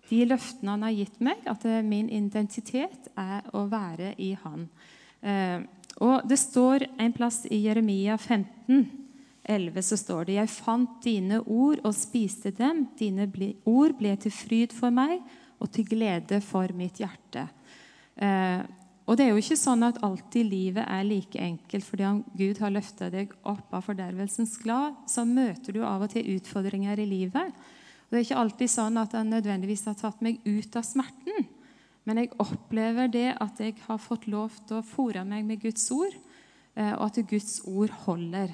de 0.09 0.21
løftene 0.29 0.75
han 0.75 0.85
har 0.85 0.95
gitt 0.95 1.17
meg, 1.23 1.41
at 1.49 1.65
min 1.85 2.09
identitet 2.13 3.09
er 3.17 3.47
å 3.55 3.65
være 3.69 4.13
i 4.21 4.33
Han. 4.43 4.67
Eh, 5.21 5.63
og 6.03 6.27
Det 6.27 6.37
står 6.37 6.85
en 6.99 7.13
plass 7.15 7.45
i 7.49 7.63
Jeremia 7.65 8.17
15, 8.17 8.85
11, 9.45 9.81
så 9.81 9.97
står 9.97 10.25
det 10.25 10.37
Jeg 10.39 10.49
fant 10.49 11.01
dine 11.03 11.39
ord 11.39 11.79
og 11.85 11.93
spiste 11.93 12.51
dem. 12.51 12.87
Dine 12.97 13.29
ord 13.65 13.93
ble 13.97 14.15
til 14.17 14.33
fryd 14.33 14.73
for 14.73 14.89
meg 14.89 15.21
og 15.61 15.69
til 15.71 15.85
glede 15.85 16.41
for 16.41 16.73
mitt 16.73 16.99
hjerte. 16.99 17.47
Eh, 18.17 18.65
og 19.05 19.17
det 19.17 19.27
er 19.27 19.35
jo 19.35 19.41
ikke 19.41 19.57
sånn 19.59 19.85
at 19.85 19.99
alltid 20.05 20.47
livet 20.49 20.85
er 20.89 21.03
like 21.05 21.37
enkelt. 21.37 21.85
fordi 21.85 22.05
om 22.07 22.23
Gud 22.33 22.57
har 22.57 22.73
løfta 22.73 23.09
deg 23.13 23.33
opp 23.43 23.73
av 23.73 23.85
fordervelsens 23.85 24.57
glad, 24.57 24.95
så 25.07 25.25
møter 25.25 25.73
du 25.73 25.83
av 25.85 26.01
og 26.01 26.09
til 26.09 26.25
utfordringer 26.37 26.99
i 26.99 27.05
livet. 27.05 27.53
Og 28.05 28.09
Det 28.09 28.17
er 28.17 28.25
ikke 28.25 28.41
alltid 28.41 28.69
sånn 28.69 28.97
at 28.97 29.13
han 29.13 29.29
nødvendigvis 29.29 29.85
har 29.85 29.93
tatt 29.93 30.21
meg 30.21 30.39
ut 30.45 30.75
av 30.75 30.83
smerten. 30.83 31.45
Men 32.05 32.17
jeg 32.17 32.33
opplever 32.37 33.07
det 33.09 33.35
at 33.41 33.59
jeg 33.59 33.75
har 33.85 33.97
fått 33.97 34.27
lov 34.27 34.53
til 34.67 34.77
å 34.79 34.85
fòre 34.85 35.25
meg 35.25 35.45
med 35.45 35.61
Guds 35.61 35.85
ord, 35.91 36.13
eh, 36.75 36.93
og 36.93 37.05
at 37.05 37.27
Guds 37.29 37.61
ord 37.65 37.89
holder. 38.05 38.53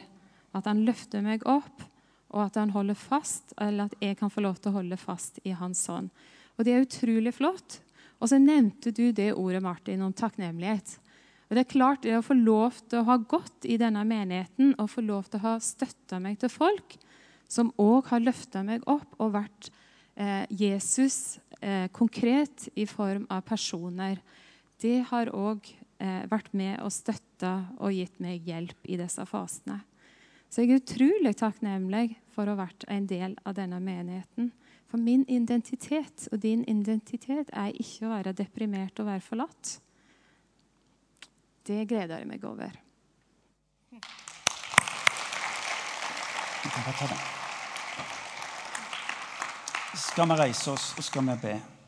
At 0.53 0.65
han 0.65 0.83
løfter 0.87 1.23
meg 1.23 1.43
opp, 1.45 1.83
og 2.31 2.45
at 2.45 2.55
han 2.55 2.71
holder 2.71 2.95
fast, 2.95 3.53
eller 3.59 3.85
at 3.87 3.95
jeg 3.99 4.17
kan 4.17 4.31
få 4.31 4.43
lov 4.43 4.59
til 4.59 4.71
å 4.71 4.79
holde 4.79 4.97
fast 4.99 5.39
i 5.43 5.51
hans 5.51 5.85
hånd. 5.87 6.09
Og 6.57 6.65
Det 6.65 6.73
er 6.73 6.85
utrolig 6.85 7.33
flott. 7.33 7.81
Og 8.22 8.30
så 8.30 8.38
nevnte 8.38 8.93
du 8.93 9.09
det 9.11 9.32
ordet, 9.34 9.63
Martin, 9.65 10.03
om 10.05 10.13
takknemlighet. 10.13 10.99
Og 11.49 11.57
Det 11.57 11.65
er 11.65 11.74
klart 11.74 12.03
det 12.05 12.13
å 12.15 12.24
få 12.24 12.38
lov 12.38 12.78
til 12.88 13.01
å 13.01 13.07
ha 13.09 13.17
gått 13.17 13.65
i 13.67 13.76
denne 13.82 14.05
menigheten 14.07 14.76
og 14.80 14.91
få 14.93 15.01
lov 15.03 15.28
til 15.28 15.41
å 15.41 15.47
ha 15.49 15.55
støtta 15.59 16.22
meg 16.24 16.38
til 16.39 16.53
folk 16.53 16.95
som 17.51 17.74
òg 17.82 18.07
har 18.13 18.24
løfta 18.24 18.61
meg 18.63 18.86
opp 18.88 19.17
og 19.19 19.34
vært 19.36 19.67
eh, 20.15 20.45
Jesus 20.47 21.41
eh, 21.59 21.89
konkret 21.91 22.69
i 22.80 22.86
form 22.88 23.26
av 23.28 23.43
personer, 23.49 24.22
det 24.80 25.01
har 25.11 25.34
òg 25.36 25.67
eh, 25.99 26.24
vært 26.32 26.53
med 26.55 26.80
og 26.86 26.93
støtta 26.95 27.53
og 27.82 27.91
gitt 27.97 28.22
meg 28.24 28.47
hjelp 28.47 28.88
i 28.88 28.95
disse 29.01 29.26
fasene. 29.28 29.82
Så 30.47 30.63
jeg 30.63 30.72
er 30.72 30.82
utrolig 30.86 31.36
takknemlig 31.39 32.15
for 32.32 32.47
å 32.47 32.55
ha 32.55 32.65
vært 32.65 32.86
en 32.91 33.07
del 33.09 33.36
av 33.45 33.55
denne 33.57 33.79
menigheten. 33.84 34.51
For 34.91 34.99
min 34.99 35.23
identitet 35.32 36.27
og 36.32 36.41
din 36.43 36.63
identitet 36.67 37.51
er 37.55 37.75
ikke 37.79 38.07
å 38.07 38.13
være 38.13 38.36
deprimert 38.36 38.99
og 38.99 39.07
være 39.07 39.23
forlatt. 39.23 39.75
Det 41.67 41.86
gleder 41.88 42.23
jeg 42.23 42.32
meg 42.32 42.47
over. 42.47 42.73
Skal 49.95 50.27
vi 50.27 50.41
reise 50.41 50.71
oss 50.71 50.91
og 50.97 51.05
skal 51.05 51.29
vi 51.32 51.38
be. 51.45 51.80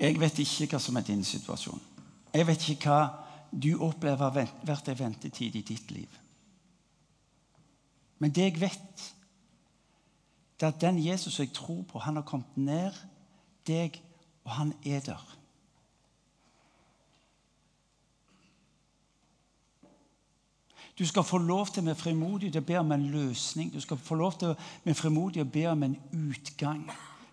Jeg 0.00 0.20
vet 0.20 0.38
ikke 0.40 0.66
hva 0.72 0.80
som 0.80 0.96
er 0.96 1.04
din 1.04 1.24
situasjon. 1.24 1.80
Jeg 2.32 2.46
vet 2.48 2.68
ikke 2.72 2.88
hva 2.88 3.00
du 3.50 3.74
opplever 3.82 4.30
har 4.30 4.52
vært 4.64 4.88
en 4.88 4.98
ventetid 4.98 5.56
i 5.58 5.64
ditt 5.66 5.90
liv. 5.90 6.20
Men 8.20 8.32
det 8.32 8.46
jeg 8.46 8.60
vet, 8.60 9.04
det 10.60 10.66
er 10.66 10.72
at 10.72 10.80
den 10.80 11.00
Jesus 11.04 11.38
jeg 11.40 11.52
tror 11.56 11.82
på, 11.88 11.98
han 11.98 12.16
har 12.16 12.24
kommet 12.28 12.56
ned 12.56 12.96
deg, 13.66 14.00
og 14.44 14.50
han 14.56 14.72
er 14.84 15.00
der. 15.04 15.26
Du 20.98 21.06
skal 21.06 21.24
få 21.24 21.38
lov 21.38 21.66
til 21.66 21.84
med 21.84 21.96
frimodighet 21.96 22.60
å 22.60 22.66
be 22.66 22.76
om 22.76 22.92
en 22.92 23.06
løsning. 23.08 23.70
Du 23.72 23.80
skal 23.80 23.96
få 23.96 24.18
lov 24.20 24.34
til 24.38 24.52
med 24.84 24.94
frimodighet 24.94 25.48
å 25.48 25.52
be 25.52 25.64
om 25.70 25.82
en 25.86 25.96
utgang 26.12 26.82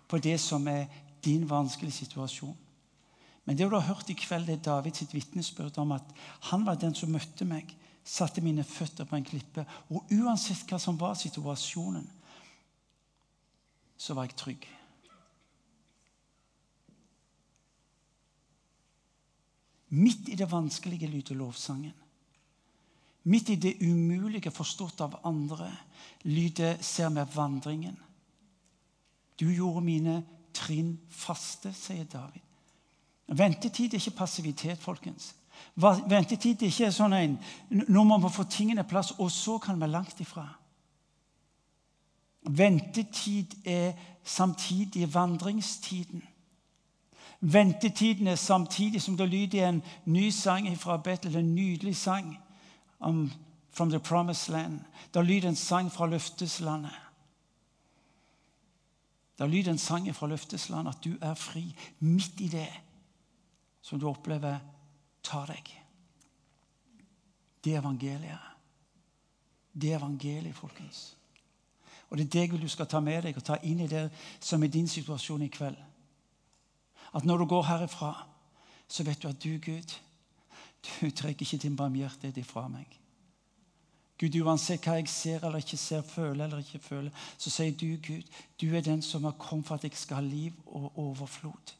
på 0.08 0.20
det 0.24 0.38
som 0.40 0.64
er 0.72 0.86
din 1.28 1.44
vanskelige 1.48 2.00
situasjon. 2.02 2.56
Men 3.44 3.56
det 3.56 3.68
du 3.68 3.76
har 3.76 3.86
hørt 3.88 4.10
i 4.10 4.16
kveld, 4.16 4.46
det 4.46 4.58
er 4.58 4.64
Davids 4.66 5.06
vitnesbyrd 5.12 5.78
om 5.80 5.94
at 5.96 6.16
han 6.50 6.66
var 6.66 6.76
den 6.76 6.94
som 6.96 7.12
møtte 7.12 7.46
meg, 7.48 7.70
satte 8.04 8.42
mine 8.44 8.64
føtter 8.64 9.08
på 9.08 9.16
en 9.16 9.24
klippe. 9.24 9.64
Og 9.88 10.10
uansett 10.12 10.68
hva 10.68 10.76
som 10.80 10.98
var 11.00 11.16
situasjonen, 11.16 12.04
så 13.98 14.14
var 14.14 14.28
jeg 14.28 14.36
trygg. 14.36 14.68
Midt 19.96 20.28
i 20.28 20.36
det 20.36 20.50
vanskelige 20.52 21.08
lyder 21.08 21.38
lovsangen. 21.40 21.96
Midt 23.28 23.48
i 23.48 23.56
det 23.56 23.78
umulige 23.80 24.52
forstått 24.52 25.00
av 25.04 25.18
andre 25.26 25.70
lyder 26.28 26.76
ser 26.84 27.08
vi 27.16 27.24
vandringen. 27.34 27.96
Du 29.40 29.48
gjorde 29.48 29.84
mine 29.84 30.22
trinn 30.58 30.96
faste, 31.08 31.72
sier 31.72 32.06
David. 32.10 32.42
Ventetid 33.28 33.94
er 33.94 34.00
ikke 34.00 34.18
passivitet, 34.24 34.80
folkens. 34.82 35.34
Ventetid 35.78 36.62
er 36.62 36.72
ikke 36.72 36.92
sånn 36.94 37.16
en 37.16 37.36
Nå 37.70 38.04
må 38.04 38.18
få 38.32 38.46
tingene 38.48 38.86
plass, 38.88 39.12
og 39.18 39.30
så 39.32 39.58
kan 39.62 39.80
vi 39.80 39.90
langt 39.90 40.20
ifra. 40.24 40.46
Ventetid 42.48 43.58
er 43.68 43.92
samtidig 44.24 45.08
vandringstiden. 45.14 46.22
Ventetiden 47.40 48.26
er 48.26 48.36
samtidig 48.40 49.02
som 49.02 49.16
det 49.16 49.28
lyder 49.28 49.68
en 49.68 49.82
ny 50.04 50.30
sang 50.30 50.66
fra 50.78 50.96
Bethel, 50.96 51.36
en 51.36 51.54
nydelig 51.54 51.96
sang 51.96 52.38
om 52.98 53.28
From 53.70 53.90
the 53.90 54.00
Promised 54.00 54.54
Land. 54.54 54.80
Det 55.14 55.26
lyder 55.26 55.48
en 55.48 55.56
sang 55.56 55.92
fra 55.92 56.06
løfteslandet. 56.06 56.94
Det 59.38 59.50
lyder 59.50 59.70
en 59.72 59.78
sang 59.78 60.08
fra 60.16 60.26
Løftesland 60.26 60.88
at 60.88 61.04
du 61.04 61.14
er 61.20 61.34
fri 61.34 61.76
midt 61.98 62.40
i 62.40 62.48
det 62.48 62.68
som 63.82 64.00
du 64.00 64.08
opplever 64.08 64.58
tar 65.22 65.46
deg. 65.46 65.70
Det 67.64 67.74
er 67.74 67.80
evangeliet. 67.80 68.48
Det 69.72 69.92
er 69.92 69.98
evangeliet, 69.98 70.56
folkens. 70.56 71.16
Og 72.10 72.18
det 72.18 72.24
er 72.24 72.30
det 72.30 72.40
jeg 72.40 72.52
vil 72.52 72.62
du 72.62 72.68
skal 72.68 72.86
ta 72.86 73.00
med 73.00 73.22
deg 73.22 73.36
og 73.36 73.44
ta 73.44 73.58
inn 73.62 73.80
i 73.84 73.88
det 73.88 74.08
som 74.40 74.62
er 74.62 74.72
din 74.72 74.88
situasjon 74.88 75.44
i 75.44 75.52
kveld. 75.52 75.76
At 77.14 77.24
når 77.24 77.38
du 77.38 77.46
går 77.46 77.62
herifra, 77.62 78.26
så 78.88 79.04
vet 79.04 79.22
du 79.22 79.28
at 79.28 79.42
du, 79.44 79.58
Gud, 79.58 79.94
du 81.00 81.10
trekker 81.10 81.46
ikke 81.46 81.62
din 81.62 81.76
barmhjertighet 81.76 82.36
ifra 82.36 82.66
meg. 82.68 82.97
Gud, 84.18 84.34
uansett 84.42 84.82
hva 84.82 84.96
jeg 84.98 85.08
ser 85.08 85.44
eller 85.46 85.62
ikke 85.62 85.78
ser, 85.78 86.02
føler 86.02 86.44
eller 86.48 86.62
ikke 86.64 86.82
føler, 86.82 87.26
så 87.38 87.50
sier 87.54 87.74
du, 87.78 87.86
Gud, 88.02 88.26
du 88.60 88.66
er 88.74 88.82
den 88.82 89.02
som 89.02 89.24
har 89.28 89.36
kommet 89.38 89.68
for 89.68 89.78
at 89.78 89.86
jeg 89.86 89.94
skal 89.94 90.18
ha 90.18 90.26
liv 90.26 90.56
og 90.66 90.98
overflod. 90.98 91.74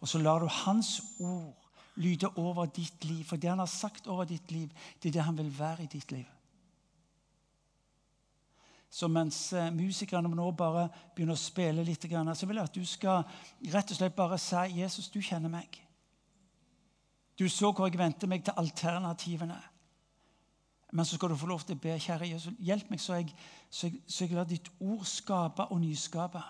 Og 0.00 0.08
så 0.08 0.20
lar 0.20 0.44
du 0.44 0.46
Hans 0.52 0.98
ord 1.20 1.64
lyde 1.96 2.28
over 2.36 2.66
ditt 2.66 3.04
liv. 3.04 3.24
For 3.24 3.36
det 3.36 3.48
han 3.48 3.58
har 3.58 3.70
sagt 3.70 4.06
over 4.06 4.24
ditt 4.24 4.50
liv, 4.50 4.68
det 5.02 5.08
er 5.08 5.12
det 5.12 5.22
han 5.22 5.38
vil 5.38 5.58
være 5.58 5.82
i 5.82 5.92
ditt 5.92 6.12
liv. 6.12 6.26
Så 8.90 9.08
mens 9.08 9.52
eh, 9.52 9.72
musikerne 9.74 10.28
nå 10.30 10.50
bare 10.54 10.86
begynner 11.16 11.34
å 11.34 11.40
spille 11.40 11.82
litt, 11.82 12.04
så 12.04 12.46
vil 12.46 12.60
jeg 12.60 12.68
at 12.68 12.76
du 12.76 12.84
skal 12.86 13.24
rett 13.72 13.90
og 13.90 13.96
slett 13.96 14.14
bare 14.14 14.38
si 14.38 14.76
'Jesus, 14.76 15.08
du 15.08 15.20
kjenner 15.20 15.50
meg'. 15.50 15.80
Du 17.38 17.48
så 17.48 17.72
hvor 17.72 17.88
jeg 17.88 17.98
vendte 17.98 18.26
meg 18.26 18.44
til 18.44 18.54
alternativene. 18.56 19.58
Men 20.94 21.06
så 21.06 21.16
skal 21.18 21.32
du 21.32 21.38
få 21.38 21.48
lov 21.50 21.64
til 21.66 21.74
å 21.74 21.82
be, 21.82 21.96
kjære 21.98 22.28
Jesus, 22.30 22.54
hjelp 22.62 22.90
meg 22.92 23.00
så 23.02 23.18
jeg, 23.18 23.32
så 23.66 23.88
jeg, 23.88 24.02
så 24.06 24.26
jeg 24.26 24.36
lar 24.36 24.46
ditt 24.46 24.68
ord 24.78 25.02
skape 25.10 25.66
og 25.74 25.80
nyskape. 25.82 26.42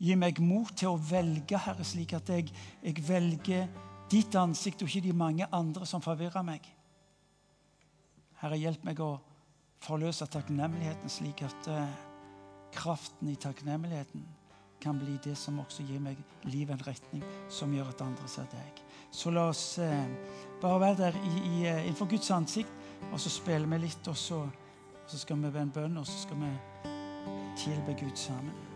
Gi 0.00 0.16
meg 0.16 0.40
mot 0.40 0.72
til 0.72 0.94
å 0.94 1.00
velge, 1.10 1.58
Herre, 1.60 1.84
slik 1.84 2.14
at 2.16 2.32
jeg, 2.32 2.48
jeg 2.82 3.04
velger 3.04 3.68
ditt 4.10 4.34
ansikt 4.40 4.82
og 4.82 4.88
ikke 4.88 5.04
de 5.04 5.12
mange 5.16 5.48
andre 5.52 5.86
som 5.88 6.02
forvirrer 6.04 6.46
meg. 6.46 6.64
Herre, 8.40 8.58
hjelp 8.60 8.88
meg 8.88 9.02
å 9.04 9.12
forløse 9.84 10.26
takknemligheten 10.32 11.12
slik 11.12 11.44
at 11.44 11.68
uh, 11.68 11.84
kraften 12.74 13.28
i 13.28 13.36
takknemligheten 13.40 14.24
kan 14.80 14.98
bli 15.00 15.18
det 15.24 15.36
som 15.40 15.60
også 15.62 15.84
gir 15.88 16.00
meg 16.04 16.18
liv 16.48 16.72
en 16.72 16.82
retning 16.84 17.22
som 17.52 17.72
gjør 17.72 17.92
at 17.92 18.02
andre 18.04 18.28
ser 18.28 18.48
deg. 18.52 18.82
Så 19.14 19.32
la 19.32 19.46
oss 19.52 19.78
uh, 19.80 19.92
bare 20.60 20.80
være 20.82 21.00
der 21.04 21.20
i, 21.20 21.34
i, 21.36 21.54
uh, 21.68 21.84
innenfor 21.84 22.10
Guds 22.10 22.32
ansikt, 22.34 22.72
og 23.12 23.20
så 23.20 23.30
spiller 23.30 23.68
vi 23.68 23.78
litt, 23.86 24.08
og 24.08 24.16
så, 24.16 24.40
og 24.44 25.10
så 25.10 25.18
skal 25.18 25.42
vi 25.42 25.50
be 25.50 25.62
en 25.62 25.74
bønn, 25.74 25.96
og 26.00 26.06
så 26.06 26.18
skal 26.22 26.40
vi 26.40 26.52
tilbe 27.56 27.96
Gud 28.00 28.16
sammen. 28.16 28.73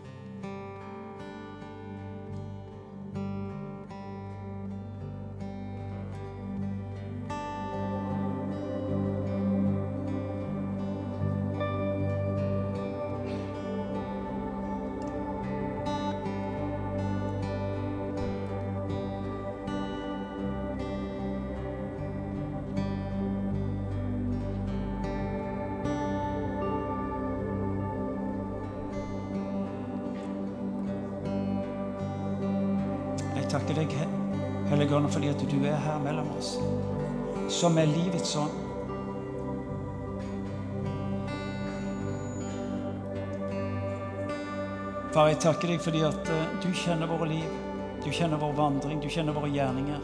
Er 35.69 35.85
her 35.85 36.01
mellom 36.03 36.29
oss, 36.37 36.55
som 37.49 37.77
er 37.77 37.89
livets 37.89 38.35
ånd. 38.39 38.57
Far, 45.09 45.31
jeg 45.31 45.39
takker 45.41 45.71
deg 45.71 45.81
fordi 45.81 46.03
at 46.05 46.29
uh, 46.29 46.57
du 46.61 46.69
kjenner 46.75 47.09
våre 47.09 47.29
liv. 47.31 47.53
Du 48.03 48.11
kjenner 48.13 48.39
vår 48.39 48.53
vandring, 48.55 49.01
du 49.01 49.09
kjenner 49.11 49.35
våre 49.35 49.49
gjerninger. 49.51 50.03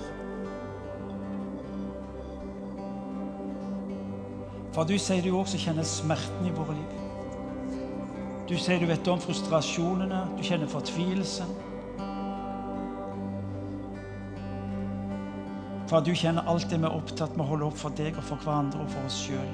Far, 4.76 4.88
du 4.90 4.98
sier 5.00 5.22
du 5.24 5.32
også 5.38 5.62
kjenner 5.62 5.86
smerten 5.88 6.50
i 6.50 6.56
våre 6.58 6.76
liv. 6.76 6.96
Du 8.50 8.58
sier 8.60 8.82
du 8.82 8.90
vet 8.90 9.08
om 9.10 9.22
frustrasjonene, 9.22 10.26
du 10.36 10.44
kjenner 10.46 10.70
fortvilelsen. 10.70 11.54
Far, 15.86 16.02
du 16.02 16.16
kjenner 16.18 16.48
alt 16.50 16.66
det 16.72 16.80
vi 16.82 16.88
er 16.88 16.96
opptatt 16.98 17.36
med 17.38 17.46
å 17.46 17.50
holde 17.52 17.68
opp 17.68 17.78
for 17.78 17.94
deg 17.94 18.16
og 18.18 18.26
for 18.26 18.42
hverandre 18.42 18.82
og 18.82 18.90
for 18.90 19.06
oss 19.06 19.20
sjøl. 19.22 19.52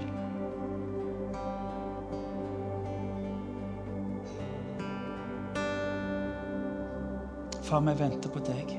Far, 7.68 7.84
vi 7.84 7.98
venter 8.00 8.32
på 8.32 8.46
deg. 8.48 8.72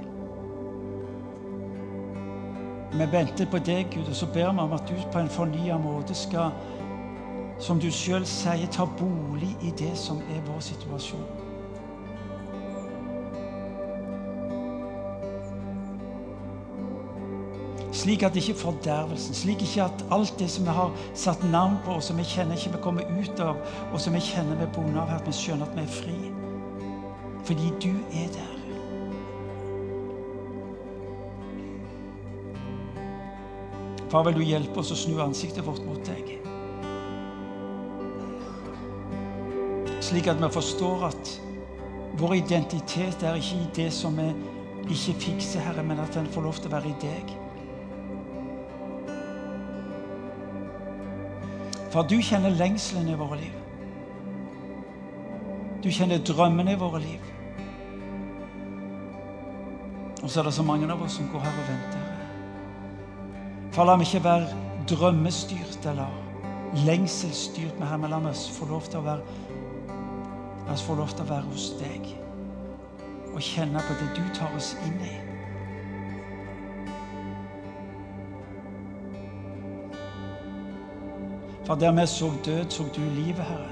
Vi 2.92 3.10
venter 3.12 3.52
på 3.52 3.60
deg, 3.68 3.92
Gud, 3.92 4.08
og 4.08 4.16
så 4.16 4.32
ber 4.32 4.48
vi 4.48 4.64
om 4.64 4.72
at 4.72 4.88
du 4.88 4.96
på 5.12 5.20
en 5.20 5.32
fornya 5.32 5.76
måte 5.80 6.16
skal, 6.16 6.56
som 7.60 7.80
du 7.80 7.90
sjøl 7.92 8.24
sier, 8.28 8.68
ta 8.72 8.88
bolig 8.96 9.52
i 9.60 9.76
det 9.76 9.92
som 9.96 10.24
er 10.32 10.40
vår 10.48 10.60
situasjon. 10.72 11.41
Slik 18.02 18.22
at 18.26 18.34
ikke 18.36 18.54
fordervelsen, 18.58 19.34
slik 19.34 19.60
ikke 19.62 19.84
at 19.84 20.00
alt 20.10 20.32
det 20.38 20.48
som 20.50 20.64
vi 20.66 20.72
har 20.74 20.94
satt 21.14 21.44
navn 21.46 21.76
på, 21.84 21.92
og 21.94 22.02
som 22.02 22.18
vi 22.18 22.24
kjenner 22.26 22.58
ikke 22.58 22.72
vi 22.72 22.80
kommer 22.82 23.10
ut 23.14 23.42
av, 23.44 23.60
og 23.92 24.00
som 24.02 24.16
vi 24.16 24.22
kjenner 24.26 24.58
vi 24.58 24.66
er 24.66 24.96
av, 24.98 25.12
at 25.20 25.28
vi 25.28 25.34
skjønner 25.38 25.68
at 25.68 25.76
vi 25.76 25.84
er 25.84 25.92
fri. 26.00 26.16
Fordi 27.46 27.68
du 27.84 27.92
er 28.18 28.32
der. 28.34 28.56
Far, 34.10 34.26
vil 34.26 34.34
du 34.34 34.42
hjelpe 34.42 34.82
oss 34.82 34.90
å 34.90 34.98
snu 34.98 35.20
ansiktet 35.22 35.62
vårt 35.64 35.86
mot 35.86 36.02
deg? 36.02 36.34
Slik 40.02 40.26
at 40.26 40.42
vi 40.42 40.50
forstår 40.58 41.06
at 41.12 41.36
vår 42.18 42.34
identitet 42.40 43.22
er 43.22 43.38
ikke 43.38 43.62
i 43.62 43.70
det 43.78 43.88
som 43.94 44.18
vi 44.18 44.26
ikke 44.90 45.16
fikser, 45.28 45.62
Herre, 45.62 45.86
men 45.86 46.02
at 46.02 46.18
den 46.18 46.26
får 46.34 46.48
lov 46.50 46.58
til 46.58 46.72
å 46.72 46.74
være 46.74 46.90
i 46.90 46.98
deg. 47.06 47.34
For 51.92 52.08
du 52.08 52.16
kjenner 52.24 52.54
lengselen 52.56 53.10
i 53.12 53.18
våre 53.20 53.36
liv. 53.36 53.56
Du 55.84 55.90
kjenner 55.92 56.22
drømmene 56.24 56.72
i 56.72 56.80
våre 56.80 57.02
liv. 57.02 57.30
Og 60.22 60.30
så 60.30 60.40
er 60.40 60.48
det 60.48 60.54
så 60.54 60.64
mange 60.64 60.88
av 60.92 61.02
oss 61.02 61.18
som 61.18 61.28
går 61.32 61.42
her 61.44 61.58
og 61.62 61.68
venter. 61.68 62.08
For 63.72 63.88
la 63.88 63.96
meg 63.98 64.08
ikke 64.08 64.24
være 64.24 64.60
drømmestyrt 64.88 65.88
eller 65.90 66.20
lengselsstyrt 66.86 67.80
med 67.80 67.88
her, 67.88 68.08
la 68.08 68.20
oss 68.30 68.46
få 68.52 68.70
lov 68.70 68.88
til 68.88 69.02
å 69.02 69.06
være 69.10 69.50
La 70.62 70.76
oss 70.76 70.84
få 70.86 70.94
lov 70.94 71.10
til 71.10 71.24
å 71.24 71.28
være 71.28 71.48
hos 71.50 71.72
deg 71.80 72.06
og 73.32 73.40
kjenne 73.42 73.80
på 73.82 73.96
det 73.98 74.08
du 74.14 74.22
tar 74.36 74.52
oss 74.56 74.72
inn 74.86 75.00
i. 75.02 75.31
For 81.72 81.78
der 81.78 81.92
vi 81.92 82.06
så 82.06 82.30
død, 82.44 82.70
så 82.70 82.82
du 82.82 83.00
livet, 83.00 83.44
Herre. 83.44 83.68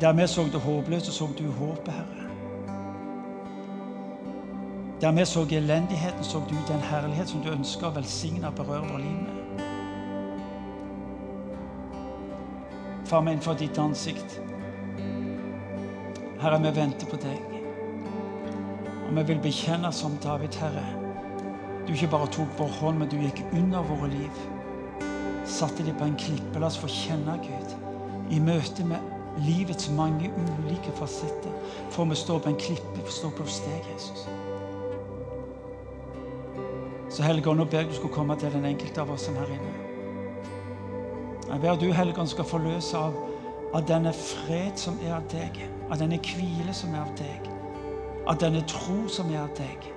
Der 0.00 0.12
vi 0.12 0.26
så 0.26 0.42
det 0.42 0.60
håpløse, 0.60 1.12
så 1.12 1.28
du 1.38 1.50
håpet, 1.50 1.92
Herre. 1.92 2.30
Der 5.00 5.12
vi 5.12 5.24
så 5.24 5.40
elendigheten, 5.50 6.24
så 6.24 6.38
du 6.38 6.54
den 6.68 6.80
herlighet 6.80 7.28
som 7.28 7.40
du 7.40 7.50
ønsker 7.52 7.86
å 7.86 7.90
velsigne 7.98 8.48
og 8.48 8.54
berøre 8.54 8.88
vårt 8.88 9.00
liv 9.00 9.18
med. 9.26 9.60
Far, 13.04 13.20
meg 13.20 13.36
innenfor 13.36 13.58
ditt 13.60 13.78
ansikt. 13.78 14.38
Herre, 16.40 16.62
vi 16.64 16.72
venter 16.80 17.10
på 17.12 17.20
deg. 17.20 17.44
Og 19.08 19.12
vi 19.18 19.26
vil 19.34 19.44
bekjenne 19.44 19.92
som 19.92 20.16
David, 20.24 20.56
Herre. 20.64 20.86
Du 21.84 21.92
ikke 21.92 22.14
bare 22.16 22.32
tok 22.32 22.56
vår 22.56 22.72
hånd, 22.80 22.98
men 23.04 23.12
du 23.12 23.18
gikk 23.20 23.44
under 23.52 23.84
våre 23.84 24.08
liv 24.16 24.42
satte 25.50 25.84
de 25.86 25.94
på 25.96 26.06
en 26.06 26.16
klippe. 26.18 26.60
La 26.60 26.70
oss 26.70 26.78
få 26.80 26.90
kjenne 26.90 27.36
Gud 27.44 27.74
i 28.30 28.38
møte 28.42 28.84
med 28.86 29.18
livets 29.44 29.90
mange 29.90 30.30
ulike 30.30 30.92
fasetter. 30.98 31.52
For 31.90 32.04
vi 32.04 32.18
står 32.18 32.38
på 32.44 32.52
en 32.52 32.60
klippe, 32.60 32.96
vi 33.04 33.12
står 33.12 33.34
på 33.36 33.46
hos 33.46 33.60
deg, 33.66 33.90
Jesus. 33.94 34.26
Så 37.10 37.26
Helligånd, 37.26 37.58
nå 37.58 37.66
ber 37.66 37.82
jeg 37.82 37.90
du 37.90 37.96
skal 37.98 38.12
komme 38.14 38.36
til 38.38 38.52
den 38.54 38.66
enkelte 38.68 39.02
av 39.02 39.10
oss 39.10 39.26
som 39.26 39.38
her 39.38 39.50
inne. 39.50 39.72
Jeg 41.50 41.62
ber 41.62 41.78
du, 41.78 41.88
Helligånd, 41.92 42.30
skal 42.30 42.46
forløse 42.46 42.98
av, 42.98 43.16
av 43.74 43.86
denne 43.86 44.12
fred 44.14 44.78
som 44.78 44.98
er 45.02 45.16
av 45.16 45.26
deg, 45.32 45.58
av 45.90 45.98
denne 45.98 46.20
hvile 46.22 46.74
som 46.74 46.94
er 46.94 47.02
av 47.02 47.10
deg, 47.18 47.48
av 48.30 48.38
denne 48.38 48.62
tro 48.70 49.08
som 49.10 49.32
er 49.34 49.42
av 49.42 49.50
deg. 49.58 49.90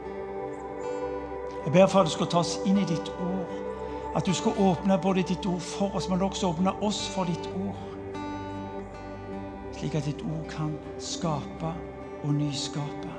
Jeg 1.63 1.71
ber 1.71 1.85
for 1.87 2.01
at 2.01 2.09
du 2.09 2.15
skal 2.15 2.31
ta 2.33 2.41
oss 2.41 2.57
inn 2.67 2.81
i 2.81 2.87
ditt 2.89 3.13
ord 3.21 3.53
at 4.15 4.25
du 4.25 4.33
skal 4.33 4.57
åpne 4.59 4.97
både 5.01 5.23
ditt 5.23 5.45
ord 5.45 5.61
for 5.61 5.95
oss, 5.95 6.09
men 6.09 6.21
også 6.21 6.47
åpne 6.53 6.73
oss 6.81 7.07
for 7.09 7.23
ditt 7.29 7.49
ord. 7.55 7.79
Slik 9.73 9.95
at 9.95 10.05
ditt 10.05 10.21
ord 10.21 10.45
kan 10.49 10.75
skape 10.99 11.73
og 12.23 12.33
nyskape. 12.33 13.09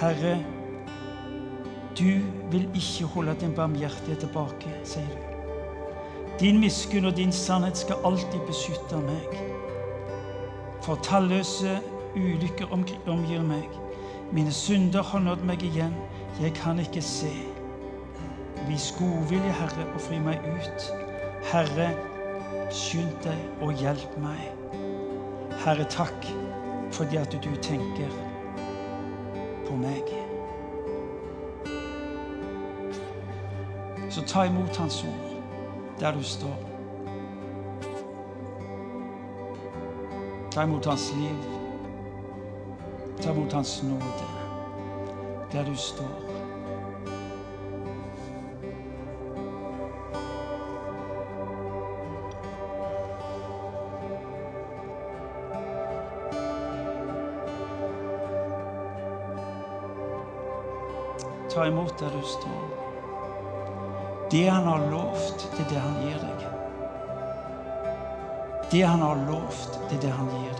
Herre, 0.00 0.40
Du 1.98 2.20
vil 2.50 2.68
ikke 2.74 3.04
holde 3.04 3.36
din 3.40 3.52
barmhjertighet 3.54 4.18
tilbake, 4.18 4.70
sier 4.84 5.06
du. 5.06 5.32
Din 6.40 6.60
miskunn 6.60 7.04
og 7.04 7.16
din 7.16 7.32
sannhet 7.32 7.76
skal 7.76 8.00
alltid 8.04 8.40
beskytte 8.46 8.96
meg. 8.96 9.34
For 10.82 10.96
talløse 11.04 11.76
ulykker 12.16 12.72
omgir 13.06 13.42
meg. 13.42 13.68
Mine 14.32 14.52
synder 14.52 15.02
har 15.02 15.20
nådd 15.20 15.44
meg 15.44 15.62
igjen. 15.62 15.92
Jeg 16.40 16.54
kan 16.54 16.78
ikke 16.78 17.02
se. 17.02 17.32
Vis 18.68 18.94
godvilje, 18.98 19.52
Herre, 19.52 19.86
og 19.94 20.00
fri 20.00 20.18
meg 20.18 20.38
ut. 20.38 20.86
Herre, 21.52 21.90
skynd 22.70 23.12
deg 23.24 23.38
og 23.60 23.74
hjelp 23.76 24.16
meg. 24.22 24.48
Herre, 25.64 25.84
takk 25.90 26.26
fordi 26.92 27.16
at 27.16 27.32
du 27.32 27.50
tenker 27.62 28.12
på 29.66 29.76
meg. 29.76 30.12
Så 34.12 34.24
ta 34.28 34.44
imot 34.48 34.76
Hans 34.76 35.04
ord 35.04 35.32
der 36.00 36.12
du 36.12 36.22
står. 36.22 36.58
Ta 40.50 40.62
imot 40.62 40.86
Hans 40.86 41.12
liv. 41.16 41.50
Ta 43.22 43.32
imot 43.32 43.52
Hans 43.52 43.82
nåde 43.82 44.41
der 45.52 45.64
du 45.64 45.76
står. 45.76 46.06
Ta 61.50 61.66
imot 61.66 61.98
der 61.98 62.10
du 62.10 62.22
står. 62.22 62.68
Det 64.30 64.48
han 64.48 64.64
har 64.64 64.90
lovt, 64.90 65.50
det 65.52 65.60
er 65.60 65.68
det 65.68 65.80
han 65.80 65.94
gir 66.00 66.18
deg. 66.22 66.38
Det 68.72 68.82
han 68.82 69.00
har 69.04 69.26
lovt, 69.28 69.80
det 69.90 69.96
er 69.98 70.02
det 70.06 70.12
han 70.16 70.28
gir. 70.32 70.51